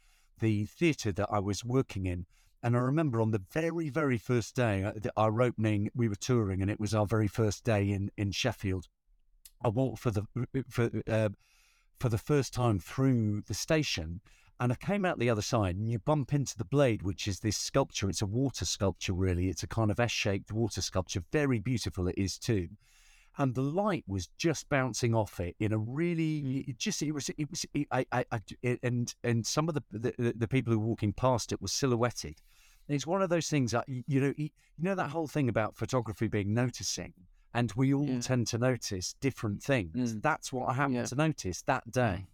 the 0.41 0.65
theatre 0.67 1.13
that 1.13 1.29
I 1.31 1.39
was 1.39 1.65
working 1.65 2.07
in. 2.07 2.27
And 2.63 2.77
I 2.77 2.81
remember 2.81 3.21
on 3.21 3.31
the 3.31 3.43
very, 3.53 3.89
very 3.89 4.19
first 4.19 4.55
day, 4.55 4.85
uh, 4.85 4.93
our 5.17 5.41
opening, 5.41 5.91
we 5.95 6.09
were 6.09 6.15
touring, 6.15 6.61
and 6.61 6.71
it 6.71 6.81
was 6.81 6.95
our 6.95 7.07
very 7.07 7.29
first 7.29 7.65
day 7.65 7.91
in 7.91 8.11
in 8.17 8.33
Sheffield. 8.33 8.87
I 9.65 9.69
walked 9.69 10.01
for 10.01 10.11
the 10.11 10.25
for 10.69 10.91
uh, 11.09 11.31
for 11.99 12.09
the 12.09 12.19
first 12.19 12.53
time 12.53 12.79
through 12.79 13.43
the 13.47 13.55
station, 13.55 14.21
and 14.59 14.73
I 14.73 14.75
came 14.75 15.07
out 15.07 15.19
the 15.19 15.31
other 15.31 15.43
side, 15.43 15.77
and 15.77 15.89
you 15.89 15.99
bump 15.99 16.35
into 16.35 16.57
the 16.57 16.67
blade, 16.67 17.03
which 17.03 17.27
is 17.27 17.41
this 17.41 17.57
sculpture. 17.57 18.11
It's 18.11 18.23
a 18.23 18.27
water 18.27 18.67
sculpture, 18.67 19.15
really. 19.15 19.49
It's 19.49 19.63
a 19.63 19.67
kind 19.67 19.91
of 19.91 19.99
S-shaped 19.99 20.53
water 20.53 20.83
sculpture. 20.83 21.23
Very 21.33 21.61
beautiful 21.61 22.09
it 22.09 22.19
is 22.19 22.37
too 22.37 22.69
and 23.41 23.55
the 23.55 23.63
light 23.63 24.05
was 24.07 24.29
just 24.37 24.69
bouncing 24.69 25.15
off 25.15 25.41
it 25.41 25.57
in 25.59 25.73
a 25.73 25.79
really 25.79 26.65
it 26.69 26.77
just 26.79 27.03
it 27.03 27.13
was 27.13 27.31
it 27.31 27.51
was 27.51 27.65
it, 27.75 27.89
I, 27.91 28.05
I 28.13 28.25
it, 28.63 28.79
and 28.83 29.13
and 29.25 29.47
some 29.47 29.69
of 29.69 29.75
the, 29.75 29.83
the 29.91 30.35
the 30.37 30.47
people 30.49 30.73
who 30.73 30.79
were 30.79 30.87
walking 30.87 31.13
past 31.15 31.51
it 31.51 31.61
was 31.61 31.73
silhouetted 31.73 32.37
and 32.87 32.95
it's 32.95 33.07
one 33.07 33.23
of 33.23 33.31
those 33.31 33.49
things 33.49 33.73
that 33.73 33.87
you 33.89 34.21
know 34.21 34.35
you 34.37 34.51
know 34.79 34.95
that 34.95 35.11
whole 35.11 35.27
thing 35.27 35.49
about 35.49 35.75
photography 35.75 36.29
being 36.29 36.53
noticing 36.55 37.15
and 37.55 37.73
we 37.75 37.93
all 37.95 38.07
Yeah. 38.07 38.21
tend 38.21 38.47
to 38.49 38.59
notice 38.59 39.15
different 39.21 39.63
things 39.63 40.15
Mm. 40.15 40.23
that's 40.23 40.53
what 40.53 40.69
I 40.69 40.75
happened 40.75 40.97
Yeah. 40.97 41.05
to 41.07 41.15
notice 41.15 41.63
that 41.63 41.91
day 41.91 42.29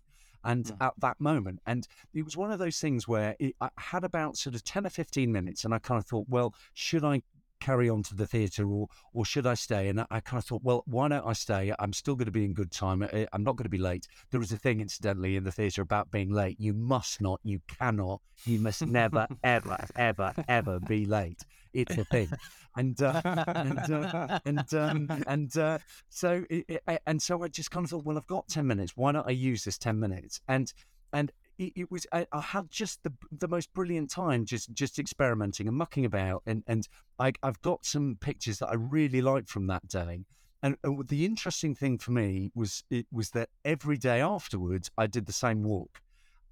and 0.44 0.64
Mm. 0.66 0.76
at 0.80 0.94
that 0.98 1.20
moment 1.20 1.60
and 1.66 1.86
it 2.12 2.24
was 2.24 2.36
one 2.36 2.50
of 2.50 2.58
those 2.58 2.80
things 2.80 3.06
where 3.06 3.36
it, 3.38 3.54
I 3.60 3.70
had 3.78 4.02
about 4.02 4.36
sort 4.36 4.54
of 4.56 4.64
10 4.64 4.86
or 4.86 4.90
15 4.90 5.30
minutes 5.30 5.64
and 5.64 5.72
I 5.72 5.78
kind 5.78 5.98
of 6.00 6.06
thought 6.06 6.28
well 6.28 6.52
should 6.74 7.04
I 7.04 7.22
carry 7.60 7.88
on 7.88 8.02
to 8.04 8.14
the 8.14 8.26
theatre 8.26 8.68
or 8.68 8.88
or 9.12 9.24
should 9.24 9.46
I 9.46 9.54
stay? 9.54 9.88
And 9.88 10.00
I, 10.00 10.06
I 10.10 10.20
kind 10.20 10.38
of 10.38 10.44
thought, 10.44 10.62
well, 10.62 10.82
why 10.86 11.08
don't 11.08 11.26
I 11.26 11.32
stay? 11.32 11.72
I'm 11.78 11.92
still 11.92 12.14
going 12.14 12.26
to 12.26 12.32
be 12.32 12.44
in 12.44 12.52
good 12.52 12.70
time. 12.70 13.02
I, 13.02 13.26
I'm 13.32 13.44
not 13.44 13.56
going 13.56 13.64
to 13.64 13.70
be 13.70 13.78
late. 13.78 14.06
There 14.30 14.40
is 14.40 14.52
a 14.52 14.56
thing, 14.56 14.80
incidentally, 14.80 15.36
in 15.36 15.44
the 15.44 15.52
theatre 15.52 15.82
about 15.82 16.10
being 16.10 16.30
late. 16.30 16.60
You 16.60 16.74
must 16.74 17.20
not, 17.20 17.40
you 17.42 17.60
cannot, 17.66 18.20
you 18.44 18.58
must 18.58 18.86
never, 18.86 19.26
ever, 19.44 19.84
ever, 19.96 20.32
ever 20.48 20.80
be 20.80 21.06
late. 21.06 21.42
It's 21.72 21.96
a 21.96 22.04
thing. 22.04 22.30
And 22.78 23.00
uh, 23.00 23.22
and 23.24 23.90
uh, 23.90 24.38
and 24.44 24.74
um, 24.74 25.24
and 25.26 25.56
uh, 25.56 25.78
so 26.10 26.44
it, 26.50 26.64
it, 26.68 27.02
and 27.06 27.22
so 27.22 27.42
I 27.42 27.48
just 27.48 27.70
kind 27.70 27.84
of 27.84 27.90
thought, 27.90 28.04
well, 28.04 28.18
I've 28.18 28.26
got 28.26 28.48
ten 28.48 28.66
minutes. 28.66 28.92
Why 28.96 29.12
don't 29.12 29.26
I 29.26 29.30
use 29.30 29.64
this 29.64 29.78
ten 29.78 29.98
minutes? 29.98 30.40
And 30.46 30.70
and 31.12 31.32
it, 31.58 31.72
it 31.76 31.90
was 31.90 32.06
I, 32.12 32.26
I 32.32 32.40
had 32.40 32.70
just 32.70 33.02
the 33.02 33.12
the 33.30 33.48
most 33.48 33.72
brilliant 33.72 34.10
time 34.10 34.44
just 34.44 34.72
just 34.72 34.98
experimenting 34.98 35.68
and 35.68 35.76
mucking 35.76 36.04
about 36.04 36.42
and 36.46 36.62
and 36.66 36.88
I, 37.18 37.32
I've 37.42 37.60
got 37.62 37.84
some 37.84 38.16
pictures 38.20 38.58
that 38.58 38.68
I 38.68 38.74
really 38.74 39.22
like 39.22 39.48
from 39.48 39.66
that 39.68 39.88
day. 39.88 40.24
And, 40.62 40.76
and 40.82 41.06
the 41.06 41.24
interesting 41.24 41.74
thing 41.74 41.98
for 41.98 42.12
me 42.12 42.50
was 42.54 42.82
it 42.90 43.06
was 43.12 43.30
that 43.30 43.50
every 43.64 43.96
day 43.96 44.20
afterwards 44.20 44.90
I 44.96 45.06
did 45.06 45.26
the 45.26 45.32
same 45.32 45.62
walk, 45.62 46.00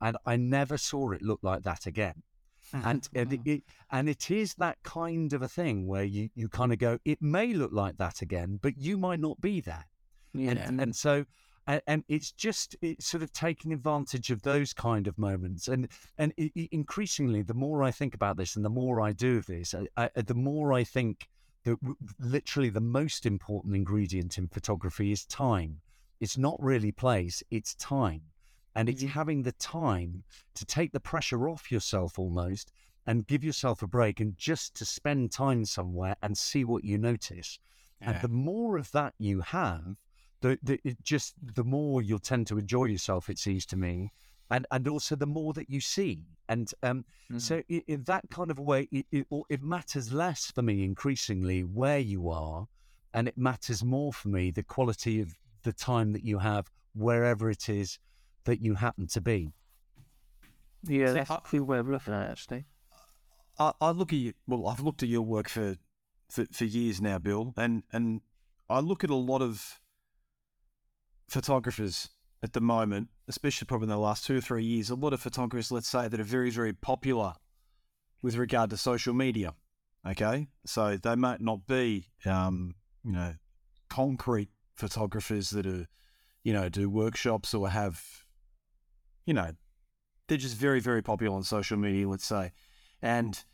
and 0.00 0.16
I 0.26 0.36
never 0.36 0.76
saw 0.76 1.10
it 1.12 1.22
look 1.22 1.40
like 1.42 1.62
that 1.62 1.86
again. 1.86 2.22
And 2.72 3.08
and 3.14 3.32
it, 3.32 3.40
it 3.44 3.62
and 3.90 4.08
it 4.08 4.30
is 4.30 4.54
that 4.54 4.78
kind 4.82 5.32
of 5.32 5.42
a 5.42 5.48
thing 5.48 5.86
where 5.86 6.04
you 6.04 6.28
you 6.34 6.48
kind 6.48 6.72
of 6.72 6.78
go, 6.78 6.98
it 7.04 7.20
may 7.20 7.54
look 7.54 7.72
like 7.72 7.96
that 7.96 8.22
again, 8.22 8.58
but 8.60 8.76
you 8.76 8.96
might 8.96 9.20
not 9.20 9.40
be 9.40 9.60
there. 9.60 9.86
Yeah. 10.34 10.50
And, 10.50 10.80
and 10.80 10.96
so, 10.96 11.24
and, 11.66 11.82
and 11.86 12.04
it's 12.08 12.32
just 12.32 12.76
it's 12.82 13.06
sort 13.06 13.22
of 13.22 13.32
taking 13.32 13.72
advantage 13.72 14.30
of 14.30 14.42
those 14.42 14.72
kind 14.72 15.06
of 15.06 15.18
moments. 15.18 15.68
And 15.68 15.88
and 16.18 16.32
i 16.38 16.50
i- 16.56 16.68
increasingly, 16.72 17.42
the 17.42 17.54
more 17.54 17.82
I 17.82 17.90
think 17.90 18.14
about 18.14 18.36
this, 18.36 18.56
and 18.56 18.64
the 18.64 18.70
more 18.70 19.00
I 19.00 19.12
do 19.12 19.40
this, 19.40 19.74
I, 19.74 19.88
I, 19.96 20.20
the 20.20 20.34
more 20.34 20.72
I 20.72 20.84
think 20.84 21.28
that 21.64 21.80
w- 21.80 21.96
literally 22.18 22.68
the 22.68 22.80
most 22.80 23.24
important 23.26 23.74
ingredient 23.74 24.36
in 24.38 24.48
photography 24.48 25.12
is 25.12 25.24
time. 25.24 25.80
It's 26.20 26.38
not 26.38 26.62
really 26.62 26.92
place; 26.92 27.42
it's 27.50 27.74
time, 27.74 28.22
and 28.74 28.88
it's 28.88 29.02
mm-hmm. 29.02 29.18
having 29.18 29.42
the 29.42 29.52
time 29.52 30.24
to 30.54 30.64
take 30.64 30.92
the 30.92 31.00
pressure 31.00 31.48
off 31.48 31.72
yourself 31.72 32.18
almost. 32.18 32.72
And 33.06 33.26
give 33.26 33.44
yourself 33.44 33.82
a 33.82 33.86
break 33.86 34.18
and 34.20 34.34
just 34.38 34.74
to 34.76 34.86
spend 34.86 35.30
time 35.30 35.66
somewhere 35.66 36.16
and 36.22 36.38
see 36.38 36.64
what 36.64 36.84
you 36.84 36.96
notice. 36.96 37.58
And 38.00 38.18
the 38.22 38.28
more 38.28 38.78
of 38.78 38.90
that 38.92 39.12
you 39.18 39.42
have, 39.42 39.98
the, 40.44 40.58
the 40.62 40.80
it 40.84 41.02
just 41.02 41.34
the 41.42 41.64
more 41.64 42.02
you'll 42.02 42.18
tend 42.18 42.46
to 42.48 42.58
enjoy 42.58 42.84
yourself. 42.84 43.30
It 43.30 43.38
seems 43.38 43.64
to 43.66 43.76
me, 43.76 44.12
and 44.50 44.66
and 44.70 44.86
also 44.88 45.16
the 45.16 45.26
more 45.26 45.52
that 45.54 45.70
you 45.70 45.80
see, 45.80 46.24
and 46.48 46.70
um, 46.82 47.04
so 47.38 47.62
i 47.70 47.82
in 47.86 48.02
that 48.04 48.24
kind 48.30 48.50
of 48.50 48.58
way, 48.58 48.88
it, 48.92 49.06
it 49.10 49.26
it 49.48 49.62
matters 49.62 50.12
less 50.12 50.50
for 50.50 50.62
me 50.62 50.84
increasingly 50.84 51.62
where 51.64 51.98
you 51.98 52.28
are, 52.28 52.66
and 53.14 53.26
it 53.26 53.38
matters 53.38 53.82
more 53.82 54.12
for 54.12 54.28
me 54.28 54.50
the 54.50 54.62
quality 54.62 55.20
of 55.20 55.34
the 55.62 55.72
time 55.72 56.12
that 56.12 56.24
you 56.24 56.38
have 56.40 56.70
wherever 56.94 57.48
it 57.50 57.68
is 57.68 57.98
that 58.44 58.60
you 58.60 58.74
happen 58.74 59.06
to 59.06 59.20
be. 59.20 59.50
yeah, 60.86 61.06
See, 61.08 61.12
that's 61.14 61.30
I- 61.30 61.36
a 61.36 61.40
cool 61.40 61.64
way 61.64 61.78
of 61.78 61.88
looking 61.88 62.12
at 62.14 62.28
it, 62.28 62.30
actually. 62.30 62.64
I, 63.58 63.72
I 63.80 63.90
look 63.92 64.12
at 64.12 64.18
you. 64.18 64.32
Well, 64.46 64.66
I've 64.68 64.80
looked 64.80 65.02
at 65.02 65.08
your 65.08 65.22
work 65.22 65.48
for, 65.48 65.76
for 66.28 66.44
for 66.52 66.64
years 66.64 67.00
now, 67.00 67.18
Bill, 67.18 67.54
and 67.56 67.82
and 67.92 68.20
I 68.68 68.80
look 68.80 69.04
at 69.04 69.10
a 69.10 69.14
lot 69.14 69.42
of 69.42 69.80
photographers 71.34 72.08
at 72.42 72.52
the 72.52 72.60
moment, 72.60 73.08
especially 73.28 73.66
probably 73.66 73.86
in 73.86 73.90
the 73.90 73.98
last 73.98 74.26
two 74.26 74.38
or 74.38 74.40
three 74.40 74.64
years. 74.64 74.90
A 74.90 74.94
lot 74.94 75.12
of 75.12 75.20
photographers, 75.20 75.70
let's 75.70 75.88
say, 75.88 76.08
that 76.08 76.20
are 76.20 76.24
very 76.24 76.50
very 76.50 76.72
popular 76.72 77.34
with 78.22 78.36
regard 78.36 78.70
to 78.70 78.76
social 78.76 79.14
media. 79.14 79.54
Okay, 80.06 80.48
so 80.66 80.96
they 80.96 81.14
might 81.14 81.40
not 81.40 81.66
be, 81.66 82.06
um, 82.26 82.74
you 83.04 83.12
know, 83.12 83.34
concrete 83.88 84.50
photographers 84.74 85.50
that 85.50 85.66
are, 85.66 85.86
you 86.42 86.52
know, 86.52 86.68
do 86.68 86.90
workshops 86.90 87.54
or 87.54 87.70
have, 87.70 88.02
you 89.24 89.32
know, 89.32 89.52
they're 90.28 90.38
just 90.38 90.56
very 90.56 90.80
very 90.80 91.02
popular 91.02 91.36
on 91.36 91.42
social 91.42 91.76
media. 91.76 92.08
Let's 92.08 92.26
say 92.26 92.52
and 93.04 93.44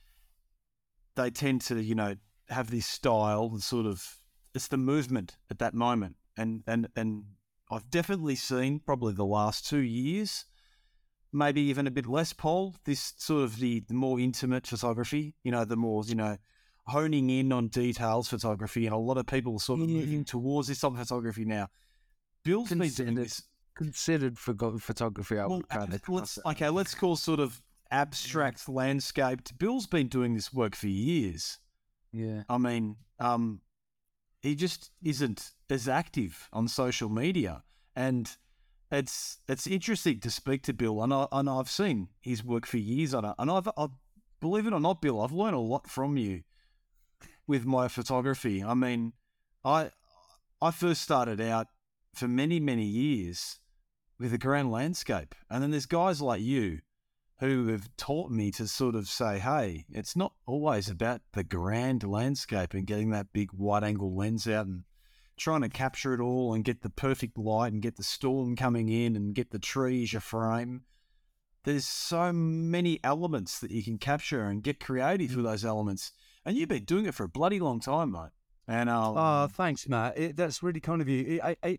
they 1.16 1.28
tend 1.28 1.60
to 1.60 1.82
you 1.82 1.94
know 1.94 2.14
have 2.48 2.70
this 2.70 2.86
style 2.86 3.50
and 3.52 3.62
sort 3.62 3.84
of 3.84 4.16
it's 4.54 4.68
the 4.68 4.76
movement 4.76 5.36
at 5.50 5.58
that 5.58 5.74
moment 5.74 6.16
and 6.36 6.62
and 6.66 6.88
and 6.96 7.24
I've 7.70 7.88
definitely 7.90 8.34
seen 8.36 8.80
probably 8.80 9.12
the 9.14 9.24
last 9.24 9.66
two 9.68 9.78
years, 9.78 10.44
maybe 11.32 11.60
even 11.62 11.86
a 11.86 11.90
bit 11.90 12.06
less, 12.06 12.32
Paul. 12.32 12.74
This 12.84 13.14
sort 13.16 13.44
of 13.44 13.58
the, 13.58 13.80
the 13.80 13.94
more 13.94 14.18
intimate 14.18 14.66
photography, 14.66 15.34
you 15.44 15.52
know, 15.52 15.64
the 15.64 15.76
more 15.76 16.02
you 16.04 16.16
know, 16.16 16.36
honing 16.86 17.30
in 17.30 17.52
on 17.52 17.68
details 17.68 18.28
photography, 18.28 18.86
and 18.86 18.94
a 18.94 18.98
lot 18.98 19.18
of 19.18 19.26
people 19.26 19.58
sort 19.58 19.80
of 19.80 19.88
moving 19.88 20.24
towards 20.24 20.68
this 20.68 20.80
type 20.80 20.92
of 20.92 20.98
photography 20.98 21.44
now. 21.44 21.68
Bill's 22.44 22.70
been 22.70 22.78
doing 22.78 22.88
Considered 22.88 23.16
this. 23.16 23.42
Considered 23.76 24.38
for 24.38 24.54
photography, 24.78 25.38
I 25.38 25.46
Well, 25.46 25.58
would 25.58 25.68
kind 25.68 25.94
of 25.94 26.08
let's 26.08 26.38
okay, 26.44 26.68
let's 26.68 26.94
call 26.94 27.16
sort 27.16 27.40
of 27.40 27.62
abstract 27.90 28.68
landscaped. 28.68 29.56
Bill's 29.58 29.86
been 29.86 30.08
doing 30.08 30.34
this 30.34 30.52
work 30.52 30.74
for 30.74 30.88
years. 30.88 31.58
yeah. 32.12 32.42
I 32.48 32.58
mean, 32.58 32.96
um, 33.18 33.60
he 34.40 34.54
just 34.54 34.90
isn't 35.02 35.52
as 35.68 35.88
active 35.88 36.48
on 36.52 36.66
social 36.66 37.08
media, 37.08 37.62
and 37.94 38.36
it's 38.90 39.38
it's 39.48 39.66
interesting 39.66 40.20
to 40.20 40.30
speak 40.30 40.62
to 40.62 40.72
Bill, 40.72 41.02
and 41.02 41.12
I 41.12 41.26
and 41.30 41.48
I've 41.48 41.70
seen 41.70 42.08
his 42.20 42.44
work 42.44 42.66
for 42.66 42.78
years 42.78 43.14
on 43.14 43.24
it, 43.24 43.34
and 43.38 43.50
I've, 43.50 43.68
i 43.76 43.86
believe 44.40 44.66
it 44.66 44.72
or 44.72 44.80
not, 44.80 45.02
Bill, 45.02 45.20
I've 45.20 45.32
learned 45.32 45.56
a 45.56 45.60
lot 45.60 45.88
from 45.88 46.16
you 46.16 46.42
with 47.46 47.66
my 47.66 47.88
photography. 47.88 48.64
I 48.64 48.74
mean, 48.74 49.12
I 49.64 49.90
I 50.60 50.70
first 50.70 51.02
started 51.02 51.40
out 51.40 51.68
for 52.14 52.26
many 52.26 52.58
many 52.58 52.84
years 52.84 53.60
with 54.18 54.32
a 54.32 54.38
grand 54.38 54.70
landscape, 54.70 55.34
and 55.50 55.62
then 55.62 55.70
there's 55.70 55.86
guys 55.86 56.20
like 56.20 56.40
you 56.40 56.80
who 57.40 57.68
have 57.68 57.88
taught 57.96 58.30
me 58.30 58.50
to 58.52 58.68
sort 58.68 58.94
of 58.94 59.08
say, 59.08 59.38
hey, 59.38 59.86
it's 59.90 60.14
not 60.14 60.34
always 60.46 60.88
about 60.88 61.22
the 61.32 61.42
grand 61.42 62.02
landscape 62.02 62.74
and 62.74 62.86
getting 62.86 63.10
that 63.10 63.32
big 63.32 63.50
wide 63.52 63.82
angle 63.82 64.14
lens 64.14 64.46
out 64.46 64.66
and 64.66 64.84
trying 65.38 65.62
to 65.62 65.70
capture 65.70 66.12
it 66.12 66.20
all 66.20 66.52
and 66.52 66.64
get 66.64 66.82
the 66.82 66.90
perfect 66.90 67.38
light 67.38 67.72
and 67.72 67.80
get 67.80 67.96
the 67.96 68.02
storm 68.02 68.56
coming 68.56 68.90
in 68.90 69.16
and 69.16 69.34
get 69.34 69.50
the 69.50 69.58
trees 69.58 70.12
your 70.12 70.20
frame. 70.20 70.82
There's 71.64 71.86
so 71.86 72.30
many 72.30 73.00
elements 73.02 73.58
that 73.60 73.70
you 73.70 73.82
can 73.82 73.96
capture 73.96 74.42
and 74.44 74.62
get 74.62 74.78
creative 74.78 75.34
with 75.34 75.46
those 75.46 75.64
elements. 75.64 76.12
And 76.44 76.56
you've 76.56 76.68
been 76.68 76.84
doing 76.84 77.06
it 77.06 77.14
for 77.14 77.24
a 77.24 77.28
bloody 77.28 77.58
long 77.58 77.80
time, 77.80 78.12
mate. 78.12 78.30
And 78.68 78.90
um, 78.90 79.16
Oh, 79.16 79.46
thanks, 79.46 79.88
Matt. 79.88 80.18
It, 80.18 80.36
that's 80.36 80.62
really 80.62 80.80
kind 80.80 81.00
of 81.00 81.08
you. 81.08 81.40
I, 81.42 81.56
I, 81.62 81.78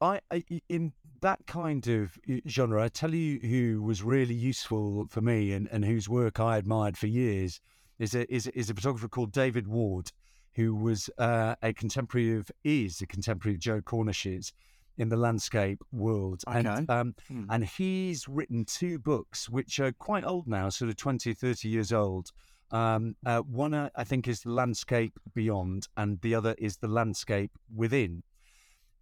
I, 0.00 0.20
I, 0.30 0.44
in 0.68 0.92
that 1.22 1.46
kind 1.46 1.86
of 1.88 2.18
uh, 2.30 2.34
genre, 2.46 2.82
I 2.82 2.88
tell 2.88 3.14
you 3.14 3.38
who 3.40 3.82
was 3.82 4.02
really 4.02 4.34
useful 4.34 5.06
for 5.08 5.20
me 5.20 5.52
and, 5.52 5.68
and 5.72 5.84
whose 5.84 6.08
work 6.08 6.38
I 6.38 6.58
admired 6.58 6.98
for 6.98 7.06
years 7.06 7.60
is 7.98 8.14
a, 8.14 8.32
is, 8.32 8.46
is 8.48 8.70
a 8.70 8.74
photographer 8.74 9.08
called 9.08 9.32
David 9.32 9.66
Ward, 9.66 10.12
who 10.54 10.74
was 10.74 11.08
uh, 11.18 11.54
a 11.62 11.72
contemporary 11.72 12.36
of, 12.36 12.50
is 12.64 13.00
a 13.00 13.06
contemporary 13.06 13.54
of 13.54 13.60
Joe 13.60 13.80
Cornish's 13.80 14.52
in 14.98 15.08
the 15.08 15.16
landscape 15.16 15.82
world. 15.90 16.42
Okay. 16.46 16.58
And, 16.58 16.90
um, 16.90 17.14
Hmm. 17.28 17.44
and 17.48 17.64
he's 17.64 18.28
written 18.28 18.64
two 18.64 18.98
books, 18.98 19.48
which 19.48 19.80
are 19.80 19.92
quite 19.92 20.24
old 20.24 20.46
now, 20.46 20.68
sort 20.68 20.90
of 20.90 20.96
20, 20.96 21.32
30 21.32 21.68
years 21.68 21.92
old. 21.92 22.30
Um, 22.70 23.16
uh, 23.24 23.40
one, 23.40 23.74
uh, 23.74 23.90
I 23.94 24.04
think, 24.04 24.28
is 24.28 24.40
the 24.40 24.50
landscape 24.50 25.18
beyond, 25.34 25.88
and 25.96 26.20
the 26.20 26.34
other 26.34 26.54
is 26.58 26.78
the 26.78 26.88
landscape 26.88 27.52
within. 27.74 28.22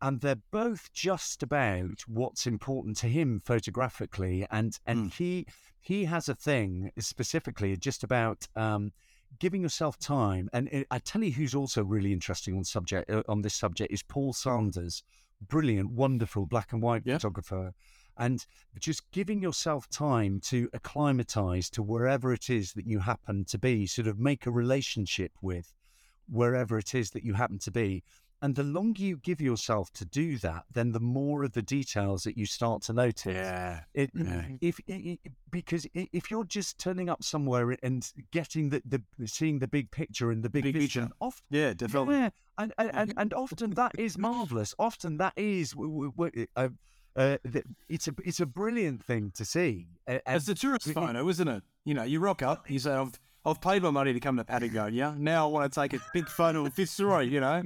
And 0.03 0.21
they're 0.21 0.43
both 0.51 0.93
just 0.93 1.43
about 1.43 2.03
what's 2.07 2.47
important 2.47 2.97
to 2.99 3.07
him 3.07 3.39
photographically, 3.39 4.47
and 4.51 4.79
and 4.87 5.13
he 5.13 5.47
he 5.81 6.07
has 6.07 6.29
a 6.29 6.35
thing 6.35 6.91
specifically 6.99 7.77
just 7.77 8.03
about 8.03 8.49
um, 8.57 8.93
giving 9.39 9.63
yourself 9.63 9.99
time. 9.99 10.49
And 10.53 10.69
uh, 10.73 10.85
I 10.91 10.99
tell 11.01 11.23
you, 11.23 11.33
who's 11.33 11.55
also 11.55 11.85
really 11.85 12.13
interesting 12.13 12.57
on 12.57 12.65
subject 12.65 13.11
uh, 13.11 13.23
on 13.29 13.43
this 13.43 13.55
subject 13.55 13.93
is 13.93 14.03
Paul 14.03 14.33
Sanders, 14.33 15.03
brilliant, 15.49 15.91
wonderful 15.91 16.47
black 16.47 16.73
and 16.73 16.83
white 16.83 17.03
Yeah. 17.05 17.19
photographer, 17.19 17.75
and 18.17 18.45
just 18.79 19.11
giving 19.11 19.43
yourself 19.43 19.89
time 19.91 20.41
to 20.45 20.71
acclimatize 20.73 21.69
to 21.71 21.83
wherever 21.83 22.33
it 22.33 22.49
is 22.49 22.73
that 22.73 22.87
you 22.87 23.01
happen 23.01 23.45
to 23.47 23.59
be, 23.59 23.87
sort 23.87 24.09
of 24.09 24.19
make 24.19 24.47
a 24.47 24.51
relationship 24.51 25.33
with 25.43 25.75
wherever 26.27 26.79
it 26.79 26.95
is 26.95 27.11
that 27.11 27.25
you 27.25 27.35
happen 27.35 27.59
to 27.59 27.71
be. 27.71 28.03
And 28.43 28.55
the 28.57 28.63
longer 28.65 29.03
you 29.03 29.19
give 29.19 29.41
yourself 29.41 29.93
to 29.93 30.05
do 30.07 30.39
that, 30.39 30.65
then 30.73 30.93
the 30.93 31.01
more 31.01 31.45
of 31.45 31.53
the 31.53 31.61
details 31.61 32.23
that 32.25 32.39
you 32.39 32.47
start 32.47 32.81
to 32.83 32.93
notice. 32.95 33.35
yeah. 33.35 33.81
It, 33.93 34.11
Yeah. 34.15 34.47
if 34.63 34.81
i- 34.89 34.93
i- 35.27 35.31
because 35.51 35.87
if 35.95 36.31
you're 36.31 36.45
just 36.45 36.79
turning 36.79 37.11
up 37.11 37.23
somewhere 37.23 37.77
and 37.83 38.11
getting 38.31 38.71
the, 38.71 38.83
the 38.87 39.03
seeing 39.27 39.59
the 39.59 39.69
big 39.69 39.91
picture 39.91 40.31
and 40.31 40.43
the 40.43 40.49
big, 40.49 40.65
Big 40.65 40.75
vision, 40.75 41.05
picture. 41.09 41.17
often 41.21 41.45
Yeah, 41.51 41.75
definitely. 41.75 42.15
yeah, 42.17 42.31
and, 42.57 42.73
and, 42.79 43.13
and, 43.17 43.35
often 43.45 43.71
that 43.73 43.93
is 43.99 44.17
marvelous. 44.17 44.75
Often 44.79 45.19
that 45.19 45.35
is 45.37 45.75
uh, 46.57 46.69
uh, 47.17 47.37
it's 47.89 48.09
a 48.09 48.15
it's 48.25 48.41
a 48.41 48.47
brilliant 48.47 49.05
thing 49.05 49.33
to 49.35 49.45
see. 49.45 49.89
Uh, 50.09 50.19
It's 50.27 50.47
the 50.47 50.55
tourist 50.55 50.87
it- 50.87 50.95
photo, 50.95 51.29
isn't 51.29 51.49
it? 51.49 51.63
You 51.85 51.93
know, 51.95 52.05
you 52.05 52.21
rock 52.21 52.41
up, 52.43 52.71
you 52.71 52.79
say, 52.79 52.93
I've, 52.93 53.19
I've 53.45 53.61
paid 53.61 53.83
my 53.83 53.91
money 53.91 54.13
to 54.13 54.21
come 54.21 54.37
to 54.37 54.45
Patagonia. 54.45 55.15
Now 55.19 55.47
I 55.49 55.51
want 55.51 55.73
to 55.73 55.81
take 55.81 55.93
a 55.95 56.01
big 56.15 56.29
photo 56.29 56.65
of 56.67 56.75
Fitzroy, 56.75 57.23
you 57.23 57.41
know? 57.41 57.63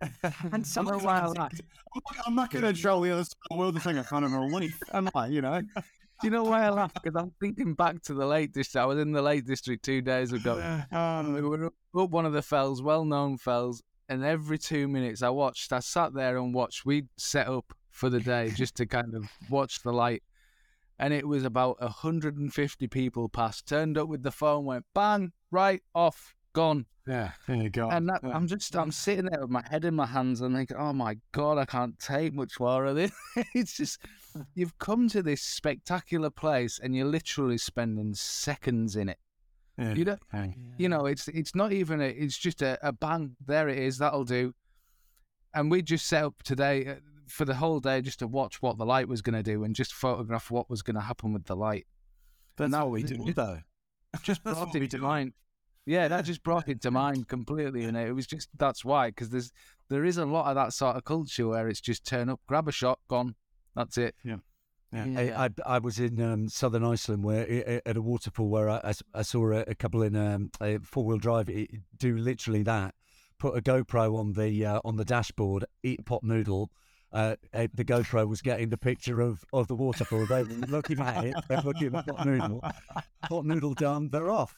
and 0.52 0.66
some 0.66 0.88
I'm 0.88 0.94
of 0.94 1.02
not 1.04 1.10
our 1.22 1.34
gonna- 1.34 1.40
I'm 1.50 2.02
not- 2.06 2.26
I'm 2.26 2.34
not 2.34 2.50
going 2.50 2.64
to 2.64 2.72
troll 2.80 3.00
the 3.02 3.10
other 3.12 3.24
side 3.24 3.32
of 3.50 3.56
the 3.56 3.56
world 3.56 3.74
to 3.76 3.80
take 3.80 3.96
a 3.96 4.04
photo 4.04 4.26
of 4.26 4.32
a 4.32 4.40
leaf, 4.56 4.78
am 4.92 5.08
I? 5.14 5.26
You 5.28 5.42
know? 5.42 5.60
Do 6.20 6.28
you 6.28 6.30
know 6.30 6.44
why 6.44 6.64
I 6.64 6.70
laugh? 6.70 6.92
Because 6.94 7.14
I'm 7.20 7.32
thinking 7.40 7.74
back 7.74 8.00
to 8.02 8.14
the 8.14 8.24
Lake 8.26 8.52
District. 8.52 8.82
I 8.82 8.86
was 8.86 8.98
in 8.98 9.12
the 9.12 9.20
Lake 9.22 9.44
District 9.46 9.84
two 9.84 10.00
days 10.00 10.32
ago. 10.32 10.56
Um, 10.92 11.32
We 11.34 11.42
were 11.42 11.66
up- 11.66 11.74
up 11.96 12.10
one 12.10 12.24
of 12.26 12.32
the 12.32 12.42
fells, 12.42 12.82
well-known 12.82 13.38
fells, 13.38 13.82
and 14.08 14.24
every 14.24 14.58
two 14.58 14.86
minutes 14.88 15.22
I 15.22 15.30
watched. 15.30 15.72
I 15.72 15.80
sat 15.80 16.14
there 16.14 16.36
and 16.38 16.52
watched. 16.54 16.84
We 16.84 17.04
set 17.16 17.48
up 17.48 17.72
for 17.90 18.10
the 18.10 18.20
day 18.20 18.50
just 18.54 18.74
to 18.76 18.86
kind 18.86 19.14
of 19.14 19.28
watch 19.50 19.82
the 19.82 19.92
light, 19.92 20.22
and 20.98 21.12
it 21.14 21.26
was 21.28 21.44
about 21.44 21.80
150 21.80 22.86
people 22.88 23.28
passed. 23.28 23.66
Turned 23.68 23.96
up 23.98 24.08
with 24.08 24.22
the 24.22 24.30
phone, 24.32 24.64
went 24.64 24.84
bang, 24.94 25.32
right 25.50 25.82
off, 25.94 26.34
gone. 26.54 26.86
yeah, 27.06 27.32
there 27.46 27.56
you 27.56 27.68
go. 27.68 27.90
And 27.90 28.08
that, 28.08 28.20
Yeah. 28.24 28.30
I'm 28.34 28.46
just, 28.46 28.74
I'm 28.74 28.90
sitting 28.90 29.26
there 29.26 29.40
with 29.42 29.50
my 29.50 29.62
head 29.68 29.84
in 29.84 29.94
my 29.94 30.06
hands 30.06 30.40
and 30.40 30.56
thinking, 30.56 30.78
oh 30.78 30.94
my 30.94 31.18
God, 31.32 31.58
I 31.58 31.66
can't 31.66 31.98
take 31.98 32.32
much 32.32 32.58
more 32.58 32.86
of 32.86 32.96
this. 32.96 33.12
it's 33.54 33.76
just, 33.76 34.00
you've 34.54 34.78
come 34.78 35.08
to 35.10 35.22
this 35.22 35.42
spectacular 35.42 36.30
place 36.30 36.80
and 36.82 36.96
you're 36.96 37.04
literally 37.06 37.58
spending 37.58 38.14
seconds 38.14 38.96
in 38.96 39.10
it. 39.10 39.18
Yeah. 39.76 39.92
You 39.94 40.04
don't, 40.06 40.22
Yeah. 40.32 40.46
you 40.78 40.88
know, 40.88 41.04
it's 41.06 41.28
it's 41.28 41.54
not 41.54 41.72
even 41.72 42.00
a, 42.00 42.04
it's 42.06 42.38
just 42.38 42.62
a, 42.62 42.78
a 42.80 42.92
bang. 42.92 43.36
There 43.44 43.68
it 43.68 43.78
is. 43.78 43.98
That'll 43.98 44.24
do. 44.24 44.54
And 45.52 45.70
we 45.70 45.82
just 45.82 46.06
set 46.06 46.24
up 46.24 46.42
today 46.44 46.86
uh, 46.86 46.94
for 47.26 47.44
the 47.44 47.54
whole 47.54 47.80
day 47.80 48.00
just 48.00 48.20
to 48.20 48.26
watch 48.28 48.62
what 48.62 48.78
the 48.78 48.86
light 48.86 49.08
was 49.08 49.20
going 49.20 49.34
to 49.36 49.42
do 49.42 49.64
and 49.64 49.74
just 49.74 49.92
photograph 49.92 50.50
what 50.50 50.70
was 50.70 50.82
going 50.82 50.94
to 50.94 51.00
happen 51.02 51.32
with 51.32 51.44
the 51.46 51.56
light. 51.56 51.86
That's 52.56 52.70
now, 52.70 52.84
what 52.86 52.92
we 52.92 53.02
do, 53.02 53.32
though. 53.32 53.58
Just 54.22 54.44
That's 54.44 54.56
brought 54.56 54.68
what 54.68 54.74
we 54.74 54.82
it 54.86 54.90
to 54.92 54.96
do. 54.98 55.02
mind. 55.02 55.32
Yeah, 55.86 56.08
that 56.08 56.24
just 56.24 56.42
brought 56.42 56.68
it 56.68 56.80
to 56.82 56.90
mind 57.02 57.28
completely, 57.28 57.84
and 57.84 57.96
it 57.96 58.14
was 58.14 58.26
just 58.26 58.48
that's 58.56 58.84
why 58.84 59.08
because 59.10 59.30
there's 59.30 59.52
there 59.90 60.04
is 60.04 60.16
a 60.16 60.24
lot 60.24 60.46
of 60.46 60.54
that 60.54 60.72
sort 60.72 60.96
of 60.96 61.04
culture 61.04 61.46
where 61.48 61.68
it's 61.68 61.80
just 61.80 62.04
turn 62.06 62.28
up, 62.30 62.40
grab 62.46 62.68
a 62.68 62.72
shot, 62.72 62.98
gone, 63.08 63.34
that's 63.76 63.98
it. 63.98 64.14
Yeah. 64.92 65.04
I, 65.36 65.44
I, 65.46 65.50
I 65.74 65.78
was 65.80 65.98
in 65.98 66.20
um, 66.22 66.48
southern 66.48 66.84
Iceland 66.84 67.24
where 67.24 67.44
i- 67.50 67.74
i- 67.74 67.82
at 67.84 67.96
a 67.96 68.00
waterfall 68.02 68.48
where 68.48 68.70
I, 68.70 68.92
I 69.12 69.22
saw 69.22 69.50
a, 69.50 69.64
a 69.66 69.74
couple 69.74 70.02
in 70.02 70.14
um, 70.14 70.50
a 70.60 70.78
four 70.78 71.04
wheel 71.04 71.18
drive 71.18 71.50
do 71.98 72.16
literally 72.16 72.62
that. 72.62 72.94
Put 73.38 73.58
a 73.58 73.60
GoPro 73.60 74.16
on 74.16 74.34
the 74.34 74.64
uh, 74.64 74.80
on 74.84 74.94
the 74.96 75.04
dashboard, 75.04 75.64
eat 75.82 75.98
a 76.00 76.02
pot 76.04 76.22
noodle. 76.22 76.70
Uh, 77.14 77.36
uh, 77.54 77.68
the 77.74 77.84
GoPro 77.84 78.26
was 78.26 78.42
getting 78.42 78.68
the 78.68 78.76
picture 78.76 79.20
of, 79.20 79.44
of 79.52 79.68
the 79.68 79.76
waterfall. 79.76 80.26
They 80.26 80.42
were 80.42 80.66
looking 80.66 80.98
at 80.98 81.24
it. 81.24 81.36
They're 81.48 81.62
looking 81.62 81.94
at 81.94 82.06
the 82.06 82.12
pot 82.12 82.26
noodle. 82.26 82.64
Pot 83.28 83.46
noodle 83.46 83.74
done. 83.74 84.08
They're 84.10 84.30
off. 84.30 84.52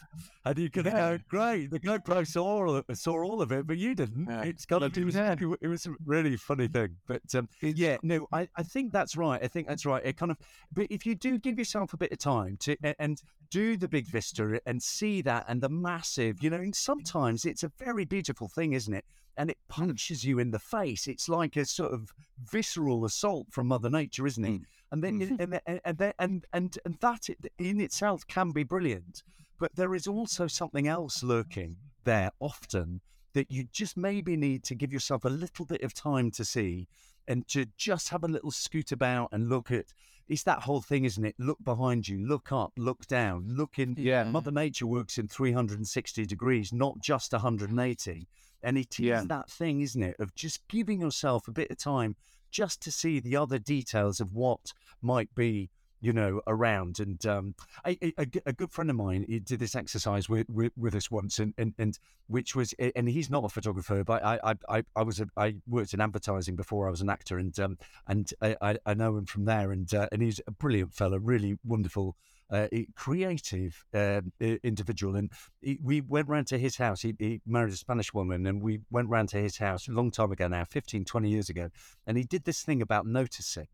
And 0.46 0.58
you 0.58 0.70
can 0.70 0.84
go, 0.84 1.18
great. 1.28 1.70
The 1.70 1.78
GoPro 1.78 2.26
saw 2.26 2.44
all 2.44 2.76
of, 2.76 2.84
saw 2.94 3.22
all 3.22 3.42
of 3.42 3.52
it, 3.52 3.66
but 3.66 3.76
you 3.76 3.94
didn't. 3.94 4.26
Yeah. 4.26 4.44
It's 4.44 4.64
got 4.64 4.90
do. 4.90 5.06
Yeah. 5.06 5.36
It 5.60 5.68
was 5.68 5.84
a 5.84 5.94
really 6.06 6.36
funny 6.36 6.66
thing. 6.66 6.96
But 7.06 7.34
um, 7.34 7.46
yeah, 7.60 7.98
no, 8.02 8.26
I, 8.32 8.48
I 8.56 8.62
think 8.62 8.90
that's 8.90 9.16
right. 9.18 9.42
I 9.42 9.48
think 9.48 9.68
that's 9.68 9.84
right. 9.84 10.02
It 10.02 10.16
kind 10.16 10.32
of, 10.32 10.38
but 10.72 10.86
if 10.88 11.04
you 11.04 11.14
do 11.14 11.38
give 11.38 11.58
yourself 11.58 11.92
a 11.92 11.98
bit 11.98 12.10
of 12.10 12.18
time 12.18 12.56
to 12.60 12.76
and 12.98 13.20
do 13.50 13.76
the 13.76 13.86
big 13.86 14.06
vista 14.06 14.60
and 14.64 14.82
see 14.82 15.20
that 15.22 15.44
and 15.46 15.60
the 15.60 15.68
massive, 15.68 16.42
you 16.42 16.48
know, 16.48 16.56
and 16.56 16.74
sometimes 16.74 17.44
it's 17.44 17.62
a 17.62 17.70
very 17.78 18.06
beautiful 18.06 18.48
thing, 18.48 18.72
isn't 18.72 18.94
it? 18.94 19.04
And 19.36 19.50
it 19.50 19.58
hmm. 19.68 19.82
punches 19.82 20.24
you 20.24 20.38
in 20.38 20.50
the 20.50 20.58
face. 20.58 21.06
It's 21.06 21.28
like 21.28 21.56
a 21.56 21.64
sort 21.64 21.92
of 21.92 22.12
visceral 22.44 23.04
assault 23.04 23.48
from 23.50 23.68
Mother 23.68 23.90
Nature, 23.90 24.26
isn't 24.26 24.44
it? 24.44 24.50
Hmm. 24.50 24.62
And 24.92 25.04
then, 25.04 25.20
hmm. 25.20 25.36
and, 25.40 25.60
and, 25.66 25.80
and, 25.84 25.98
then- 25.98 26.14
and, 26.18 26.46
and, 26.52 26.78
and 26.84 26.96
that 27.00 27.28
in 27.58 27.80
itself 27.80 28.26
can 28.26 28.52
be 28.52 28.62
brilliant. 28.62 29.22
But 29.58 29.74
there 29.74 29.94
is 29.94 30.06
also 30.06 30.46
something 30.46 30.86
else 30.86 31.22
lurking 31.22 31.76
there 32.04 32.30
often 32.40 33.00
that 33.36 33.50
you 33.50 33.64
just 33.70 33.98
maybe 33.98 34.34
need 34.36 34.64
to 34.64 34.74
give 34.74 34.92
yourself 34.92 35.24
a 35.26 35.28
little 35.28 35.66
bit 35.66 35.82
of 35.82 35.92
time 35.92 36.30
to 36.30 36.44
see 36.44 36.88
and 37.28 37.46
to 37.48 37.66
just 37.76 38.08
have 38.08 38.24
a 38.24 38.28
little 38.28 38.50
scoot 38.50 38.92
about 38.92 39.28
and 39.32 39.48
look 39.48 39.70
at 39.70 39.86
it's 40.28 40.42
that 40.42 40.62
whole 40.62 40.80
thing 40.80 41.04
isn't 41.04 41.24
it 41.24 41.34
look 41.38 41.62
behind 41.62 42.08
you 42.08 42.26
look 42.26 42.50
up 42.50 42.72
look 42.76 43.06
down 43.06 43.44
look 43.48 43.78
in 43.78 43.94
Yeah. 43.98 44.24
mother 44.24 44.50
nature 44.50 44.86
works 44.86 45.18
in 45.18 45.28
360 45.28 46.24
degrees 46.24 46.72
not 46.72 46.98
just 47.00 47.32
180 47.32 48.26
and 48.66 48.76
it 48.76 49.00
is 49.00 49.06
Yeah. 49.06 49.24
that 49.26 49.48
thing 49.50 49.80
isn't 49.80 50.02
it 50.02 50.16
of 50.18 50.34
just 50.34 50.66
giving 50.68 51.00
yourself 51.00 51.48
a 51.48 51.52
bit 51.52 51.70
of 51.70 51.78
time 51.78 52.16
just 52.50 52.82
to 52.82 52.90
see 52.92 53.20
the 53.20 53.36
other 53.36 53.58
details 53.58 54.20
of 54.20 54.34
what 54.34 54.72
might 55.00 55.34
be 55.34 55.70
you 56.00 56.12
know, 56.12 56.40
around. 56.46 57.00
And 57.00 57.24
um, 57.26 57.54
a, 57.86 57.98
a, 58.18 58.26
a, 58.46 58.52
good 58.52 58.70
friend 58.70 58.90
of 58.90 58.96
mine 58.96 59.24
he 59.28 59.40
did 59.40 59.58
this 59.58 59.74
exercise 59.74 60.28
with, 60.28 60.48
with, 60.48 60.72
with 60.76 60.94
us 60.94 61.10
once, 61.10 61.38
and, 61.38 61.54
and, 61.56 61.74
and 61.78 61.98
which 62.26 62.54
was, 62.54 62.74
and 62.94 63.08
he's 63.08 63.30
not 63.30 63.44
a 63.44 63.48
photographer, 63.48 64.04
but 64.04 64.22
I 64.22 64.54
I, 64.68 64.84
I 64.94 65.02
was 65.02 65.20
a, 65.20 65.26
I 65.36 65.56
worked 65.66 65.94
in 65.94 66.00
advertising 66.00 66.54
before 66.54 66.86
I 66.86 66.90
was 66.90 67.00
an 67.00 67.10
actor, 67.10 67.38
and 67.38 67.58
um, 67.58 67.78
and 68.06 68.30
I, 68.42 68.76
I 68.84 68.94
know 68.94 69.16
him 69.16 69.26
from 69.26 69.46
there, 69.46 69.72
and 69.72 69.92
uh, 69.94 70.08
and 70.12 70.22
he's 70.22 70.40
a 70.46 70.50
brilliant 70.50 70.94
fellow, 70.94 71.18
really 71.18 71.58
wonderful. 71.64 72.16
Uh, 72.48 72.68
creative 72.94 73.84
uh, 73.92 74.20
individual, 74.40 75.16
and 75.16 75.32
he, 75.62 75.80
we 75.82 76.00
went 76.00 76.28
round 76.28 76.46
to 76.46 76.56
his 76.56 76.76
house. 76.76 77.02
He, 77.02 77.12
he, 77.18 77.40
married 77.44 77.72
a 77.72 77.76
Spanish 77.76 78.14
woman, 78.14 78.46
and 78.46 78.62
we 78.62 78.78
went 78.88 79.08
round 79.08 79.30
to 79.30 79.38
his 79.38 79.58
house 79.58 79.88
a 79.88 79.90
long 79.90 80.12
time 80.12 80.30
ago 80.30 80.46
now, 80.46 80.64
15, 80.64 81.04
20 81.04 81.28
years 81.28 81.48
ago. 81.48 81.70
And 82.06 82.16
he 82.16 82.22
did 82.22 82.44
this 82.44 82.62
thing 82.62 82.82
about 82.82 83.04
noticing 83.04 83.66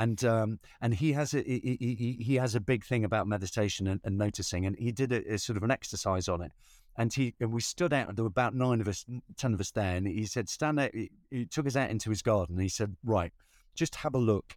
and 0.00 0.24
um, 0.24 0.58
and 0.80 0.94
he 0.94 1.12
has 1.12 1.34
a 1.34 1.42
he, 1.42 1.76
he, 1.78 2.16
he, 2.18 2.34
has 2.36 2.54
a 2.54 2.60
big 2.60 2.84
thing 2.84 3.04
about 3.04 3.26
meditation 3.26 3.86
and, 3.86 4.00
and 4.02 4.16
noticing, 4.16 4.64
and 4.64 4.74
he 4.78 4.92
did 4.92 5.12
a, 5.12 5.34
a, 5.34 5.38
sort 5.38 5.58
of 5.58 5.62
an 5.62 5.70
exercise 5.70 6.26
on 6.26 6.40
it. 6.40 6.52
And 6.96 7.12
he 7.12 7.34
and 7.38 7.52
we 7.52 7.60
stood 7.60 7.92
out. 7.92 8.16
There 8.16 8.24
were 8.24 8.28
about 8.28 8.54
nine 8.54 8.80
of 8.80 8.88
us, 8.88 9.04
ten 9.36 9.52
of 9.52 9.60
us 9.60 9.70
there, 9.72 9.96
and 9.96 10.06
he 10.06 10.24
said, 10.24 10.48
"Stand 10.48 10.80
out." 10.80 10.94
He, 10.94 11.10
he 11.30 11.44
took 11.44 11.66
us 11.66 11.76
out 11.76 11.90
into 11.90 12.08
his 12.08 12.22
garden. 12.22 12.54
And 12.54 12.62
he 12.62 12.70
said, 12.70 12.96
"Right, 13.04 13.32
just 13.74 13.94
have 13.96 14.14
a 14.14 14.18
look 14.18 14.56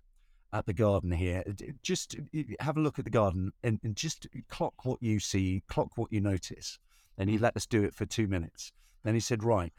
at 0.53 0.65
the 0.65 0.73
garden 0.73 1.11
here. 1.11 1.43
Just 1.81 2.15
have 2.59 2.77
a 2.77 2.81
look 2.81 2.99
at 2.99 3.05
the 3.05 3.11
garden 3.11 3.51
and, 3.63 3.79
and 3.83 3.95
just 3.95 4.27
clock 4.49 4.85
what 4.85 5.01
you 5.01 5.19
see, 5.19 5.63
clock 5.67 5.97
what 5.97 6.13
you 6.13 6.21
notice." 6.21 6.79
And 7.17 7.29
he 7.29 7.37
let 7.37 7.57
us 7.57 7.65
do 7.65 7.83
it 7.83 7.93
for 7.93 8.05
two 8.05 8.27
minutes. 8.27 8.71
Then 9.03 9.13
he 9.13 9.19
said, 9.19 9.43
"Right, 9.43 9.73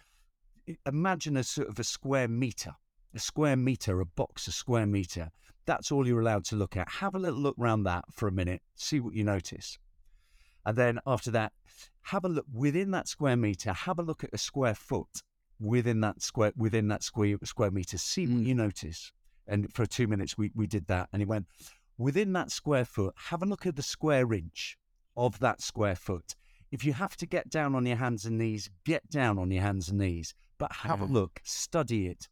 imagine 0.87 1.37
a 1.37 1.45
sort 1.45 1.68
of 1.68 1.79
a 1.79 1.85
square 1.85 2.29
meter." 2.29 2.75
a 3.14 3.18
square 3.18 3.57
meter, 3.57 4.01
a 4.01 4.05
box 4.05 4.49
a 4.49 4.53
square 4.53 4.87
meter, 4.87 5.31
that's 5.66 5.91
all 5.91 6.07
you're 6.07 6.20
allowed 6.20 6.45
to 6.47 6.57
look 6.57 6.77
at. 6.77 6.89
Have 6.89 7.14
a 7.14 7.18
little 7.18 7.39
look 7.39 7.57
around 7.59 7.85
that 7.85 8.05
for 8.11 8.29
a 8.29 8.33
minute, 8.33 8.61
see 8.75 9.01
what 9.01 9.14
you 9.14 9.25
notice. 9.25 9.79
And 10.66 10.77
then 10.77 10.99
after 11.07 11.31
that, 11.31 11.53
have 12.03 12.25
a 12.25 12.29
look 12.29 12.47
within 12.53 12.91
that 12.91 13.09
square 13.09 13.37
meter, 13.37 13.72
have 13.72 13.99
a 13.99 14.03
look 14.03 14.25
at 14.25 14.31
a 14.33 14.39
square 14.39 14.75
foot 14.75 15.22
within 15.61 16.01
that 16.01 16.20
square 16.20 16.53
within 16.57 16.89
that 16.89 17.03
square 17.03 17.37
square 17.45 17.70
meter, 17.70 17.97
see 17.97 18.27
what 18.27 18.43
mm. 18.43 18.47
you 18.47 18.55
notice. 18.55 19.12
And 19.47 19.73
for 19.73 19.87
two 19.87 20.07
minutes 20.07 20.39
we, 20.39 20.51
we 20.55 20.67
did 20.67 20.87
that. 20.89 21.09
And 21.13 21.21
he 21.21 21.27
went, 21.27 21.47
within 21.99 22.33
that 22.33 22.51
square 22.51 22.85
foot, 22.85 23.15
have 23.17 23.43
a 23.43 23.47
look 23.47 23.67
at 23.67 23.77
the 23.77 23.83
square 23.83 24.33
inch 24.33 24.77
of 25.17 25.39
that 25.41 25.61
square 25.61 25.97
foot. 25.97 26.35
If 26.73 26.85
you 26.85 26.93
have 26.93 27.17
to 27.19 27.27
get 27.27 27.51
down 27.51 27.75
on 27.75 27.87
your 27.87 27.97
hands 27.97 28.25
and 28.25 28.39
knees, 28.39 28.69
get 28.85 29.09
down 29.09 29.39
on 29.39 29.51
your 29.51 29.63
hands 29.63 29.89
and 29.89 29.99
knees. 29.99 30.35
But 30.59 30.73
have 30.73 31.01
a 31.01 31.05
mm-hmm. 31.05 31.15
look, 31.15 31.41
study 31.45 32.07
it, 32.07 32.29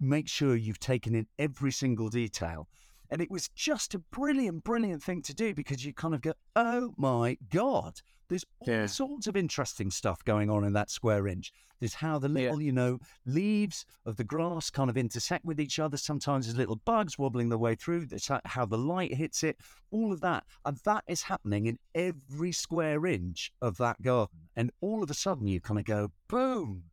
make 0.00 0.28
sure 0.28 0.56
you've 0.56 0.80
taken 0.80 1.14
in 1.14 1.26
every 1.38 1.72
single 1.72 2.08
detail. 2.08 2.68
And 3.12 3.20
it 3.20 3.30
was 3.30 3.50
just 3.50 3.92
a 3.92 3.98
brilliant, 3.98 4.64
brilliant 4.64 5.02
thing 5.02 5.20
to 5.22 5.34
do 5.34 5.52
because 5.52 5.84
you 5.84 5.92
kind 5.92 6.14
of 6.14 6.22
go, 6.22 6.32
oh 6.56 6.94
my 6.96 7.36
God, 7.50 8.00
there's 8.30 8.46
all 8.60 8.72
yeah. 8.72 8.86
sorts 8.86 9.26
of 9.26 9.36
interesting 9.36 9.90
stuff 9.90 10.24
going 10.24 10.48
on 10.48 10.64
in 10.64 10.72
that 10.72 10.90
square 10.90 11.28
inch. 11.28 11.52
There's 11.78 11.92
how 11.92 12.18
the 12.18 12.30
little, 12.30 12.58
yeah. 12.58 12.64
you 12.64 12.72
know, 12.72 13.00
leaves 13.26 13.84
of 14.06 14.16
the 14.16 14.24
grass 14.24 14.70
kind 14.70 14.88
of 14.88 14.96
intersect 14.96 15.44
with 15.44 15.60
each 15.60 15.78
other. 15.78 15.98
Sometimes 15.98 16.46
there's 16.46 16.56
little 16.56 16.80
bugs 16.86 17.18
wobbling 17.18 17.50
their 17.50 17.58
way 17.58 17.74
through. 17.74 18.06
There's 18.06 18.30
how 18.46 18.64
the 18.64 18.78
light 18.78 19.12
hits 19.12 19.42
it, 19.42 19.58
all 19.90 20.10
of 20.10 20.22
that. 20.22 20.44
And 20.64 20.78
that 20.86 21.04
is 21.06 21.20
happening 21.20 21.66
in 21.66 21.78
every 21.94 22.52
square 22.52 23.04
inch 23.04 23.52
of 23.60 23.76
that 23.76 24.00
garden. 24.00 24.48
And 24.56 24.70
all 24.80 25.02
of 25.02 25.10
a 25.10 25.14
sudden 25.14 25.48
you 25.48 25.60
kind 25.60 25.78
of 25.78 25.84
go, 25.84 26.12
boom, 26.28 26.84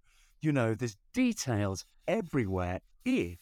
you 0.42 0.52
know, 0.52 0.76
there's 0.76 0.98
details 1.14 1.86
everywhere 2.10 2.82
if 3.06 3.40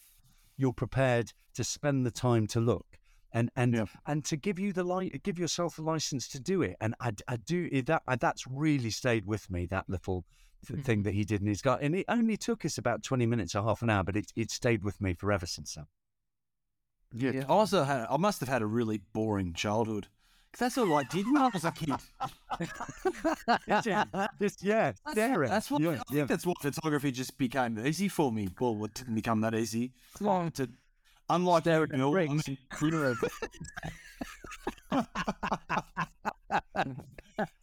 you're 0.58 0.74
prepared 0.74 1.32
to 1.54 1.64
spend 1.64 2.04
the 2.04 2.10
time 2.10 2.46
to 2.48 2.60
look 2.60 2.98
and 3.32 3.50
and 3.56 3.74
yeah. 3.74 3.84
and 4.06 4.24
to 4.24 4.36
give 4.36 4.58
you 4.58 4.72
the 4.72 4.84
light, 4.84 5.22
give 5.22 5.38
yourself 5.38 5.76
the 5.76 5.82
license 5.82 6.28
to 6.28 6.40
do 6.40 6.62
it. 6.62 6.76
And 6.80 6.94
I, 7.00 7.12
I 7.26 7.36
do 7.36 7.82
that. 7.82 8.02
I, 8.06 8.16
that's 8.16 8.46
really 8.46 8.90
stayed 8.90 9.26
with 9.26 9.50
me. 9.50 9.66
That 9.66 9.88
little 9.88 10.24
mm-hmm. 10.66 10.80
thing 10.82 11.02
that 11.02 11.14
he 11.14 11.24
did 11.24 11.40
in 11.40 11.46
his 11.46 11.62
gut, 11.62 11.80
and 11.82 11.94
it 11.94 12.06
only 12.08 12.36
took 12.36 12.64
us 12.64 12.78
about 12.78 13.02
twenty 13.02 13.26
minutes 13.26 13.54
or 13.54 13.62
half 13.62 13.82
an 13.82 13.90
hour, 13.90 14.04
but 14.04 14.16
it 14.16 14.32
it 14.34 14.50
stayed 14.50 14.82
with 14.82 15.00
me 15.00 15.14
forever 15.14 15.46
since 15.46 15.74
then. 15.74 15.86
Yeah, 17.12 17.30
yeah. 17.32 17.44
I 17.48 17.52
also 17.52 17.84
had. 17.84 18.06
I 18.10 18.16
must 18.16 18.40
have 18.40 18.48
had 18.48 18.62
a 18.62 18.66
really 18.66 19.02
boring 19.12 19.52
childhood. 19.52 20.08
That's 20.56 20.78
all 20.78 20.94
I 20.94 21.02
did 21.04 21.26
when 21.26 21.42
I 21.42 21.48
was 21.48 21.64
a 21.64 21.70
kid. 21.70 21.88
yeah, 23.66 24.04
just 24.40 24.62
yeah, 24.62 24.92
that's, 25.04 25.14
that's 25.14 25.70
what 25.70 25.82
yeah, 25.82 26.00
yeah. 26.10 26.24
that's 26.24 26.46
what 26.46 26.58
photography 26.60 27.12
just 27.12 27.36
became 27.38 27.78
easy 27.84 28.08
for 28.08 28.32
me. 28.32 28.48
Well, 28.58 28.84
it 28.84 28.94
didn't 28.94 29.14
become 29.14 29.40
that 29.42 29.54
easy. 29.54 29.92
Long 30.20 30.50
to 30.52 30.68
unlike 31.30 31.62
stare 31.62 31.84
at 31.84 31.90
Bill, 31.90 32.16
I 32.16 32.24
mean, 32.24 32.42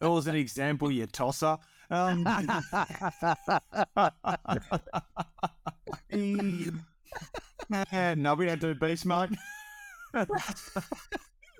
was 0.00 0.26
an 0.26 0.36
example, 0.36 0.90
you 0.90 1.06
tosser. 1.06 1.58
Um, 1.90 2.24
no, 8.16 8.34
we 8.34 8.46
don't 8.46 8.60
do 8.60 8.74
beast, 8.74 9.06
mate. 9.06 9.30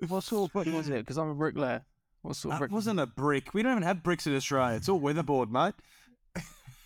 What 0.09 0.24
sort 0.24 0.49
of 0.49 0.53
brick 0.53 0.74
was 0.74 0.88
it? 0.88 0.99
Because 0.99 1.18
I'm 1.18 1.30
a 1.30 1.34
bricklayer. 1.34 1.82
What 2.22 2.36
sort 2.36 2.55
of 2.55 2.59
brick? 2.59 2.70
It 2.70 2.74
wasn't 2.74 3.01
a 3.01 3.07
brick. 3.07 3.55
We 3.55 3.62
don't 3.62 3.72
even 3.72 3.82
have 3.82 4.03
bricks 4.03 4.26
in 4.26 4.36
Australia. 4.36 4.76
It's 4.76 4.88
all 4.88 5.01
weatherboard, 5.01 5.51
mate. 5.51 5.74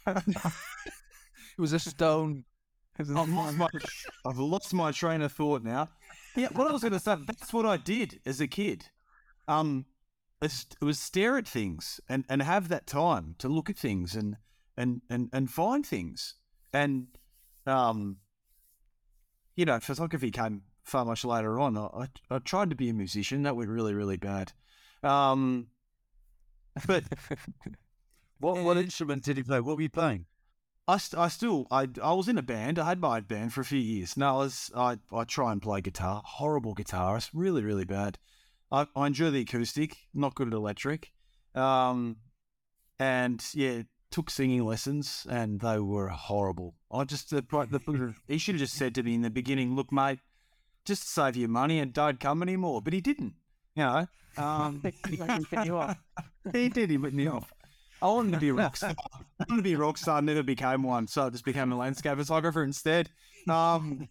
it 0.07 1.59
was 1.59 1.73
a 1.73 1.79
stone. 1.79 2.45
I've 2.99 3.09
lost, 3.09 3.57
my, 3.57 3.69
I've 4.27 4.39
lost 4.39 4.75
my 4.75 4.93
train 4.93 5.23
of 5.23 5.33
thought 5.33 5.65
now. 5.65 5.89
Yeah, 6.37 6.49
what 6.53 6.69
I 6.69 6.73
was 6.73 6.83
going 6.83 6.93
to 6.93 7.01
say, 7.01 7.17
that's 7.27 7.53
what 7.53 7.65
I 7.65 7.77
did 7.77 8.21
as 8.27 8.41
a 8.41 8.47
kid. 8.47 8.87
Um, 9.49 9.87
it 10.43 10.53
was 10.81 10.99
stare 10.99 11.39
at 11.39 11.49
things 11.49 12.01
and, 12.09 12.25
and 12.29 12.43
have 12.43 12.69
that 12.69 12.87
time 12.87 13.35
to 13.39 13.49
look 13.49 13.71
at 13.71 13.79
things 13.79 14.15
and, 14.15 14.37
and, 14.77 15.03
and, 15.11 15.29
and 15.33 15.51
find 15.51 15.85
things. 15.85 16.35
And, 16.73 17.09
um, 17.67 18.19
you 19.57 19.65
know, 19.65 19.81
photography 19.81 20.31
came 20.31 20.63
far 20.83 21.05
much 21.05 21.25
later 21.25 21.59
on. 21.59 21.77
I, 21.77 22.09
I 22.31 22.39
tried 22.39 22.71
to 22.71 22.77
be 22.77 22.89
a 22.89 22.95
musician. 22.95 23.43
That 23.43 23.57
went 23.57 23.71
really, 23.71 23.95
really 23.95 24.17
bad. 24.17 24.53
Um, 25.03 25.69
but 26.87 27.05
what 28.39 28.63
what 28.63 28.77
instrument 28.77 29.25
did 29.25 29.37
he 29.37 29.43
play? 29.43 29.61
What 29.61 29.77
were 29.77 29.83
you 29.83 29.91
playing? 29.91 30.27
I, 30.89 30.99
I 31.17 31.29
still 31.29 31.67
I 31.71 31.89
I 32.03 32.13
was 32.13 32.29
in 32.29 32.39
a 32.39 32.43
band. 32.43 32.79
I 32.79 32.87
had 32.87 33.01
my 33.01 33.21
band 33.21 33.53
for 33.53 33.61
a 33.61 33.65
few 33.65 33.79
years. 33.79 34.17
Now 34.17 34.37
I 34.37 34.39
was 34.39 34.71
I, 34.75 34.99
I 35.13 35.25
try 35.25 35.53
and 35.53 35.63
play 35.63 35.81
guitar. 35.81 36.23
Horrible 36.25 36.75
guitarist, 36.75 37.31
really 37.33 37.63
really 37.63 37.85
bad. 37.85 38.19
I, 38.73 38.87
I 38.95 39.09
enjoy 39.09 39.31
the 39.31 39.41
acoustic, 39.41 39.97
not 40.15 40.35
good 40.35 40.49
at 40.49 40.55
electric. 40.55 41.13
Um, 41.55 42.17
and 43.01 43.45
yeah, 43.53 43.83
took 44.11 44.31
singing 44.31 44.65
lessons, 44.65 45.27
and 45.29 45.61
they 45.61 45.79
were 45.79 46.09
horrible. 46.09 46.75
I 46.91 47.05
just 47.05 47.31
the, 47.31 47.43
the 47.43 48.15
he 48.29 48.39
should 48.39 48.57
have 48.57 48.61
just 48.61 48.75
said 48.75 48.95
to 48.97 49.03
me 49.03 49.15
in 49.15 49.23
the 49.23 49.31
beginning, 49.31 49.75
"Look, 49.75 49.93
mate, 49.93 50.21
just 50.91 51.03
to 51.03 51.09
save 51.09 51.37
you 51.37 51.47
money 51.47 51.79
and 51.79 51.93
don't 51.93 52.19
come 52.19 52.43
anymore. 52.43 52.83
But 52.83 52.93
he 52.93 53.01
didn't. 53.01 53.35
You 53.77 53.85
know, 53.85 54.07
um, 54.37 54.83
he 56.53 56.69
did. 56.69 56.91
He 56.91 56.99
put 56.99 57.15
me 57.15 57.29
off. 57.29 57.53
I 58.03 58.07
wanted 58.07 58.33
to 58.33 58.39
be 58.39 58.49
a 58.49 58.55
rock 58.55 58.77
star. 58.77 58.91
I 58.91 59.45
wanted 59.49 59.57
to 59.59 59.63
be 59.63 59.75
a 59.75 59.79
rock 59.79 59.99
star. 59.99 60.21
Never 60.21 60.43
became 60.43 60.83
one, 60.83 61.07
so 61.07 61.27
I 61.27 61.31
just 61.31 61.45
became 61.45 61.71
a 61.71 61.77
landscape 61.77 62.19
photographer 62.19 62.65
instead. 62.65 63.09
Um, 63.49 64.09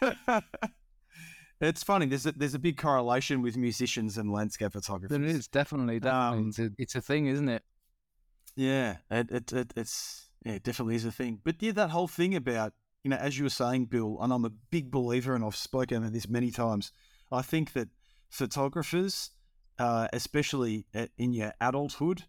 it's 1.60 1.82
funny. 1.82 2.06
There's 2.06 2.26
a, 2.26 2.32
there's 2.32 2.54
a 2.54 2.60
big 2.60 2.76
correlation 2.76 3.42
with 3.42 3.56
musicians 3.56 4.16
and 4.16 4.30
landscape 4.30 4.72
photographers. 4.72 5.18
There 5.18 5.26
is 5.26 5.48
definitely, 5.48 5.98
definitely. 5.98 6.38
Um, 6.38 6.48
it's, 6.50 6.58
a, 6.58 6.70
it's 6.78 6.94
a 6.94 7.00
thing, 7.00 7.26
isn't 7.26 7.48
it? 7.48 7.64
Yeah, 8.54 8.96
it, 9.10 9.30
it, 9.30 9.52
it 9.52 9.72
it's 9.76 10.26
yeah, 10.44 10.52
it 10.52 10.62
definitely 10.62 10.94
is 10.94 11.04
a 11.04 11.12
thing. 11.12 11.40
But 11.42 11.56
yeah, 11.60 11.72
that 11.72 11.90
whole 11.90 12.08
thing 12.08 12.36
about 12.36 12.74
you 13.04 13.10
know, 13.10 13.16
as 13.16 13.36
you 13.36 13.44
were 13.44 13.50
saying, 13.50 13.86
Bill, 13.86 14.18
and 14.20 14.32
I'm 14.32 14.44
a 14.44 14.50
big 14.50 14.90
believer, 14.90 15.34
and 15.34 15.44
I've 15.44 15.56
spoken 15.56 15.98
about 15.98 16.12
this 16.12 16.28
many 16.28 16.50
times. 16.50 16.92
I 17.30 17.42
think 17.42 17.72
that 17.72 17.88
photographers, 18.28 19.30
uh, 19.78 20.08
especially 20.12 20.86
in 21.18 21.32
your 21.32 21.52
adulthood, 21.60 22.24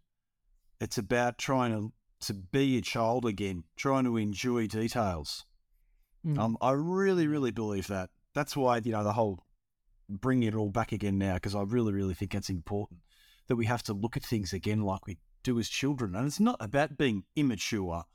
it's 0.80 0.98
about 0.98 1.38
trying 1.38 1.72
to 1.72 1.94
to 2.28 2.34
be 2.34 2.78
a 2.78 2.82
child 2.82 3.26
again, 3.26 3.66
trying 3.76 4.06
to 4.06 4.16
enjoy 4.16 4.66
details. 4.66 5.44
Mm. 6.26 6.40
Um, 6.40 6.58
I 6.62 6.72
really, 6.72 7.28
really 7.28 7.52
believe 7.52 7.88
that. 7.88 8.12
That's 8.34 8.56
why 8.56 8.78
you 8.78 8.94
know 8.94 9.04
the 9.04 9.14
whole 9.14 9.44
bringing 10.10 10.48
it 10.48 10.56
all 10.56 10.70
back 10.70 10.92
again 10.92 11.18
now, 11.18 11.36
because 11.36 11.56
I 11.56 11.62
really, 11.62 11.94
really 11.94 12.14
think 12.14 12.34
it's 12.34 12.50
important 12.50 13.02
that 13.48 13.56
we 13.58 13.66
have 13.66 13.84
to 13.84 13.94
look 13.94 14.16
at 14.16 14.24
things 14.24 14.54
again 14.54 14.82
like 14.82 15.06
we 15.06 15.18
do 15.44 15.60
as 15.60 15.70
children, 15.70 16.16
and 16.16 16.26
it's 16.26 16.40
not 16.40 16.58
about 16.60 16.98
being 16.98 17.26
immature. 17.36 18.06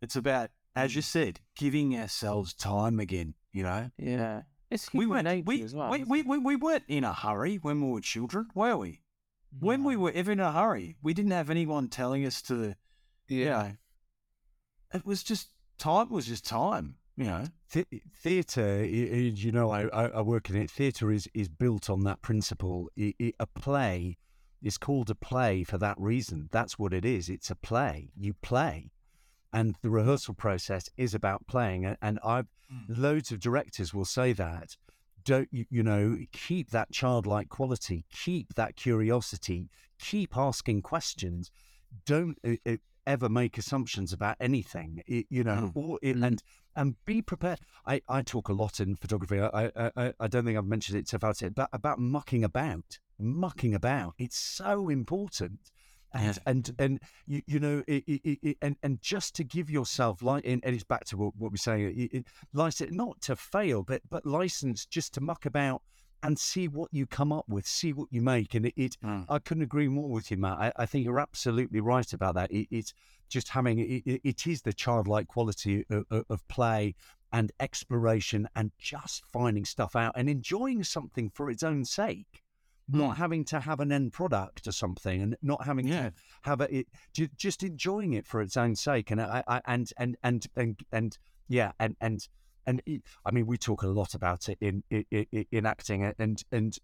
It's 0.00 0.16
about 0.16 0.50
as 0.76 0.94
you 0.94 1.02
said, 1.02 1.40
giving 1.56 1.96
ourselves 1.98 2.54
time 2.54 3.00
again, 3.00 3.34
you 3.52 3.62
know? 3.62 3.90
Yeah. 3.98 4.42
It's 4.70 4.92
we 4.92 5.06
weren't, 5.06 5.46
we, 5.46 5.64
well. 5.72 5.90
we, 5.90 6.04
we, 6.04 6.22
we, 6.22 6.38
we, 6.38 6.56
weren't 6.56 6.84
in 6.88 7.04
a 7.04 7.12
hurry 7.12 7.56
when 7.56 7.80
we 7.80 7.90
were 7.90 8.00
children, 8.00 8.48
were 8.54 8.76
we? 8.76 9.00
No. 9.60 9.68
When 9.68 9.84
we 9.84 9.96
were 9.96 10.12
ever 10.12 10.32
in 10.32 10.40
a 10.40 10.52
hurry, 10.52 10.96
we 11.02 11.14
didn't 11.14 11.30
have 11.30 11.50
anyone 11.50 11.88
telling 11.88 12.26
us 12.26 12.42
to, 12.42 12.74
yeah. 13.28 13.38
You 13.38 13.44
know, 13.44 13.72
it 14.94 15.06
was 15.06 15.22
just, 15.22 15.50
time 15.78 16.10
was 16.10 16.26
just 16.26 16.44
time, 16.44 16.96
you 17.16 17.24
know? 17.24 17.44
th- 17.70 17.86
theatre, 18.14 18.84
you 18.84 19.52
know, 19.52 19.70
I, 19.70 20.06
I 20.08 20.20
work 20.20 20.50
in 20.50 20.56
it. 20.56 20.70
Theatre 20.70 21.10
is 21.10 21.28
is 21.34 21.48
built 21.48 21.90
on 21.90 22.04
that 22.04 22.22
principle. 22.22 22.90
It, 22.96 23.14
it, 23.18 23.34
a 23.40 23.46
play 23.46 24.16
is 24.62 24.78
called 24.78 25.10
a 25.10 25.14
play 25.14 25.64
for 25.64 25.78
that 25.78 25.96
reason. 25.98 26.48
That's 26.52 26.78
what 26.78 26.92
it 26.92 27.04
is. 27.04 27.28
It's 27.28 27.50
a 27.50 27.54
play. 27.54 28.10
You 28.16 28.34
play, 28.34 28.90
and 29.52 29.76
the 29.82 29.90
rehearsal 29.90 30.34
process 30.34 30.88
is 30.96 31.14
about 31.14 31.46
playing. 31.46 31.96
And 32.02 32.18
I've 32.24 32.46
mm. 32.72 32.84
loads 32.88 33.30
of 33.32 33.40
directors 33.40 33.94
will 33.94 34.04
say 34.04 34.32
that. 34.32 34.76
Don't 35.24 35.48
you, 35.50 35.64
you 35.70 35.82
know? 35.82 36.16
Keep 36.32 36.70
that 36.70 36.92
childlike 36.92 37.48
quality. 37.48 38.04
Keep 38.12 38.54
that 38.54 38.76
curiosity. 38.76 39.68
Keep 39.98 40.36
asking 40.36 40.82
questions. 40.82 41.50
Don't 42.04 42.38
uh, 42.44 42.76
ever 43.06 43.28
make 43.28 43.56
assumptions 43.56 44.12
about 44.12 44.36
anything. 44.40 45.02
you 45.06 45.44
know, 45.44 45.72
mm. 45.74 45.76
or, 45.76 45.98
mm. 46.02 46.24
and 46.24 46.42
and 46.74 46.94
be 47.06 47.22
prepared. 47.22 47.60
I, 47.86 48.02
I 48.08 48.22
talk 48.22 48.48
a 48.48 48.52
lot 48.52 48.80
in 48.80 48.96
photography. 48.96 49.40
I, 49.40 49.70
I 49.96 50.12
I 50.20 50.26
don't 50.28 50.44
think 50.44 50.58
I've 50.58 50.66
mentioned 50.66 50.98
it 50.98 51.12
about 51.12 51.42
it, 51.42 51.54
but 51.54 51.70
about 51.72 51.98
mucking 51.98 52.44
about, 52.44 52.98
mucking 53.18 53.74
about. 53.74 54.14
It's 54.18 54.38
so 54.38 54.88
important. 54.88 55.70
And, 56.12 56.38
and 56.46 56.74
and 56.78 57.00
you 57.26 57.42
you 57.46 57.60
know 57.60 57.82
it, 57.86 58.04
it, 58.06 58.38
it, 58.42 58.56
and 58.62 58.76
and 58.82 59.00
just 59.02 59.34
to 59.36 59.44
give 59.44 59.68
yourself 59.68 60.22
like 60.22 60.46
and 60.46 60.62
it's 60.64 60.84
back 60.84 61.04
to 61.06 61.16
what, 61.16 61.36
what 61.36 61.50
we're 61.50 61.58
saying 61.58 62.08
it, 62.12 62.26
license 62.54 62.92
not 62.92 63.20
to 63.22 63.36
fail 63.36 63.82
but 63.82 64.00
but 64.08 64.24
license 64.24 64.86
just 64.86 65.12
to 65.14 65.20
muck 65.20 65.44
about 65.44 65.82
and 66.22 66.38
see 66.38 66.66
what 66.66 66.92
you 66.92 67.06
come 67.06 67.32
up 67.32 67.48
with, 67.48 67.66
see 67.66 67.92
what 67.92 68.08
you 68.10 68.20
make. 68.20 68.54
And 68.54 68.66
it, 68.66 68.96
mm. 69.04 69.24
I 69.28 69.38
couldn't 69.38 69.62
agree 69.62 69.88
more 69.88 70.08
with 70.08 70.30
you, 70.30 70.36
Matt. 70.36 70.58
I, 70.58 70.72
I 70.76 70.86
think 70.86 71.04
you're 71.04 71.20
absolutely 71.20 71.80
right 71.80 72.12
about 72.12 72.34
that. 72.34 72.50
It, 72.50 72.66
it's 72.70 72.92
just 73.28 73.48
having 73.48 73.78
it, 73.78 74.20
it 74.24 74.46
is 74.46 74.62
the 74.62 74.72
childlike 74.72 75.28
quality 75.28 75.84
of, 75.90 76.24
of, 76.28 76.48
play 76.48 76.94
and 77.32 77.52
exploration 77.60 78.48
and 78.56 78.70
just 78.78 79.24
finding 79.32 79.64
stuff 79.64 79.96
out 79.96 80.14
and 80.16 80.28
enjoying 80.28 80.84
something 80.84 81.30
for 81.30 81.50
its 81.50 81.62
own 81.62 81.84
sake. 81.84 82.42
Mm. 82.90 82.98
Not 82.98 83.16
having 83.16 83.44
to 83.46 83.60
have 83.60 83.80
an 83.80 83.90
end 83.90 84.12
product 84.12 84.68
or 84.68 84.72
something, 84.72 85.20
and 85.20 85.36
not 85.42 85.64
having 85.64 85.88
yeah. 85.88 86.10
to 86.10 86.12
have 86.42 86.60
it, 86.60 86.86
just 87.36 87.64
enjoying 87.64 88.12
it 88.12 88.26
for 88.26 88.40
its 88.40 88.56
own 88.56 88.76
sake, 88.76 89.10
and 89.10 89.20
I, 89.20 89.42
I 89.48 89.60
and 89.66 89.90
and 89.98 90.16
and 90.22 90.46
and 90.56 90.80
and 90.92 91.18
yeah, 91.48 91.72
and 91.80 91.96
and 92.00 92.28
and 92.66 92.82
I 93.24 93.30
mean, 93.30 93.46
we 93.46 93.56
talk 93.56 93.82
a 93.82 93.88
lot 93.88 94.14
about 94.14 94.48
it 94.48 94.58
in 94.60 94.82
in, 94.90 95.26
in 95.50 95.66
acting, 95.66 96.12
and 96.18 96.42
and 96.52 96.78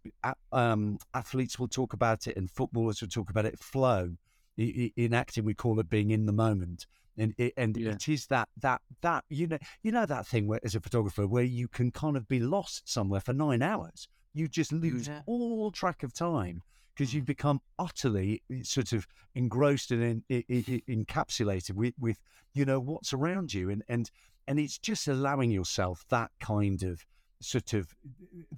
um, 0.52 0.98
athletes 1.14 1.58
will 1.58 1.68
talk 1.68 1.92
about 1.92 2.26
it, 2.26 2.36
and 2.36 2.50
footballers 2.50 3.00
will 3.00 3.08
talk 3.08 3.30
about 3.30 3.46
it. 3.46 3.58
Flow 3.58 4.16
in 4.56 5.14
acting, 5.14 5.44
we 5.44 5.54
call 5.54 5.80
it 5.80 5.88
being 5.88 6.10
in 6.10 6.26
the 6.26 6.32
moment, 6.32 6.86
and 7.18 7.34
it, 7.38 7.52
and 7.56 7.76
yeah. 7.76 7.90
it 7.92 8.08
is 8.08 8.26
that 8.26 8.48
that 8.60 8.80
that 9.00 9.24
you 9.28 9.46
know 9.46 9.58
you 9.82 9.90
know 9.92 10.06
that 10.06 10.26
thing 10.26 10.46
where 10.46 10.60
as 10.64 10.74
a 10.74 10.80
photographer 10.80 11.26
where 11.26 11.44
you 11.44 11.68
can 11.68 11.90
kind 11.90 12.16
of 12.16 12.28
be 12.28 12.38
lost 12.38 12.88
somewhere 12.88 13.20
for 13.20 13.32
nine 13.32 13.62
hours. 13.62 14.08
You 14.34 14.48
just 14.48 14.72
lose 14.72 15.08
yeah. 15.08 15.20
all 15.26 15.70
track 15.70 16.02
of 16.02 16.12
time 16.12 16.62
because 16.94 17.14
you've 17.14 17.24
mm. 17.24 17.28
become 17.28 17.60
utterly 17.78 18.42
eh, 18.50 18.60
sort 18.62 18.92
of 18.92 19.06
engrossed 19.34 19.90
and 19.90 20.22
in, 20.28 20.44
in, 20.48 20.82
in, 20.86 21.04
encapsulated 21.04 21.72
with, 21.72 21.94
with 21.98 22.18
you 22.54 22.64
know 22.64 22.80
what's 22.80 23.12
around 23.12 23.52
you 23.54 23.70
and 23.70 23.82
and 23.88 24.10
and 24.46 24.58
it's 24.58 24.78
just 24.78 25.08
allowing 25.08 25.50
yourself 25.50 26.04
that 26.10 26.30
kind 26.40 26.82
of 26.82 27.04
sort 27.40 27.72
of 27.72 27.94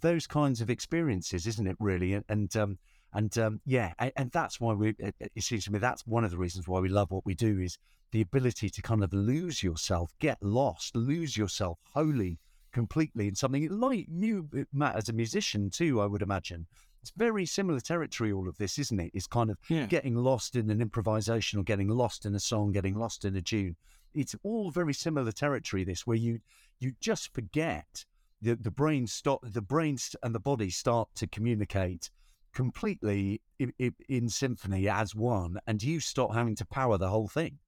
those 0.01 0.27
kinds 0.27 0.61
of 0.61 0.70
experiences, 0.70 1.47
isn't 1.47 1.66
it? 1.66 1.77
Really, 1.81 2.14
and 2.14 2.25
and 2.29 2.57
um, 2.57 2.79
and 3.12 3.37
um, 3.39 3.61
yeah, 3.64 3.93
and, 3.99 4.12
and, 4.16 4.31
that's 4.31 4.61
why 4.61 4.75
we. 4.75 4.95
It 4.99 5.43
seems 5.43 5.64
to 5.64 5.72
me 5.72 5.79
that's 5.79 6.07
one 6.07 6.25
of 6.25 6.31
the 6.31 6.39
reasons 6.39 6.68
why 6.68 6.81
we 6.81 6.89
love 6.89 7.11
what 7.11 7.27
we 7.27 7.35
do 7.35 7.59
is 7.61 7.79
the 8.12 8.20
ability 8.20 8.70
to 8.70 8.83
kind 8.83 9.03
of 9.03 9.12
lose 9.12 9.62
yourself, 9.62 10.12
get 10.20 10.39
lost, 10.43 10.95
lose 10.95 11.37
yourself 11.37 11.79
wholly, 11.93 12.39
completely 12.75 13.29
in 13.29 13.35
something 13.35 13.66
like 13.70 14.07
you, 14.11 14.49
uh, 14.55 14.64
Matt, 14.75 14.97
as 14.97 15.09
a 15.09 15.14
musician 15.14 15.70
too. 15.70 16.03
I 16.03 16.07
would 16.07 16.20
imagine 16.20 16.66
it's 17.01 17.12
very 17.16 17.47
similar 17.47 17.81
territory. 17.81 18.33
All 18.33 18.49
of 18.49 18.59
this, 18.59 18.79
isn't 18.79 19.01
it? 19.01 19.12
It's 19.14 19.27
kind 19.27 19.51
of 19.51 19.57
yeah. 19.68 19.87
getting 19.87 20.14
lost 20.14 20.57
in 20.57 20.68
an 20.68 20.83
improvisation 20.83 21.59
or 21.59 21.62
getting 21.62 21.89
lost 21.89 22.27
in 22.27 22.35
a 22.35 22.41
song, 22.41 22.72
getting 22.72 22.95
lost 22.95 23.25
in 23.25 23.35
a 23.37 23.41
tune 23.41 23.77
it's 24.14 24.37
all 24.43 24.70
very 24.70 24.95
similar 24.95 25.33
territory. 25.33 25.85
This 25.85 26.07
where 26.07 26.16
you 26.16 26.41
you 26.81 26.93
just 27.01 27.35
forget 27.35 28.05
the 28.41 28.55
the 28.55 28.70
brain 28.70 29.07
stop 29.07 29.41
the 29.43 29.61
brains 29.61 30.14
and 30.22 30.35
the 30.35 30.41
body 30.41 30.70
start 30.70 31.09
to 31.16 31.27
communicate 31.27 32.11
completely 32.55 33.41
in, 33.59 33.72
in, 34.09 34.29
symphony 34.29 34.89
as 34.89 35.12
one, 35.12 35.59
and 35.66 35.83
you 35.83 35.99
stop 35.99 36.33
having 36.33 36.55
to 36.55 36.64
power 36.64 36.97
the 36.97 37.09
whole 37.09 37.27
thing. 37.27 37.59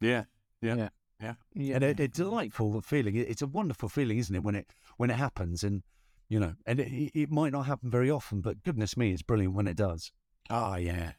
Yeah, 0.00 0.24
yeah, 0.62 0.76
yeah. 0.76 0.88
Yeah. 1.20 1.34
yeah. 1.54 1.74
And 1.76 1.84
a, 1.84 2.02
a, 2.02 2.08
delightful 2.08 2.80
feeling. 2.80 3.16
It's 3.16 3.42
a 3.42 3.46
wonderful 3.46 3.88
feeling, 3.88 4.18
isn't 4.18 4.34
it, 4.34 4.42
when 4.42 4.54
it 4.54 4.68
when 4.98 5.10
it 5.10 5.16
happens? 5.16 5.64
And 5.64 5.82
you 6.28 6.38
know, 6.38 6.54
and 6.66 6.78
it, 6.78 7.10
it 7.14 7.30
might 7.30 7.52
not 7.52 7.66
happen 7.66 7.90
very 7.90 8.10
often, 8.10 8.40
but 8.40 8.62
goodness 8.62 8.96
me, 8.96 9.12
it's 9.12 9.22
brilliant 9.22 9.54
when 9.54 9.66
it 9.66 9.76
does. 9.76 10.12
Oh 10.50 10.76
yeah, 10.76 11.12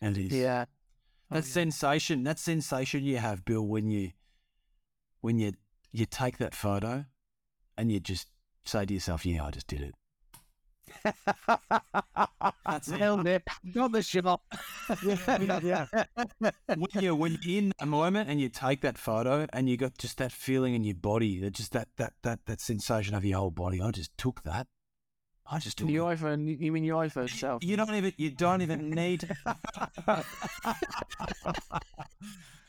and 0.00 0.16
it 0.16 0.26
is. 0.26 0.32
Yeah, 0.32 0.66
that 1.30 1.38
oh, 1.38 1.40
sensation, 1.40 2.22
that 2.24 2.38
sensation 2.38 3.04
you 3.04 3.16
have, 3.16 3.44
Bill, 3.44 3.66
when 3.66 3.90
you 3.90 4.12
when 5.20 5.38
you 5.38 5.52
you 5.92 6.06
take 6.06 6.38
that 6.38 6.54
photo 6.54 7.04
and 7.76 7.90
you 7.90 8.00
just 8.00 8.28
say 8.64 8.86
to 8.86 8.94
yourself, 8.94 9.26
"Yeah, 9.26 9.44
I 9.44 9.50
just 9.50 9.66
did 9.66 9.80
it." 9.80 9.94
That's 12.64 12.90
held 12.90 13.26
it. 13.26 13.42
Got 13.72 13.92
the 13.92 14.02
shot. 14.02 14.40
yeah, 15.04 15.60
yeah. 15.62 15.86
when 16.76 17.02
you 17.02 17.14
when 17.14 17.38
you're 17.42 17.58
in 17.58 17.72
a 17.80 17.86
moment 17.86 18.28
and 18.28 18.40
you 18.40 18.48
take 18.48 18.82
that 18.82 18.98
photo 18.98 19.46
and 19.52 19.68
you 19.68 19.76
got 19.76 19.96
just 19.98 20.18
that 20.18 20.32
feeling 20.32 20.74
in 20.74 20.84
your 20.84 20.94
body, 20.94 21.40
that 21.40 21.52
just 21.52 21.72
that 21.72 21.88
that 21.96 22.12
that 22.22 22.46
that 22.46 22.60
sensation 22.60 23.14
of 23.14 23.24
your 23.24 23.38
whole 23.38 23.50
body. 23.50 23.80
I 23.80 23.90
just 23.90 24.16
took 24.18 24.42
that. 24.42 24.66
I 25.50 25.58
just 25.58 25.78
took 25.78 25.88
your 25.88 26.14
iPhone. 26.14 26.60
You 26.60 26.72
mean 26.72 26.84
your 26.84 27.02
iPhone 27.04 27.30
self? 27.30 27.64
You 27.64 27.76
don't 27.76 27.94
even. 27.94 28.12
You 28.18 28.30
don't 28.30 28.60
even 28.60 28.90
need. 28.90 29.28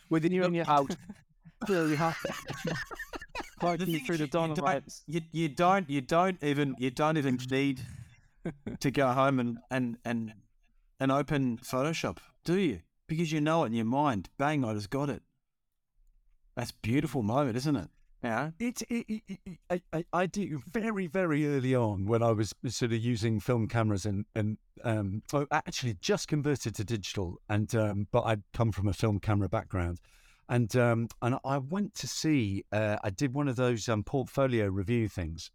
Within 0.10 0.32
your 0.54 0.70
out. 0.70 0.96
Really 1.68 1.98
hot. 1.98 2.16
Fighting 3.60 4.00
through 4.06 4.18
the 4.18 4.28
dynamites. 4.28 5.04
You, 5.08 5.22
you 5.34 5.50
don't. 5.50 5.90
You 5.90 6.00
don't 6.00 6.38
even. 6.42 6.76
You 6.80 6.90
don't 6.90 7.18
even 7.18 7.38
need 7.52 7.82
to 8.80 8.92
go 8.92 9.08
home 9.12 9.40
and 9.40 9.58
and 9.70 9.98
and 10.06 10.34
and 11.00 11.12
open 11.12 11.58
Photoshop, 11.58 12.18
do 12.44 12.58
you? 12.58 12.82
Because 13.08 13.32
you 13.32 13.42
know 13.42 13.64
it 13.64 13.68
in 13.68 13.74
your 13.74 13.86
mind. 13.86 14.30
Bang! 14.38 14.64
I 14.64 14.74
just 14.74 14.90
got 14.90 15.10
it. 15.10 15.24
That's 16.56 16.72
beautiful 16.72 17.24
moment, 17.24 17.56
isn't 17.58 17.76
it? 17.76 17.90
Yeah, 18.24 18.52
it's 18.60 18.82
it, 18.90 19.06
it, 19.08 19.40
it, 19.70 19.82
I, 19.94 20.04
I 20.12 20.26
do 20.26 20.62
very 20.70 21.08
very 21.08 21.48
early 21.48 21.74
on 21.74 22.06
when 22.06 22.22
I 22.22 22.32
was 22.32 22.54
sort 22.68 22.92
of 22.92 23.00
using 23.00 23.40
film 23.40 23.68
cameras 23.70 24.06
and 24.06 24.26
and 24.36 24.58
um 24.84 25.24
I 25.34 25.46
actually 25.54 25.96
just 26.02 26.28
converted 26.28 26.76
to 26.76 26.84
digital 26.84 27.40
and 27.48 27.74
um 27.76 28.08
but 28.12 28.24
I'd 28.24 28.44
come 28.54 28.74
from 28.74 28.90
a 28.90 28.94
film 28.94 29.20
camera 29.20 29.48
background 29.48 30.02
and 30.50 30.76
um 30.76 31.08
and 31.22 31.38
I 31.46 31.60
went 31.60 31.94
to 31.96 32.08
see 32.08 32.66
uh, 32.74 32.98
I 33.02 33.10
did 33.10 33.34
one 33.34 33.48
of 33.48 33.56
those 33.56 33.88
um 33.88 34.04
portfolio 34.04 34.68
review 34.68 35.08
things 35.08 35.50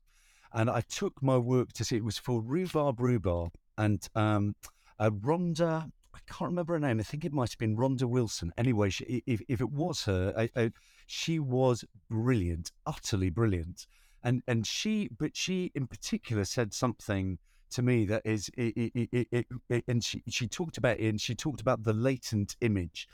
and 0.54 0.70
I 0.70 0.80
took 0.82 1.22
my 1.22 1.36
work 1.36 1.72
to 1.74 1.84
see 1.84 1.96
it 1.96 2.04
was 2.04 2.18
for 2.18 2.40
Rhubarb 2.40 3.00
Rhubarb 3.00 3.52
and 3.76 4.08
um 4.14 4.54
uh, 4.98 5.10
Rhonda 5.10 5.90
I 6.14 6.18
can't 6.32 6.50
remember 6.50 6.74
her 6.74 6.80
name. 6.80 7.00
I 7.00 7.02
think 7.02 7.24
it 7.24 7.32
might 7.32 7.50
have 7.50 7.58
been 7.58 7.76
Rhonda 7.76 8.04
Wilson. 8.04 8.52
Anyway, 8.56 8.88
she, 8.90 9.22
if, 9.26 9.42
if 9.48 9.60
it 9.60 9.70
was 9.70 10.04
her, 10.04 10.32
I, 10.36 10.48
I, 10.56 10.70
she 11.06 11.38
was 11.38 11.84
brilliant, 12.08 12.70
utterly 12.86 13.30
brilliant. 13.30 13.86
And 14.22 14.42
and 14.46 14.66
she, 14.66 15.08
but 15.18 15.36
she 15.36 15.70
in 15.74 15.86
particular 15.86 16.44
said 16.44 16.72
something 16.72 17.38
to 17.72 17.82
me 17.82 18.06
that 18.06 18.22
is, 18.24 18.48
it, 18.56 18.92
it, 18.94 19.46
it, 19.68 19.84
and 19.86 20.02
she 20.02 20.22
she 20.28 20.46
talked 20.46 20.78
about 20.78 20.98
it, 20.98 21.08
and 21.08 21.20
she 21.20 21.34
talked 21.34 21.60
about 21.60 21.82
the 21.82 21.92
latent 21.92 22.56
image. 22.60 23.08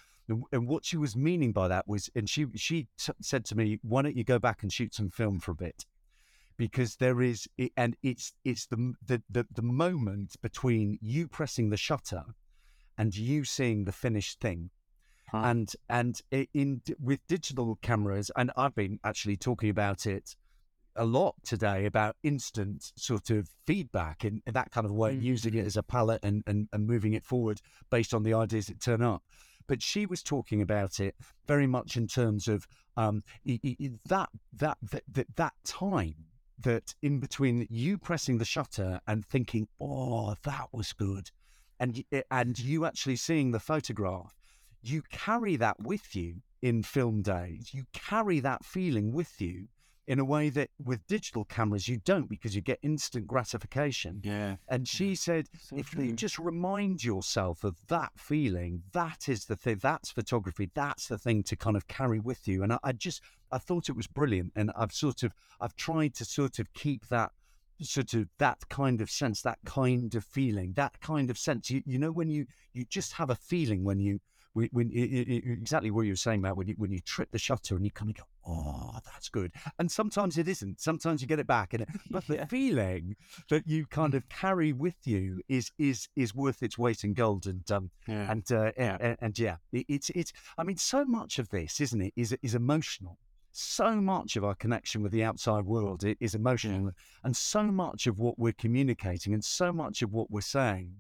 And 0.53 0.69
what 0.69 0.85
she 0.85 0.97
was 0.97 1.17
meaning 1.17 1.51
by 1.51 1.67
that 1.67 1.89
was, 1.89 2.09
and 2.15 2.31
she 2.31 2.47
she 2.55 2.87
t- 2.97 3.13
said 3.21 3.45
to 3.47 3.57
me, 3.57 3.81
"Why 3.83 4.03
don't 4.03 4.17
you 4.17 4.23
go 4.23 4.39
back 4.39 4.63
and 4.63 4.73
shoot 4.73 4.95
some 4.95 5.11
film 5.11 5.41
for 5.41 5.51
a 5.51 5.57
bit?" 5.57 5.87
Because 6.69 6.97
there 6.97 7.23
is, 7.23 7.49
and 7.77 7.97
it's 8.03 8.33
it's 8.45 8.67
the 8.67 8.93
the 9.07 9.23
the, 9.31 9.47
the 9.51 9.63
moment 9.63 10.37
between 10.43 10.99
you 11.01 11.27
pressing 11.27 11.71
the 11.71 11.77
shutter 11.77 12.25
and 12.99 13.17
you 13.17 13.45
seeing 13.45 13.85
the 13.85 13.93
finished 13.93 14.41
thing 14.41 14.71
Huh. 15.31 15.43
And 15.45 15.73
and 15.89 16.21
in 16.55 16.83
with 17.01 17.25
digital 17.29 17.79
cameras, 17.83 18.33
and 18.37 18.51
I've 18.57 18.75
been 18.75 18.99
actually 19.05 19.37
talking 19.37 19.71
about 19.71 20.07
it 20.07 20.35
a 20.97 21.05
lot 21.05 21.37
today 21.45 21.87
about 21.87 22.17
instant 22.25 22.93
sort 22.97 23.31
of 23.31 23.49
feedback 23.65 24.25
in, 24.25 24.43
in 24.45 24.55
that 24.55 24.73
kind 24.73 24.85
of 24.85 24.93
way, 24.93 25.15
mm. 25.15 25.23
using 25.23 25.55
it 25.55 25.65
as 25.65 25.77
a 25.77 25.85
palette 25.85 26.25
and, 26.25 26.43
and, 26.49 26.69
and 26.73 26.85
moving 26.85 27.15
it 27.15 27.25
forward 27.25 27.61
based 27.91 28.13
on 28.13 28.25
the 28.25 28.35
ideas 28.35 28.67
that 28.67 28.81
turn 28.81 29.03
up. 29.03 29.23
But 29.69 29.83
she 29.83 30.05
was 30.05 30.21
talking 30.21 30.61
about 30.61 30.99
it 30.99 31.15
very 31.47 31.69
much 31.69 31.97
in 31.97 32.09
terms 32.09 32.49
of 32.49 32.67
um, 32.97 33.23
that, 33.47 34.29
that 34.53 34.79
that 34.89 35.27
that 35.37 35.53
time 35.65 36.17
that 36.63 36.95
in 37.03 37.21
between 37.21 37.67
you 37.71 37.99
pressing 37.99 38.39
the 38.39 38.45
shutter 38.45 39.01
and 39.07 39.25
thinking, 39.25 39.69
"Oh, 39.81 40.35
that 40.43 40.69
was 40.73 40.93
good," 40.93 41.31
and 41.79 42.05
eh, 42.13 42.23
and 42.31 42.59
you 42.59 42.85
actually 42.85 43.17
seeing 43.17 43.51
the 43.51 43.61
photograph 43.61 44.35
you 44.83 45.03
carry 45.11 45.57
that 45.57 45.81
with 45.81 46.15
you 46.17 46.37
in 46.63 46.83
film 46.83 47.23
days. 47.23 47.73
You 47.73 47.85
carry 47.93 48.41
that 48.41 48.65
feeling 48.65 49.13
with 49.13 49.41
you 49.41 49.69
in 50.07 50.19
a 50.19 50.25
way 50.25 50.49
that 50.49 50.71
with 50.83 51.07
digital 51.07 51.45
cameras 51.45 51.87
you 51.87 51.99
don't 51.99 52.29
because 52.29 52.55
you 52.57 52.61
get 52.61 52.79
instant 52.83 53.27
gratification. 53.27 54.21
Yeah. 54.25 54.57
And 54.69 54.89
she 54.89 55.15
said, 55.15 55.47
So 55.61 55.77
if 55.77 55.91
true. 55.91 56.05
you 56.05 56.13
just 56.15 56.39
remind 56.39 57.05
yourself 57.05 57.63
of 57.63 57.77
that 57.89 58.13
feeling, 58.17 58.83
that 58.93 59.29
is 59.29 59.45
the 59.45 59.57
thing, 59.57 59.79
that's 59.81 60.11
photography, 60.11 60.71
that's 60.75 61.07
the 61.07 61.19
thing 61.19 61.43
to 61.45 61.57
kind 61.57 61.77
of 61.77 61.87
carry 61.87 62.19
with 62.19 62.49
you. 62.49 62.63
And 62.63 62.73
I, 62.73 62.79
I 62.83 62.93
just, 62.93 63.23
I 63.53 63.59
thought 63.59 63.89
it 63.89 63.97
was 63.97 64.07
brilliant. 64.07 64.53
And 64.57 64.71
I've 64.77 64.93
sort 64.93 65.23
of, 65.23 65.33
I've 65.61 65.77
tried 65.77 66.15
to 66.17 66.25
sort 66.25 66.59
of 66.59 66.73
keep 66.75 67.09
that 67.09 67.31
sort 67.83 68.13
of 68.15 68.29
that 68.39 68.59
kind 68.69 69.01
of 69.01 69.11
sense, 69.11 69.41
that 69.43 69.59
kind 69.65 70.15
of 70.15 70.25
feeling, 70.25 70.73
that 70.75 71.01
kind 71.01 71.31
of 71.31 71.39
sense. 71.39 71.71
You, 71.71 71.83
you 71.87 71.99
know, 71.99 72.13
when 72.13 72.29
you, 72.29 72.47
you 72.75 72.85
just 72.85 73.13
have 73.15 73.31
a 73.31 73.35
feeling 73.35 73.85
when 73.85 73.99
you, 74.01 74.21
when, 74.53 74.69
when 74.73 74.91
i 74.95 75.01
i 75.01 75.03
i- 75.03 75.53
exactly 75.53 75.91
what 75.93 76.03
you 76.03 76.13
were 76.13 76.17
saying 76.17 76.41
about 76.41 76.57
when 76.57 76.67
you 76.67 76.75
when 76.77 76.91
you 76.91 76.99
trip 77.01 77.31
the 77.31 77.39
shutter 77.39 77.77
and 77.77 77.85
you 77.85 77.91
kind 77.93 78.11
of 78.11 78.17
go, 78.17 78.25
oh, 78.45 78.99
that's 79.07 79.29
good. 79.29 79.53
And 79.79 79.89
sometimes 79.91 80.37
it 80.39 80.49
isn't. 80.49 80.81
Sometimes 80.81 81.23
you 81.23 81.29
get 81.29 81.39
it 81.39 81.47
back, 81.47 81.73
and 81.73 81.83
it, 81.83 81.89
but 82.11 82.27
the 82.27 82.45
feeling 82.47 83.15
that 83.49 83.65
you 83.69 83.87
kind 83.87 84.13
of 84.15 84.29
carry 84.29 84.73
with 84.73 84.97
you 85.05 85.41
is 85.49 85.71
is 85.79 86.09
is 86.17 86.35
worth 86.35 86.65
its 86.65 86.77
weight 86.77 87.05
in 87.05 87.15
gold. 87.15 87.47
And 87.47 87.71
um 87.71 87.91
Yeah. 88.09 88.31
and 88.33 88.51
uh, 88.51 88.73
and, 88.77 89.17
and 89.21 89.39
yeah, 89.39 89.57
it, 89.73 89.87
it's 89.89 90.11
it's. 90.11 90.33
I 90.59 90.65
mean, 90.65 90.77
so 90.79 91.05
much 91.05 91.39
of 91.39 91.49
this, 91.51 91.81
isn't 91.81 92.03
it, 92.03 92.13
is 92.17 92.37
is 92.43 92.57
emotional. 92.57 93.19
So 93.53 94.01
much 94.01 94.37
of 94.37 94.45
our 94.45 94.55
connection 94.55 95.03
with 95.03 95.13
the 95.13 95.25
outside 95.25 95.65
world 95.65 96.05
is 96.21 96.35
emotional, 96.35 96.93
and 97.25 97.37
so 97.37 97.65
much 97.65 98.07
of 98.07 98.19
what 98.19 98.39
we're 98.39 98.53
communicating, 98.53 99.35
and 99.35 99.45
so 99.45 99.73
much 99.73 100.03
of 100.03 100.13
what 100.13 100.31
we're 100.31 100.41
saying, 100.41 100.95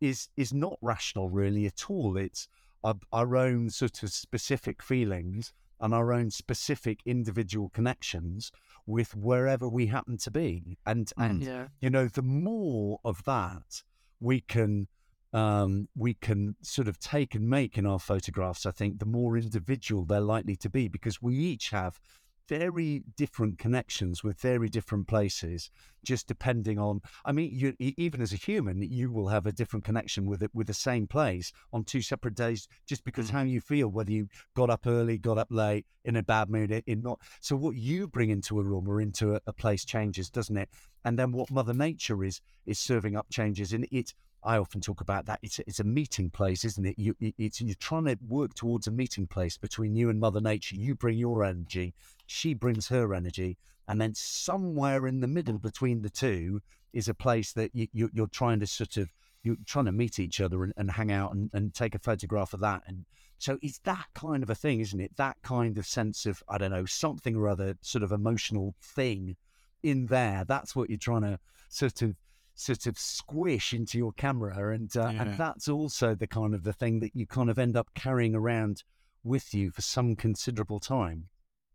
is 0.00 0.28
is 0.36 0.52
not 0.52 0.78
rational 0.80 1.28
really 1.28 1.66
at 1.66 1.90
all. 1.90 2.16
It's 2.16 2.48
our, 2.82 2.94
our 3.12 3.36
own 3.36 3.68
sort 3.70 4.02
of 4.02 4.10
specific 4.10 4.82
feelings 4.82 5.52
and 5.80 5.94
our 5.94 6.12
own 6.12 6.30
specific 6.30 7.00
individual 7.04 7.68
connections 7.70 8.50
with 8.86 9.14
wherever 9.14 9.68
we 9.68 9.86
happen 9.86 10.16
to 10.18 10.30
be. 10.30 10.78
And 10.86 11.10
and 11.18 11.42
Yeah. 11.42 11.68
you 11.80 11.90
know, 11.90 12.08
the 12.08 12.22
more 12.22 12.98
of 13.04 13.24
that 13.24 13.82
we 14.20 14.40
can 14.40 14.88
um, 15.32 15.88
we 15.96 16.14
can 16.14 16.56
sort 16.62 16.88
of 16.88 16.98
take 16.98 17.34
and 17.34 17.48
make 17.48 17.78
in 17.78 17.86
our 17.86 17.98
photographs, 17.98 18.66
I 18.66 18.70
think 18.70 18.98
the 18.98 19.06
more 19.06 19.36
individual 19.36 20.04
they're 20.04 20.20
likely 20.20 20.56
to 20.56 20.70
be 20.70 20.88
because 20.88 21.22
we 21.22 21.36
each 21.36 21.70
have 21.70 22.00
very 22.48 23.04
different 23.16 23.58
connections 23.58 24.24
with 24.24 24.40
very 24.40 24.68
different 24.68 25.06
places, 25.06 25.70
just 26.04 26.26
depending 26.26 26.80
on. 26.80 27.00
I 27.24 27.30
mean, 27.30 27.50
you, 27.52 27.76
even 27.78 28.20
as 28.20 28.32
a 28.32 28.36
human, 28.36 28.82
you 28.82 29.12
will 29.12 29.28
have 29.28 29.46
a 29.46 29.52
different 29.52 29.84
connection 29.84 30.26
with 30.26 30.42
it 30.42 30.50
with 30.52 30.66
the 30.66 30.74
same 30.74 31.06
place 31.06 31.52
on 31.72 31.84
two 31.84 32.02
separate 32.02 32.34
days, 32.34 32.66
just 32.88 33.04
because 33.04 33.30
how 33.30 33.42
you 33.42 33.60
feel, 33.60 33.86
whether 33.86 34.10
you 34.10 34.26
got 34.56 34.68
up 34.68 34.88
early, 34.88 35.16
got 35.16 35.38
up 35.38 35.46
late, 35.50 35.86
in 36.04 36.16
a 36.16 36.24
bad 36.24 36.50
mood, 36.50 36.72
in- 36.72 36.82
in 36.88 37.02
not. 37.02 37.20
So 37.40 37.54
what 37.54 37.76
you 37.76 38.08
bring 38.08 38.30
into 38.30 38.58
a 38.58 38.64
room 38.64 38.88
or 38.88 39.00
into 39.00 39.36
a, 39.36 39.40
a 39.46 39.52
place 39.52 39.84
changes, 39.84 40.28
doesn't 40.28 40.56
it? 40.56 40.70
And 41.04 41.16
then 41.16 41.30
what 41.30 41.52
Mother 41.52 41.74
Nature 41.74 42.24
is 42.24 42.40
is 42.66 42.80
serving 42.80 43.16
up 43.16 43.30
changes, 43.30 43.72
and 43.72 43.86
it. 43.92 44.12
I 44.42 44.56
often 44.56 44.80
talk 44.80 45.00
about 45.00 45.26
that. 45.26 45.38
It's 45.42 45.58
a, 45.58 45.62
it's 45.66 45.80
a 45.80 45.84
meeting 45.84 46.30
place, 46.30 46.64
isn't 46.64 46.86
it? 46.86 46.98
You, 46.98 47.14
it's, 47.20 47.60
you're 47.60 47.74
trying 47.74 48.06
to 48.06 48.16
work 48.26 48.54
towards 48.54 48.86
a 48.86 48.90
meeting 48.90 49.26
place 49.26 49.58
between 49.58 49.94
you 49.94 50.08
and 50.10 50.18
Mother 50.18 50.40
Nature. 50.40 50.76
You 50.76 50.94
bring 50.94 51.18
your 51.18 51.44
energy, 51.44 51.94
she 52.26 52.54
brings 52.54 52.88
her 52.88 53.14
energy, 53.14 53.58
and 53.86 54.00
then 54.00 54.14
somewhere 54.14 55.06
in 55.06 55.20
the 55.20 55.26
middle 55.26 55.58
between 55.58 56.02
the 56.02 56.10
two 56.10 56.62
is 56.92 57.08
a 57.08 57.14
place 57.14 57.52
that 57.52 57.74
you, 57.74 57.88
you, 57.92 58.10
you're 58.12 58.26
trying 58.26 58.60
to 58.60 58.66
sort 58.66 58.96
of 58.96 59.12
you're 59.42 59.56
trying 59.64 59.86
to 59.86 59.92
meet 59.92 60.18
each 60.18 60.40
other 60.40 60.64
and, 60.64 60.72
and 60.76 60.90
hang 60.90 61.10
out 61.10 61.34
and, 61.34 61.50
and 61.54 61.72
take 61.72 61.94
a 61.94 61.98
photograph 61.98 62.52
of 62.52 62.60
that. 62.60 62.82
And 62.86 63.06
so 63.38 63.58
it's 63.62 63.78
that 63.80 64.06
kind 64.14 64.42
of 64.42 64.50
a 64.50 64.54
thing, 64.54 64.80
isn't 64.80 65.00
it? 65.00 65.16
That 65.16 65.36
kind 65.42 65.78
of 65.78 65.86
sense 65.86 66.26
of 66.26 66.42
I 66.48 66.58
don't 66.58 66.70
know 66.70 66.84
something 66.84 67.34
or 67.36 67.48
other, 67.48 67.76
sort 67.80 68.04
of 68.04 68.12
emotional 68.12 68.74
thing 68.82 69.36
in 69.82 70.06
there. 70.06 70.44
That's 70.46 70.76
what 70.76 70.90
you're 70.90 70.98
trying 70.98 71.22
to 71.22 71.38
sort 71.68 72.02
of 72.02 72.16
sort 72.60 72.86
of 72.86 72.98
squish 72.98 73.72
into 73.72 73.96
your 73.98 74.12
camera, 74.12 74.74
and 74.74 74.94
uh, 74.96 75.10
Yeah. 75.12 75.22
and 75.22 75.38
that's 75.38 75.68
also 75.68 76.14
the 76.14 76.26
kind 76.26 76.54
of 76.54 76.62
the 76.62 76.72
thing 76.72 77.00
that 77.00 77.14
you 77.14 77.26
kind 77.26 77.48
of 77.50 77.58
end 77.58 77.76
up 77.76 77.88
carrying 77.94 78.34
around 78.34 78.84
with 79.24 79.54
you 79.54 79.70
for 79.70 79.82
some 79.82 80.14
considerable 80.16 80.80
time. 80.80 81.28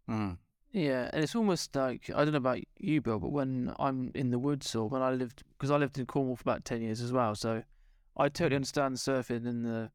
Mm. 0.10 0.38
Yeah, 0.72 1.10
and 1.14 1.24
it's 1.24 1.36
almost 1.36 1.76
like 1.76 2.10
I 2.14 2.24
don't 2.24 2.34
know 2.34 2.38
about 2.38 2.60
you, 2.78 3.02
Bill, 3.02 3.20
but 3.20 3.32
when 3.32 3.74
I'm 3.80 4.12
in 4.14 4.30
the 4.30 4.40
woods 4.40 4.76
or 4.76 4.90
when 4.90 5.02
I 5.02 5.12
lived, 5.12 5.44
because 5.58 5.72
I 5.72 5.78
lived 5.78 5.98
in 5.98 6.06
Cornwall 6.06 6.36
for 6.36 6.42
about 6.44 6.66
ten 6.66 6.82
years 6.82 7.02
as 7.02 7.12
well, 7.12 7.34
so 7.34 7.64
I 8.18 8.30
totally 8.30 8.56
understand 8.58 8.96
the 8.96 9.00
surfing 9.00 9.48
and 9.48 9.66
the 9.66 9.92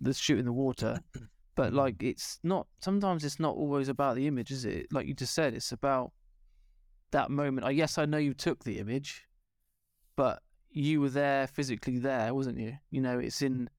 the 0.00 0.14
shooting 0.14 0.44
the 0.44 0.52
water, 0.52 1.00
but 1.54 1.72
like 1.72 2.02
it's 2.02 2.40
not. 2.42 2.66
Sometimes 2.80 3.24
it's 3.24 3.40
not 3.40 3.54
always 3.54 3.88
about 3.88 4.16
the 4.16 4.26
image, 4.26 4.50
is 4.50 4.64
it? 4.64 4.92
Like 4.92 5.06
you 5.06 5.14
just 5.14 5.34
said, 5.34 5.54
it's 5.54 5.72
about 5.72 6.12
that 7.12 7.30
moment. 7.30 7.66
I 7.66 7.70
yes, 7.70 7.98
I 7.98 8.04
know 8.04 8.18
you 8.18 8.34
took 8.34 8.64
the 8.64 8.78
image, 8.80 9.27
but 10.18 10.42
you 10.70 11.00
were 11.00 11.08
there 11.08 11.46
physically 11.46 11.98
there, 11.98 12.34
wasn't 12.34 12.58
you? 12.58 12.72
You 12.90 13.00
know, 13.00 13.18
it's 13.18 13.40
in, 13.40 13.70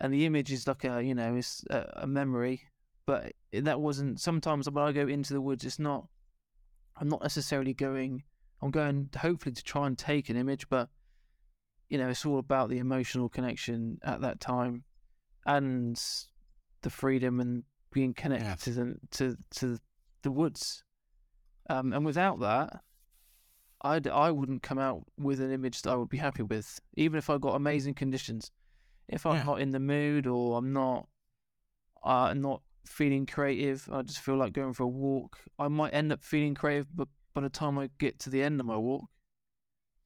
and 0.00 0.12
the 0.12 0.26
image 0.26 0.52
is 0.52 0.66
like 0.66 0.84
a 0.84 1.02
you 1.02 1.14
know, 1.14 1.36
it's 1.36 1.64
a, 1.70 2.02
a 2.04 2.06
memory 2.06 2.62
but 3.06 3.32
that 3.52 3.80
wasn't 3.80 4.20
sometimes 4.20 4.68
when 4.68 4.84
i 4.84 4.90
go 4.92 5.06
into 5.06 5.32
the 5.32 5.40
woods 5.40 5.64
it's 5.64 5.78
not 5.78 6.08
i'm 7.00 7.08
not 7.08 7.22
necessarily 7.22 7.72
going 7.72 8.24
i'm 8.60 8.70
going 8.72 9.08
hopefully 9.18 9.54
to 9.54 9.62
try 9.62 9.86
and 9.86 9.96
take 9.96 10.28
an 10.28 10.36
image 10.36 10.68
but 10.68 10.88
you 11.88 11.96
know 11.96 12.08
it's 12.08 12.26
all 12.26 12.38
about 12.38 12.68
the 12.68 12.78
emotional 12.78 13.28
connection 13.28 13.98
at 14.02 14.20
that 14.20 14.40
time 14.40 14.82
and 15.46 16.02
the 16.82 16.90
freedom 16.90 17.38
and 17.40 17.62
being 17.92 18.12
connected 18.12 18.44
Yeah. 18.44 18.54
to 18.56 18.70
the 18.72 18.96
to 19.12 19.36
to 19.60 19.78
the 20.22 20.32
woods 20.32 20.82
um 21.70 21.92
and 21.92 22.04
without 22.04 22.40
that 22.40 22.80
I'd, 23.86 24.06
I 24.08 24.30
wouldn't 24.30 24.62
come 24.62 24.78
out 24.78 25.04
with 25.18 25.40
an 25.40 25.52
image 25.52 25.82
that 25.82 25.90
I 25.90 25.96
would 25.96 26.08
be 26.08 26.18
happy 26.18 26.42
with, 26.42 26.80
even 26.96 27.18
if 27.18 27.30
I 27.30 27.38
got 27.38 27.54
amazing 27.54 27.94
conditions. 27.94 28.50
If 29.08 29.24
I'm 29.26 29.36
Yeah. 29.36 29.44
not 29.44 29.60
in 29.60 29.70
the 29.70 29.80
mood 29.80 30.26
or 30.26 30.58
I'm 30.58 30.72
not, 30.72 31.08
uh, 32.02 32.34
not 32.34 32.62
feeling 32.84 33.26
creative, 33.26 33.88
I 33.92 34.02
just 34.02 34.20
feel 34.20 34.36
like 34.36 34.52
going 34.52 34.72
for 34.72 34.84
a 34.84 34.88
walk. 34.88 35.38
I 35.58 35.68
might 35.68 35.94
end 35.94 36.12
up 36.12 36.22
feeling 36.22 36.54
creative, 36.54 36.88
but 36.94 37.08
by 37.34 37.40
the 37.42 37.48
time 37.48 37.78
I 37.78 37.90
get 37.98 38.18
to 38.20 38.30
the 38.30 38.42
end 38.42 38.60
of 38.60 38.66
my 38.66 38.76
walk, 38.76 39.04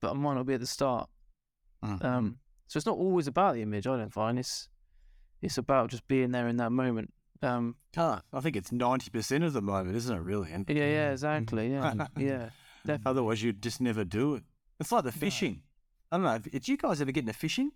but 0.00 0.10
I 0.10 0.14
might 0.14 0.34
not 0.34 0.46
be 0.46 0.54
at 0.54 0.60
the 0.60 0.66
start. 0.66 1.08
Mm. 1.84 2.04
Um, 2.04 2.38
so 2.66 2.76
it's 2.76 2.86
not 2.86 2.96
always 2.98 3.26
about 3.26 3.54
the 3.54 3.62
image. 3.62 3.86
I 3.86 3.96
don't 3.96 4.12
find 4.12 4.38
it's 4.38 4.68
it's 5.42 5.56
about 5.58 5.90
just 5.90 6.06
being 6.08 6.32
there 6.32 6.48
in 6.48 6.56
that 6.58 6.70
moment. 6.70 7.12
Um, 7.42 7.76
Ah, 7.96 8.20
I 8.32 8.40
think 8.40 8.56
it's 8.56 8.70
ninety 8.70 9.10
percent 9.10 9.44
of 9.44 9.52
the 9.54 9.62
moment, 9.62 9.96
isn't 9.96 10.14
it? 10.14 10.20
Really? 10.20 10.52
And 10.52 10.68
yeah, 10.68 10.84
yeah, 10.84 11.12
exactly. 11.12 11.70
Yeah, 11.72 11.94
yeah, 12.18 12.50
definitely. 12.86 13.04
Mm. 13.04 13.10
otherwise, 13.10 13.42
you'd 13.42 13.62
just 13.62 13.80
never 13.80 14.04
do 14.04 14.34
it. 14.34 14.44
It's 14.78 14.92
like 14.92 15.04
the 15.04 15.12
fishing. 15.12 15.62
I 16.10 16.16
don't 16.16 16.24
know. 16.24 16.38
Did 16.38 16.66
you 16.66 16.76
guys 16.76 17.00
ever 17.00 17.12
get 17.12 17.22
into 17.22 17.32
fishing? 17.32 17.72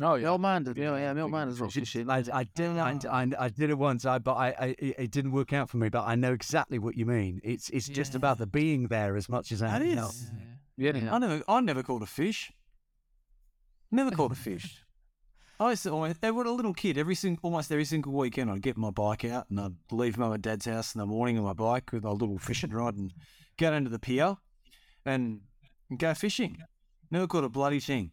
Oh 0.00 0.18
The 0.18 0.26
old 0.26 0.40
man 0.40 0.64
did. 0.64 0.76
Yeah, 0.76 0.96
yeah, 0.96 1.12
the 1.12 1.20
old 1.20 1.30
man 1.30 1.46
does 1.46 1.60
lots 1.60 1.76
of. 1.76 2.10
I, 2.10 2.24
I 2.32 2.44
did 2.44 2.76
I, 2.76 2.98
ah. 3.06 3.08
I, 3.12 3.30
I 3.38 3.48
did 3.48 3.70
it 3.70 3.78
once, 3.78 4.04
I, 4.04 4.18
but 4.18 4.34
I, 4.34 4.48
I 4.48 4.66
it 4.78 4.94
it 4.98 5.10
didn't 5.12 5.30
work 5.30 5.52
out 5.52 5.70
for 5.70 5.76
me. 5.76 5.88
But 5.88 6.04
I 6.04 6.16
know 6.16 6.32
exactly 6.32 6.80
what 6.80 6.96
you 6.96 7.06
mean. 7.06 7.40
It's 7.44 7.70
it's 7.70 7.88
just 7.88 8.16
about 8.16 8.38
the 8.38 8.46
being 8.46 8.88
there 8.88 9.16
as 9.16 9.28
much 9.28 9.52
as 9.52 9.60
That 9.60 9.80
anything 9.80 9.98
else. 9.98 10.26
Yeah, 10.76 10.96
Yeah. 10.96 11.14
I 11.14 11.18
never, 11.18 11.42
I 11.46 11.60
never 11.60 11.82
caught 11.84 12.02
a 12.02 12.06
fish. 12.06 12.50
Never 13.92 14.10
caught 14.10 14.32
a 14.32 14.36
fish. 14.36 14.80
I 15.60 15.70
used 15.70 15.84
to 15.84 15.90
always, 15.90 16.16
I 16.20 16.32
was 16.32 16.48
a 16.48 16.50
little 16.50 16.74
kid. 16.74 16.98
Every 16.98 17.14
single, 17.14 17.38
almost 17.44 17.70
every 17.70 17.84
single 17.84 18.12
weekend, 18.12 18.50
I'd 18.50 18.60
get 18.60 18.76
my 18.76 18.90
bike 18.90 19.24
out 19.24 19.48
and 19.50 19.60
I'd 19.60 19.74
leave 19.92 20.18
mum 20.18 20.32
and 20.32 20.42
dad's 20.42 20.66
house 20.66 20.96
in 20.96 20.98
the 20.98 21.06
morning 21.06 21.38
on 21.38 21.44
my 21.44 21.52
bike 21.52 21.92
with 21.92 22.02
my 22.02 22.10
little 22.10 22.38
fishing 22.38 22.70
rod 22.70 22.96
and 22.96 23.12
go 23.58 23.70
down 23.70 23.84
to 23.84 23.90
the 23.90 23.98
pier 23.98 24.36
and, 25.04 25.40
and 25.90 25.98
go 25.98 26.14
fishing. 26.14 26.58
Never 27.10 27.26
caught 27.26 27.44
a 27.44 27.48
bloody 27.48 27.80
thing. 27.80 28.10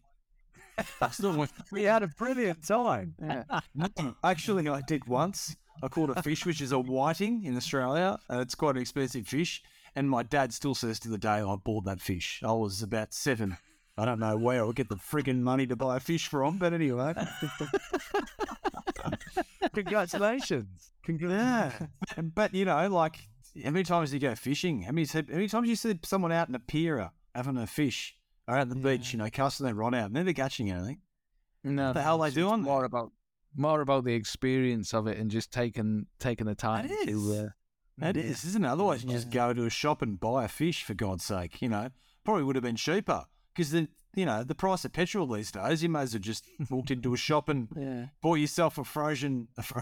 I 1.02 1.10
still 1.10 1.34
went. 1.34 1.52
We 1.72 1.84
had 1.84 2.04
a 2.04 2.08
brilliant 2.08 2.66
time. 2.66 3.16
yeah. 3.22 3.44
Actually, 4.24 4.68
I 4.70 4.82
did 4.88 5.06
once. 5.08 5.56
I 5.84 5.88
caught 5.88 6.10
a 6.16 6.22
fish, 6.22 6.46
which 6.46 6.62
is 6.62 6.72
a 6.72 6.80
whiting 6.80 7.44
in 7.44 7.56
Australia. 7.58 8.18
Uh, 8.30 8.40
it's 8.40 8.56
quite 8.56 8.76
an 8.76 8.82
expensive 8.82 9.28
fish. 9.28 9.62
And 9.96 10.10
my 10.10 10.24
dad 10.24 10.54
still 10.54 10.74
says 10.76 11.00
to 11.02 11.10
the 11.10 11.18
day 11.18 11.42
I 11.42 11.56
bought 11.64 11.86
that 11.86 12.00
fish. 12.02 12.42
I 12.46 12.52
was 12.54 12.82
about 12.82 13.14
seven. 13.14 13.58
I 13.98 14.06
don't 14.06 14.20
know 14.20 14.38
where 14.38 14.62
I 14.62 14.66
would 14.66 14.76
get 14.78 14.90
the 14.90 14.96
friggin' 14.96 15.42
money 15.42 15.68
to 15.68 15.76
buy 15.76 15.98
a 15.98 16.00
fish 16.00 16.28
from, 16.28 16.58
but 16.58 16.74
anyway. 16.74 17.14
Congratulations. 19.74 20.92
yeah. 21.08 21.72
And- 22.18 22.34
But, 22.34 22.54
you 22.54 22.66
know, 22.66 22.88
like, 22.90 23.18
how 23.64 23.72
many 23.72 23.84
times 23.84 24.10
do 24.12 24.16
you 24.18 24.22
go 24.22 24.36
fishing? 24.36 24.82
How 24.84 24.92
many, 24.92 25.08
how 25.08 25.22
many 25.28 25.48
times 25.48 25.68
you 25.70 25.76
see 25.76 26.00
someone 26.04 26.32
out 26.32 26.50
in 26.50 26.56
a 26.56 26.60
pier 26.60 27.00
uh, 27.00 27.10
having 27.36 27.58
a 27.58 27.68
fish 27.68 28.16
or 28.48 28.56
out 28.56 28.62
at 28.62 28.70
the 28.70 28.76
beach, 28.76 29.14
you 29.14 29.20
know, 29.20 29.30
casting 29.30 29.66
their 29.66 29.76
rod 29.76 29.94
out, 29.96 30.06
and 30.06 30.14
never 30.14 30.34
catching 30.34 30.72
anything? 30.72 31.00
No, 31.64 31.88
What 31.88 31.94
the 31.94 32.02
hell 32.02 32.18
they 32.20 32.32
doing? 32.32 32.62
More 32.62 32.86
about 32.86 33.12
more 33.56 33.82
about 33.82 34.06
the 34.06 34.14
experience 34.14 34.94
of 34.94 35.08
it 35.08 35.18
and 35.18 35.30
just 35.30 35.52
taking 35.52 36.06
taking 36.20 36.48
the 36.48 36.56
time 36.56 36.86
It 36.86 37.06
to. 37.06 37.12
is. 37.12 37.30
Uh, 37.30 37.50
It 38.02 38.18
is, 38.18 38.46
isn't 38.46 38.64
it? 38.64 38.68
Otherwise, 38.68 39.04
you 39.04 39.10
just 39.12 39.30
go 39.30 39.54
to 39.54 39.66
a 39.66 39.70
shop 39.70 40.02
and 40.02 40.20
buy 40.20 40.46
a 40.46 40.48
fish 40.48 40.84
for 40.84 40.94
God's 40.94 41.24
sake. 41.26 41.62
You 41.62 41.70
know, 41.70 41.90
probably 42.24 42.44
would 42.44 42.56
have 42.56 42.64
been 42.64 42.78
cheaper 42.78 43.26
because 43.54 43.72
then 43.72 43.90
you 44.16 44.26
know 44.26 44.44
the 44.44 44.56
price 44.56 44.86
of 44.86 44.94
petrol 44.94 45.28
these 45.28 45.52
days. 45.52 45.84
You 45.84 45.90
may 45.90 46.02
as 46.02 46.14
well 46.14 46.22
just 46.22 46.46
walked 46.70 46.90
into 46.92 47.14
a 47.14 47.18
shop 47.18 47.50
and 47.50 47.68
Yeah. 47.78 48.06
bought 48.22 48.36
yourself 48.40 48.78
a 48.78 48.84
frozen, 48.86 49.50
a, 49.58 49.62
fr- 49.64 49.80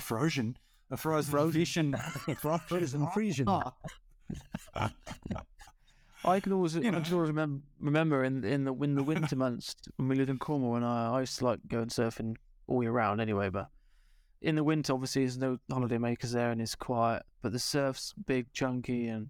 a 0.91 0.97
frozen, 0.97 1.29
a 1.29 1.31
frozen, 1.31 1.51
fish 1.51 1.77
and 1.77 2.61
Frozen 2.67 3.07
Frisian. 3.13 3.47
Oh, 3.47 3.73
I 6.25 6.39
can 6.39 6.51
always, 6.53 6.75
I 6.75 6.81
can 6.81 6.95
always 6.95 7.11
remember, 7.11 7.61
remember 7.79 8.23
in 8.23 8.43
in 8.43 8.65
the 8.65 8.73
in 8.73 8.95
the 8.95 9.03
winter 9.03 9.35
months 9.35 9.75
when 9.95 10.09
we 10.09 10.15
lived 10.15 10.29
in 10.29 10.37
Cornwall, 10.37 10.75
and 10.75 10.85
I, 10.85 11.13
I 11.13 11.19
used 11.21 11.37
to 11.39 11.45
like 11.45 11.59
going 11.67 11.87
surfing 11.87 12.35
all 12.67 12.83
year 12.83 12.91
round 12.91 13.21
anyway. 13.21 13.49
But 13.49 13.69
in 14.41 14.55
the 14.55 14.63
winter, 14.63 14.93
obviously, 14.93 15.23
there's 15.23 15.37
no 15.37 15.59
holiday 15.71 15.97
makers 15.97 16.33
there, 16.33 16.51
and 16.51 16.61
it's 16.61 16.75
quiet. 16.75 17.23
But 17.41 17.53
the 17.53 17.59
surf's 17.59 18.13
big, 18.25 18.51
chunky, 18.53 19.07
and 19.07 19.29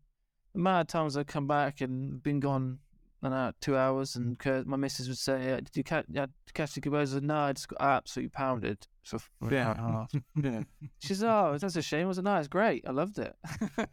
the 0.54 0.60
amount 0.60 0.82
of 0.82 0.88
times 0.88 1.16
I 1.16 1.24
come 1.24 1.48
back 1.48 1.82
and 1.82 2.22
been 2.24 2.40
gone 2.40 2.80
an 3.22 3.34
hour, 3.34 3.54
two 3.60 3.76
hours, 3.76 4.16
and 4.16 4.38
my 4.66 4.78
missus 4.78 5.08
would 5.08 5.18
say, 5.18 5.52
uh, 5.52 5.58
"Did 5.58 5.76
you 5.76 5.84
catch, 5.84 6.06
yeah, 6.10 6.26
did 6.26 6.34
you 6.48 6.54
catch 6.54 6.74
the 6.74 6.82
good 6.82 6.94
waves?" 6.94 7.16
I 7.16 7.20
"No, 7.20 7.36
I 7.36 7.54
just 7.54 7.68
got 7.68 7.82
absolutely 7.82 8.30
pounded 8.30 8.88
for 9.04 9.20
for 9.20 9.50
an 9.50 9.56
hour 9.56 9.72
and 9.72 9.80
a 9.80 9.84
half." 9.84 10.14
Yeah. 10.36 10.64
She 11.00 11.16
said, 11.16 11.30
"Oh, 11.30 11.58
that's 11.58 11.76
a 11.76 11.82
shame." 11.82 12.06
I 12.06 12.08
was 12.08 12.18
like, 12.18 12.26
"No, 12.26 12.36
it's 12.38 12.48
great. 12.48 12.86
I 12.88 12.92
loved 12.92 13.20
it." 13.20 13.36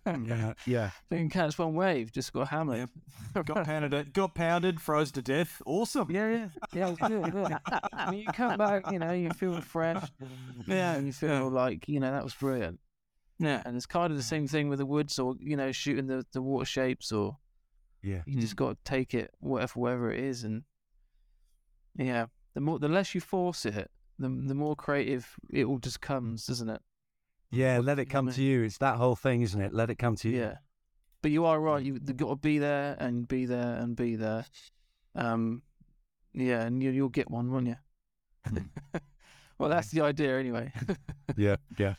Yeah, 0.06 0.52
yeah. 0.66 0.90
Didn't 1.10 1.30
catch 1.30 1.58
one 1.58 1.74
wave, 1.74 2.12
just 2.12 2.32
got 2.32 2.48
hammered. 2.48 2.88
got 3.34 3.64
pounded. 3.64 3.94
Uh, 3.94 4.04
got 4.12 4.34
pounded. 4.34 4.80
Froze 4.80 5.10
to 5.12 5.22
death. 5.22 5.60
Awesome. 5.66 6.10
Yeah, 6.10 6.30
yeah, 6.30 6.48
yeah. 6.72 6.86
It 6.86 7.00
was 7.00 7.08
good. 7.10 7.34
Yeah. 7.50 7.58
I 7.92 8.10
mean, 8.10 8.20
you 8.20 8.26
come 8.32 8.56
back, 8.58 8.90
you 8.92 8.98
know, 8.98 9.12
you 9.12 9.30
feel 9.30 9.60
fresh. 9.60 10.06
Yeah, 10.66 10.94
and 10.94 11.06
you 11.06 11.12
feel 11.12 11.48
like 11.50 11.88
you 11.88 12.00
know 12.00 12.12
that 12.12 12.22
was 12.22 12.34
brilliant. 12.34 12.78
Yeah. 13.38 13.62
And 13.66 13.76
it's 13.76 13.86
kind 13.86 14.10
of 14.10 14.16
the 14.16 14.22
same 14.24 14.46
thing 14.46 14.68
with 14.68 14.78
the 14.78 14.86
woods, 14.86 15.18
or 15.18 15.34
you 15.40 15.56
know, 15.56 15.72
shooting 15.72 16.06
the 16.06 16.24
the 16.32 16.42
water 16.42 16.64
shapes, 16.64 17.10
or 17.12 17.36
Yeah. 18.06 18.22
you 18.26 18.40
just 18.40 18.56
got 18.56 18.70
to 18.70 18.76
take 18.84 19.14
it 19.14 19.34
whatever 19.40 19.80
wherever 19.80 20.12
it 20.12 20.20
is, 20.20 20.44
and 20.44 20.62
yeah, 21.96 22.26
the 22.54 22.60
more 22.60 22.78
the 22.78 22.88
less 22.88 23.14
you 23.14 23.20
force 23.20 23.66
it, 23.66 23.90
the 24.18 24.28
the 24.28 24.54
more 24.54 24.76
creative 24.76 25.34
it 25.52 25.64
all 25.64 25.78
just 25.78 26.00
comes, 26.00 26.46
doesn't 26.46 26.68
it? 26.70 26.80
Yeah, 27.50 27.80
let 27.82 27.98
it 27.98 28.06
you 28.08 28.12
come 28.12 28.30
to 28.30 28.42
you. 28.42 28.62
It's 28.62 28.78
that 28.78 28.96
whole 28.96 29.16
thing, 29.16 29.42
isn't 29.42 29.60
it? 29.60 29.72
Let 29.72 29.90
it 29.90 29.96
come 29.98 30.16
to 30.16 30.28
you. 30.28 30.38
Yeah. 30.38 30.54
But 31.22 31.30
you 31.32 31.44
are 31.44 31.58
right. 31.60 31.82
You 31.82 31.94
have 31.94 32.16
got 32.16 32.28
to 32.28 32.36
be 32.36 32.58
there 32.58 32.96
and 33.00 33.26
be 33.26 33.46
there 33.46 33.76
and 33.76 33.96
be 33.96 34.16
there. 34.16 34.44
Um, 35.14 35.62
yeah, 36.34 36.62
and 36.62 36.82
you, 36.82 36.90
you'll 36.90 37.08
get 37.08 37.30
one, 37.30 37.50
won't 37.50 37.66
you? 37.66 37.76
well, 39.58 39.70
that's 39.70 39.90
the 39.90 40.02
idea, 40.02 40.38
anyway. 40.38 40.72
Yeah, 41.36 41.56
yeah. 41.78 41.94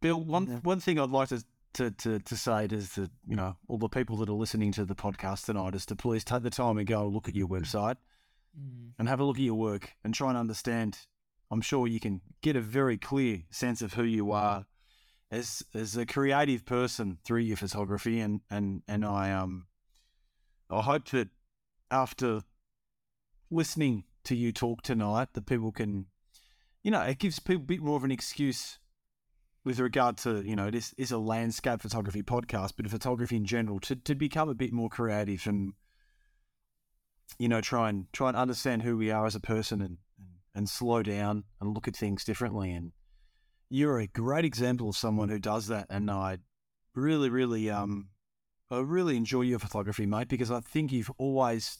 Bill, 0.00 0.22
one 0.22 0.46
Yeah. 0.50 0.58
one 0.62 0.80
thing 0.80 0.98
I'd 0.98 1.10
like 1.10 1.28
to, 1.30 1.42
to, 1.74 1.90
to, 1.90 2.18
to 2.18 2.36
say 2.36 2.66
is 2.66 2.94
that, 2.94 3.10
you 3.26 3.36
know, 3.36 3.56
all 3.68 3.78
the 3.78 3.88
people 3.88 4.16
that 4.16 4.28
are 4.28 4.32
listening 4.34 4.72
to 4.72 4.84
the 4.84 4.94
podcast 4.94 5.46
tonight 5.46 5.74
is 5.74 5.86
to 5.86 5.96
please 5.96 6.24
take 6.24 6.42
the 6.42 6.50
time 6.50 6.78
and 6.78 6.86
go 6.86 7.06
look 7.06 7.28
at 7.28 7.36
your 7.36 7.48
website 7.48 7.96
and 8.98 9.08
have 9.08 9.20
a 9.20 9.24
look 9.24 9.36
at 9.36 9.42
your 9.42 9.54
work 9.54 9.94
and 10.04 10.14
try 10.14 10.28
and 10.28 10.38
understand. 10.38 10.98
I'm 11.50 11.60
sure 11.60 11.86
you 11.86 12.00
can 12.00 12.20
get 12.42 12.56
a 12.56 12.60
very 12.60 12.96
clear 12.96 13.42
sense 13.50 13.82
of 13.82 13.94
who 13.94 14.04
you 14.04 14.32
are 14.32 14.66
as 15.30 15.62
as 15.74 15.96
a 15.96 16.04
creative 16.04 16.64
person 16.64 17.18
through 17.24 17.40
your 17.40 17.56
photography 17.56 18.20
and, 18.20 18.40
and, 18.50 18.82
and 18.88 19.04
I 19.04 19.30
um 19.32 19.66
I 20.68 20.82
hope 20.82 21.06
that 21.10 21.28
after 21.90 22.42
listening 23.50 24.04
to 24.24 24.34
you 24.34 24.52
talk 24.52 24.82
tonight 24.82 25.28
that 25.34 25.46
people 25.46 25.72
can 25.72 26.06
you 26.82 26.90
know, 26.90 27.02
it 27.02 27.18
gives 27.18 27.38
people 27.38 27.62
a 27.62 27.66
bit 27.66 27.80
more 27.80 27.96
of 27.96 28.04
an 28.04 28.10
excuse 28.10 28.78
with 29.64 29.78
regard 29.78 30.16
to, 30.18 30.42
you 30.42 30.56
know, 30.56 30.70
this 30.70 30.94
is 30.96 31.10
a 31.10 31.18
landscape 31.18 31.80
photography 31.80 32.22
podcast, 32.22 32.72
but 32.76 32.88
photography 32.88 33.36
in 33.36 33.44
general, 33.44 33.78
to, 33.80 33.96
to 33.96 34.14
become 34.14 34.48
a 34.48 34.54
bit 34.54 34.72
more 34.72 34.88
creative 34.88 35.46
and, 35.46 35.74
you 37.38 37.48
know, 37.48 37.60
try 37.60 37.88
and 37.88 38.06
try 38.12 38.28
and 38.28 38.36
understand 38.36 38.82
who 38.82 38.96
we 38.96 39.10
are 39.10 39.26
as 39.26 39.34
a 39.34 39.40
person 39.40 39.82
and, 39.82 39.98
and, 40.54 40.68
slow 40.68 41.02
down 41.02 41.44
and 41.60 41.74
look 41.74 41.86
at 41.86 41.96
things 41.96 42.24
differently. 42.24 42.72
And 42.72 42.92
you're 43.68 43.98
a 43.98 44.06
great 44.06 44.44
example 44.44 44.88
of 44.88 44.96
someone 44.96 45.28
who 45.28 45.38
does 45.38 45.68
that. 45.68 45.86
And 45.90 46.10
I 46.10 46.38
really, 46.94 47.28
really, 47.28 47.70
um, 47.70 48.08
I 48.70 48.78
really 48.78 49.16
enjoy 49.16 49.42
your 49.42 49.58
photography, 49.58 50.06
mate, 50.06 50.28
because 50.28 50.50
I 50.50 50.60
think 50.60 50.90
you've 50.90 51.10
always 51.18 51.78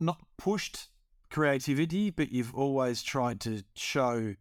not 0.00 0.18
pushed 0.38 0.88
creativity, 1.30 2.10
but 2.10 2.32
you've 2.32 2.54
always 2.54 3.02
tried 3.02 3.40
to 3.40 3.62
show 3.74 4.34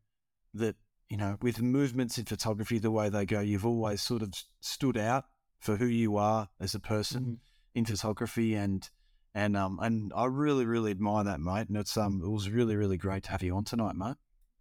that, 0.53 0.76
you 1.10 1.18
know, 1.18 1.38
with 1.41 1.62
movements 1.62 2.18
in 2.18 2.26
photography 2.26 2.80
the 2.80 2.91
way 2.91 3.10
they 3.10 3.26
go, 3.26 3.39
you've 3.39 3.66
always 3.66 4.01
sort 4.01 4.22
of 4.22 4.34
stood 4.60 4.97
out 4.97 5.26
for 5.60 5.78
who 5.78 5.86
you 5.86 6.18
are 6.18 6.49
as 6.60 6.76
a 6.76 6.80
person 6.80 7.39
in 7.74 7.86
photography 7.86 8.53
and 8.55 8.89
and 9.34 9.55
um 9.55 9.80
and 9.82 10.12
I 10.16 10.26
really, 10.26 10.66
really 10.66 10.91
admire 10.91 11.24
that, 11.24 11.39
mate. 11.39 11.70
And 11.70 11.78
it's 11.78 11.95
um 11.95 12.22
it 12.24 12.30
was 12.30 12.49
really, 12.49 12.76
really 12.76 12.97
great 12.97 13.24
to 13.24 13.32
have 13.32 13.43
you 13.43 13.55
on 13.55 13.64
tonight, 13.64 13.95
mate. 13.95 14.16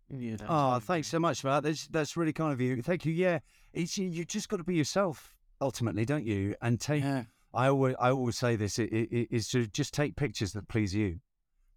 Yeah. 0.09 0.37
Oh, 0.49 0.79
thanks 0.79 1.09
so 1.09 1.19
much, 1.19 1.43
mate. 1.43 1.63
That's 1.63 1.87
that's 1.89 2.17
really 2.17 2.33
kind 2.33 2.53
of 2.53 2.61
you. 2.61 2.81
Thank 2.83 3.05
you. 3.05 3.13
Yeah, 3.13 3.41
it's 3.73 3.99
you. 3.99 4.09
You 4.09 4.25
just 4.25 4.49
got 4.49 4.59
to 4.59 4.65
be 4.65 4.75
yourself 4.75 5.35
ultimately, 5.61 6.05
don't 6.05 6.27
you? 6.27 6.55
And 6.63 6.81
take. 6.81 7.03
Yeah. 7.03 7.25
I 7.55 7.69
always 7.69 7.97
I 7.99 8.11
always 8.11 8.37
say 8.37 8.55
this: 8.57 8.79
it, 8.79 8.93
it, 8.93 9.29
is 9.31 9.49
to 9.49 9.67
just 9.67 9.95
take 9.95 10.15
pictures 10.15 10.53
that 10.53 10.69
please 10.69 10.95
you. 10.95 11.21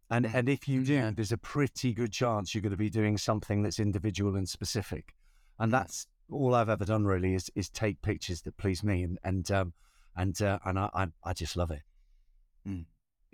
And 0.09 0.25
and 0.25 0.49
if 0.49 0.67
you 0.67 0.83
do, 0.83 1.11
there's 1.11 1.31
a 1.31 1.37
pretty 1.37 1.93
good 1.93 2.11
chance 2.11 2.53
you're 2.53 2.61
going 2.61 2.71
to 2.71 2.77
be 2.77 2.89
doing 2.89 3.17
something 3.17 3.61
that's 3.61 3.79
individual 3.79 4.35
and 4.35 4.49
specific. 4.49 5.13
And 5.59 5.71
that's 5.71 6.07
all 6.31 6.55
I've 6.55 6.69
ever 6.69 6.85
done 6.85 7.05
really 7.05 7.35
is 7.35 7.49
is 7.55 7.69
take 7.69 8.01
pictures 8.01 8.41
that 8.43 8.57
please 8.57 8.83
me, 8.83 9.03
and 9.03 9.19
and 9.23 9.49
um 9.51 9.73
and 10.15 10.41
uh, 10.41 10.59
and 10.65 10.79
I, 10.79 10.89
I 10.93 11.07
I 11.23 11.33
just 11.33 11.55
love 11.55 11.71
it. 11.71 11.81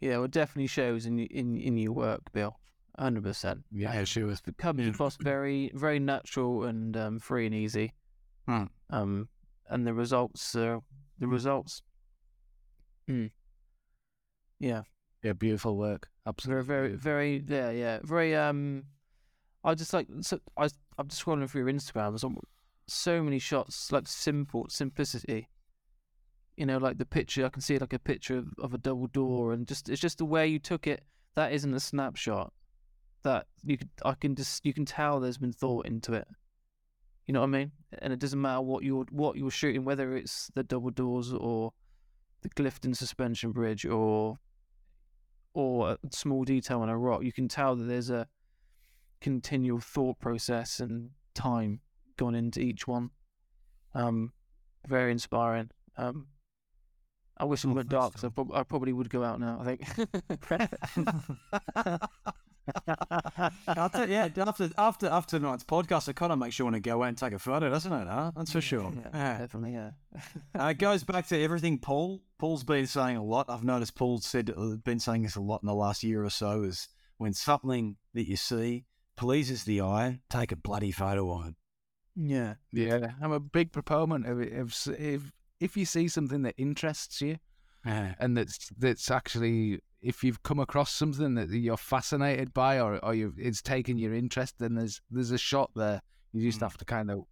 Yeah, 0.01 0.17
well, 0.17 0.25
it 0.25 0.31
definitely 0.31 0.67
shows 0.67 1.05
in 1.05 1.19
in 1.19 1.57
in 1.57 1.77
your 1.77 1.93
work, 1.93 2.31
Bill. 2.33 2.59
Hundred 2.97 3.23
percent. 3.23 3.63
Yeah, 3.71 4.03
sure. 4.03 4.31
It 4.31 4.57
comes 4.57 4.87
across 4.87 5.17
very 5.17 5.71
very 5.73 5.99
natural 5.99 6.63
and 6.63 6.95
um, 6.95 7.19
free 7.19 7.45
and 7.45 7.55
easy. 7.55 7.93
Hmm. 8.47 8.65
Um, 8.89 9.29
and 9.69 9.87
the 9.87 9.93
results 9.93 10.55
are 10.55 10.81
the 11.19 11.27
results. 11.27 11.81
Mm. 13.09 13.31
Yeah, 14.59 14.83
Yeah, 15.23 15.33
beautiful 15.33 15.77
work. 15.77 16.09
Absolutely. 16.27 16.63
very 16.63 16.89
very 16.95 17.43
yeah 17.47 17.69
yeah 17.71 17.99
very 18.03 18.35
um. 18.35 18.83
I 19.63 19.73
just 19.73 19.93
like 19.93 20.07
so 20.21 20.39
I 20.57 20.69
I'm 20.97 21.07
just 21.07 21.23
scrolling 21.25 21.49
through 21.49 21.61
your 21.65 21.73
Instagram. 21.73 22.11
There's 22.11 22.21
so- 22.21 22.41
so 22.87 23.23
many 23.23 23.39
shots 23.39 23.91
like 23.91 24.07
simple 24.07 24.67
simplicity. 24.69 25.49
You 26.55 26.65
know, 26.65 26.77
like 26.77 26.97
the 26.97 27.05
picture 27.05 27.45
I 27.45 27.49
can 27.49 27.61
see 27.61 27.77
like 27.77 27.93
a 27.93 27.99
picture 27.99 28.37
of, 28.37 28.47
of 28.59 28.73
a 28.73 28.77
double 28.77 29.07
door, 29.07 29.51
and 29.53 29.67
just 29.67 29.89
it's 29.89 30.01
just 30.01 30.19
the 30.19 30.25
way 30.25 30.47
you 30.47 30.59
took 30.59 30.87
it. 30.87 31.03
That 31.35 31.51
isn't 31.51 31.73
a 31.73 31.79
snapshot. 31.79 32.53
That 33.23 33.47
you 33.63 33.77
could 33.77 33.89
I 34.03 34.13
can 34.13 34.35
just 34.35 34.65
you 34.65 34.73
can 34.73 34.85
tell 34.85 35.19
there's 35.19 35.37
been 35.39 35.51
thought 35.53 35.85
into 35.87 36.13
it. 36.13 36.27
You 37.27 37.33
know 37.33 37.39
what 37.41 37.47
I 37.47 37.57
mean? 37.57 37.71
And 37.99 38.13
it 38.13 38.19
doesn't 38.19 38.39
matter 38.39 38.61
what 38.61 38.83
you're 38.83 39.05
what 39.09 39.35
you're 39.35 39.49
shooting, 39.51 39.83
whether 39.83 40.15
it's 40.15 40.51
the 40.53 40.63
double 40.63 40.91
doors 40.91 41.33
or 41.33 41.73
the 42.43 42.49
Clifton 42.49 42.93
suspension 42.93 43.51
bridge 43.51 43.83
or 43.85 44.37
or 45.55 45.91
a 45.91 45.97
small 46.11 46.43
detail 46.43 46.81
on 46.81 46.89
a 46.89 46.97
rock. 46.97 47.23
You 47.23 47.31
can 47.33 47.47
tell 47.47 47.75
that 47.75 47.85
there's 47.85 48.09
a 48.09 48.27
continual 49.21 49.79
thought 49.79 50.19
process 50.19 50.79
and 50.79 51.11
time 51.33 51.79
gone 52.17 52.35
into 52.35 52.59
each 52.59 52.87
one. 52.87 53.09
Um, 53.93 54.33
very 54.87 55.11
inspiring. 55.11 55.71
Um, 55.97 56.27
I 57.37 57.45
wish 57.45 57.63
it 57.65 57.69
Oh, 57.69 57.73
went 57.73 57.89
dark, 57.89 58.13
'cause 58.13 58.23
I, 58.25 58.29
prob- 58.29 58.53
I 58.53 58.63
probably 58.63 58.93
would 58.93 59.09
go 59.09 59.23
out 59.23 59.39
now. 59.39 59.59
I 59.61 59.63
think. 59.75 59.81
I'll 63.67 63.89
tell 63.89 64.07
you, 64.07 64.13
yeah, 64.13 64.29
after 64.37 64.69
after 64.77 65.07
after 65.07 65.37
tonight's 65.39 65.63
podcast, 65.63 66.07
it 66.09 66.15
kind 66.15 66.31
of 66.31 66.39
makes 66.39 66.57
you 66.59 66.65
want 66.65 66.75
to 66.75 66.79
go 66.79 67.03
out 67.03 67.07
and 67.09 67.17
take 67.17 67.33
a 67.33 67.39
photo, 67.39 67.69
doesn't 67.69 67.91
it? 67.91 68.07
Huh? 68.07 68.31
That's 68.35 68.51
for 68.51 68.61
sure. 68.61 68.91
Yeah, 68.95 69.09
Yeah. 69.13 69.37
definitely. 69.39 69.73
Yeah. 69.73 69.91
Uh, 70.59 70.67
it 70.67 70.77
goes 70.77 71.03
back 71.03 71.27
to 71.27 71.41
everything 71.41 71.77
Paul. 71.79 72.21
Paul's 72.39 72.63
been 72.63 72.87
saying 72.87 73.17
a 73.17 73.23
lot. 73.23 73.47
I've 73.49 73.63
noticed 73.63 73.95
Paul 73.95 74.19
said 74.19 74.51
uh, 74.55 74.75
been 74.83 74.99
saying 74.99 75.23
this 75.23 75.35
a 75.35 75.41
lot 75.41 75.61
in 75.61 75.67
the 75.67 75.73
last 75.75 76.03
year 76.03 76.23
or 76.23 76.29
so. 76.29 76.63
Is 76.63 76.87
when 77.17 77.33
something 77.33 77.97
that 78.13 78.27
you 78.27 78.37
see 78.37 78.85
pleases 79.17 79.63
the 79.65 79.81
eye, 79.81 80.19
take 80.29 80.51
a 80.51 80.55
bloody 80.55 80.91
photo 80.91 81.31
of 81.39 81.47
it. 81.47 81.55
Yeah. 82.15 82.55
Yeah, 82.71 83.11
I'm 83.21 83.31
a 83.33 83.39
big 83.39 83.71
proponent 83.73 84.25
of 84.25 84.39
it. 84.39 84.53
If 84.53 84.87
if 84.87 85.31
if 85.59 85.75
you 85.77 85.85
see 85.85 86.07
something 86.07 86.41
that 86.43 86.55
interests 86.57 87.21
you 87.21 87.37
Yeah. 87.85 88.15
and 88.19 88.35
that's 88.37 88.69
that's 88.77 89.11
actually 89.11 89.79
if 90.01 90.23
you've 90.23 90.41
come 90.43 90.59
across 90.59 90.91
something 90.91 91.35
that 91.35 91.49
you're 91.49 91.77
fascinated 91.77 92.53
by 92.53 92.79
or 92.79 92.97
or 93.03 93.13
you've, 93.13 93.37
it's 93.37 93.61
taken 93.61 93.97
your 93.97 94.13
interest, 94.13 94.55
then 94.59 94.75
there's 94.75 95.01
there's 95.11 95.31
a 95.31 95.37
shot 95.37 95.71
there. 95.75 96.01
You 96.33 96.41
just 96.47 96.59
Mm. 96.59 96.63
have 96.63 96.77
to 96.77 96.85
kind 96.85 97.09
of 97.11 97.23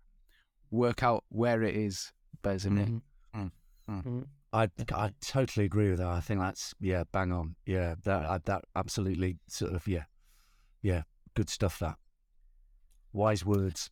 work 0.71 1.03
out 1.03 1.23
where 1.29 1.61
it 1.63 1.75
is, 1.75 2.11
basically. 2.41 3.01
Mhm. 3.89 4.27
I 4.53 4.69
I 4.93 5.11
totally 5.21 5.65
agree 5.65 5.89
with 5.89 5.97
that. 5.99 6.07
I 6.07 6.19
think 6.21 6.39
that's 6.39 6.73
yeah, 6.79 7.03
bang 7.11 7.31
on. 7.31 7.55
Yeah, 7.65 7.95
that 8.03 8.45
that 8.45 8.63
absolutely 8.75 9.39
sort 9.47 9.73
of 9.73 9.87
yeah, 9.87 10.05
yeah, 10.81 11.03
good 11.33 11.49
stuff. 11.49 11.79
That 11.79 11.97
wise 13.11 13.43
words. 13.45 13.89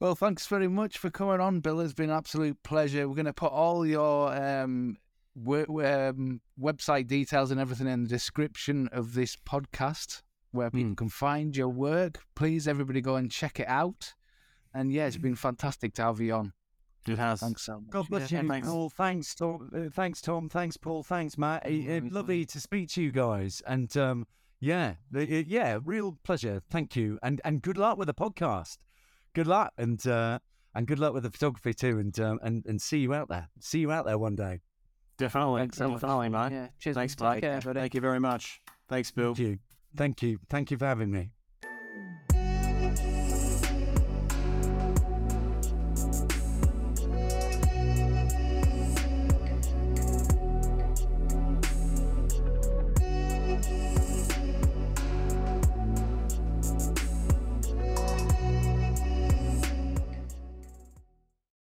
Well, 0.00 0.14
thanks 0.16 0.46
very 0.46 0.68
much 0.68 0.98
for 0.98 1.08
coming 1.10 1.40
on, 1.40 1.60
Bill. 1.60 1.80
It's 1.80 1.94
been 1.94 2.10
an 2.10 2.16
absolute 2.16 2.62
pleasure. 2.62 3.08
We're 3.08 3.14
going 3.14 3.24
to 3.26 3.32
put 3.32 3.52
all 3.52 3.86
your 3.86 4.34
um, 4.36 4.98
we- 4.98 5.03
um, 5.36 6.40
website 6.60 7.06
details 7.06 7.50
and 7.50 7.60
everything 7.60 7.88
in 7.88 8.04
the 8.04 8.08
description 8.08 8.88
of 8.92 9.14
this 9.14 9.36
podcast 9.36 10.22
where 10.52 10.70
people 10.70 10.94
can 10.94 11.08
find 11.08 11.56
your 11.56 11.68
work. 11.68 12.20
Please, 12.36 12.68
everybody, 12.68 13.00
go 13.00 13.16
and 13.16 13.30
check 13.30 13.58
it 13.58 13.68
out. 13.68 14.14
And 14.72 14.92
yeah, 14.92 15.06
it's 15.06 15.16
been 15.16 15.34
fantastic 15.34 15.94
to 15.94 16.02
have 16.02 16.20
you 16.20 16.34
on. 16.34 16.52
It 17.06 17.18
has. 17.18 17.40
Thanks 17.40 17.62
so 17.62 17.80
much. 17.80 17.90
God 17.90 18.08
bless 18.08 18.32
Yeah, 18.32 18.42
you, 18.42 18.48
thanks. 18.48 18.68
Paul. 18.68 18.88
Thanks, 18.88 19.34
Tom. 19.34 19.70
Uh, 19.76 19.90
thanks, 19.92 20.20
Tom. 20.22 20.48
Thanks, 20.48 20.76
Paul. 20.76 21.02
Thanks, 21.02 21.36
Matt. 21.36 21.66
Uh, 21.66 21.92
uh, 21.96 22.00
lovely 22.10 22.46
to 22.46 22.60
speak 22.60 22.88
to 22.90 23.02
you 23.02 23.12
guys. 23.12 23.62
And 23.66 23.94
um, 23.96 24.26
yeah, 24.60 24.94
uh, 25.14 25.20
uh, 25.20 25.24
yeah, 25.24 25.78
real 25.84 26.16
pleasure. 26.24 26.62
Thank 26.70 26.96
you, 26.96 27.18
and 27.22 27.42
and 27.44 27.60
good 27.60 27.76
luck 27.76 27.98
with 27.98 28.06
the 28.06 28.14
podcast. 28.14 28.78
Good 29.34 29.46
luck, 29.46 29.72
and 29.76 30.04
uh, 30.06 30.38
and 30.74 30.86
good 30.86 30.98
luck 30.98 31.12
with 31.12 31.24
the 31.24 31.30
photography 31.30 31.74
too. 31.74 31.98
And 31.98 32.18
um, 32.20 32.40
and 32.42 32.64
and 32.64 32.80
see 32.80 32.98
you 32.98 33.12
out 33.12 33.28
there. 33.28 33.48
See 33.60 33.80
you 33.80 33.92
out 33.92 34.06
there 34.06 34.18
one 34.18 34.36
day. 34.36 34.60
Definitely. 35.16 35.62
Thanks 35.62 35.78
so 35.78 35.88
much. 35.88 36.00
Definitely, 36.00 36.28
mate. 36.28 36.52
Yeah. 36.52 36.68
Cheers. 36.78 36.96
Thanks, 36.96 37.20
mate. 37.20 37.34
mate. 37.34 37.40
Care, 37.40 37.60
buddy. 37.60 37.80
Thank 37.80 37.94
you 37.94 38.00
very 38.00 38.20
much. 38.20 38.60
Thanks, 38.88 39.10
Bill. 39.10 39.34
Thank 39.34 39.48
you. 39.48 39.58
Thank 39.96 40.22
you. 40.22 40.38
Thank 40.48 40.70
you 40.70 40.76
for 40.76 40.86
having 40.86 41.10
me. 41.10 41.30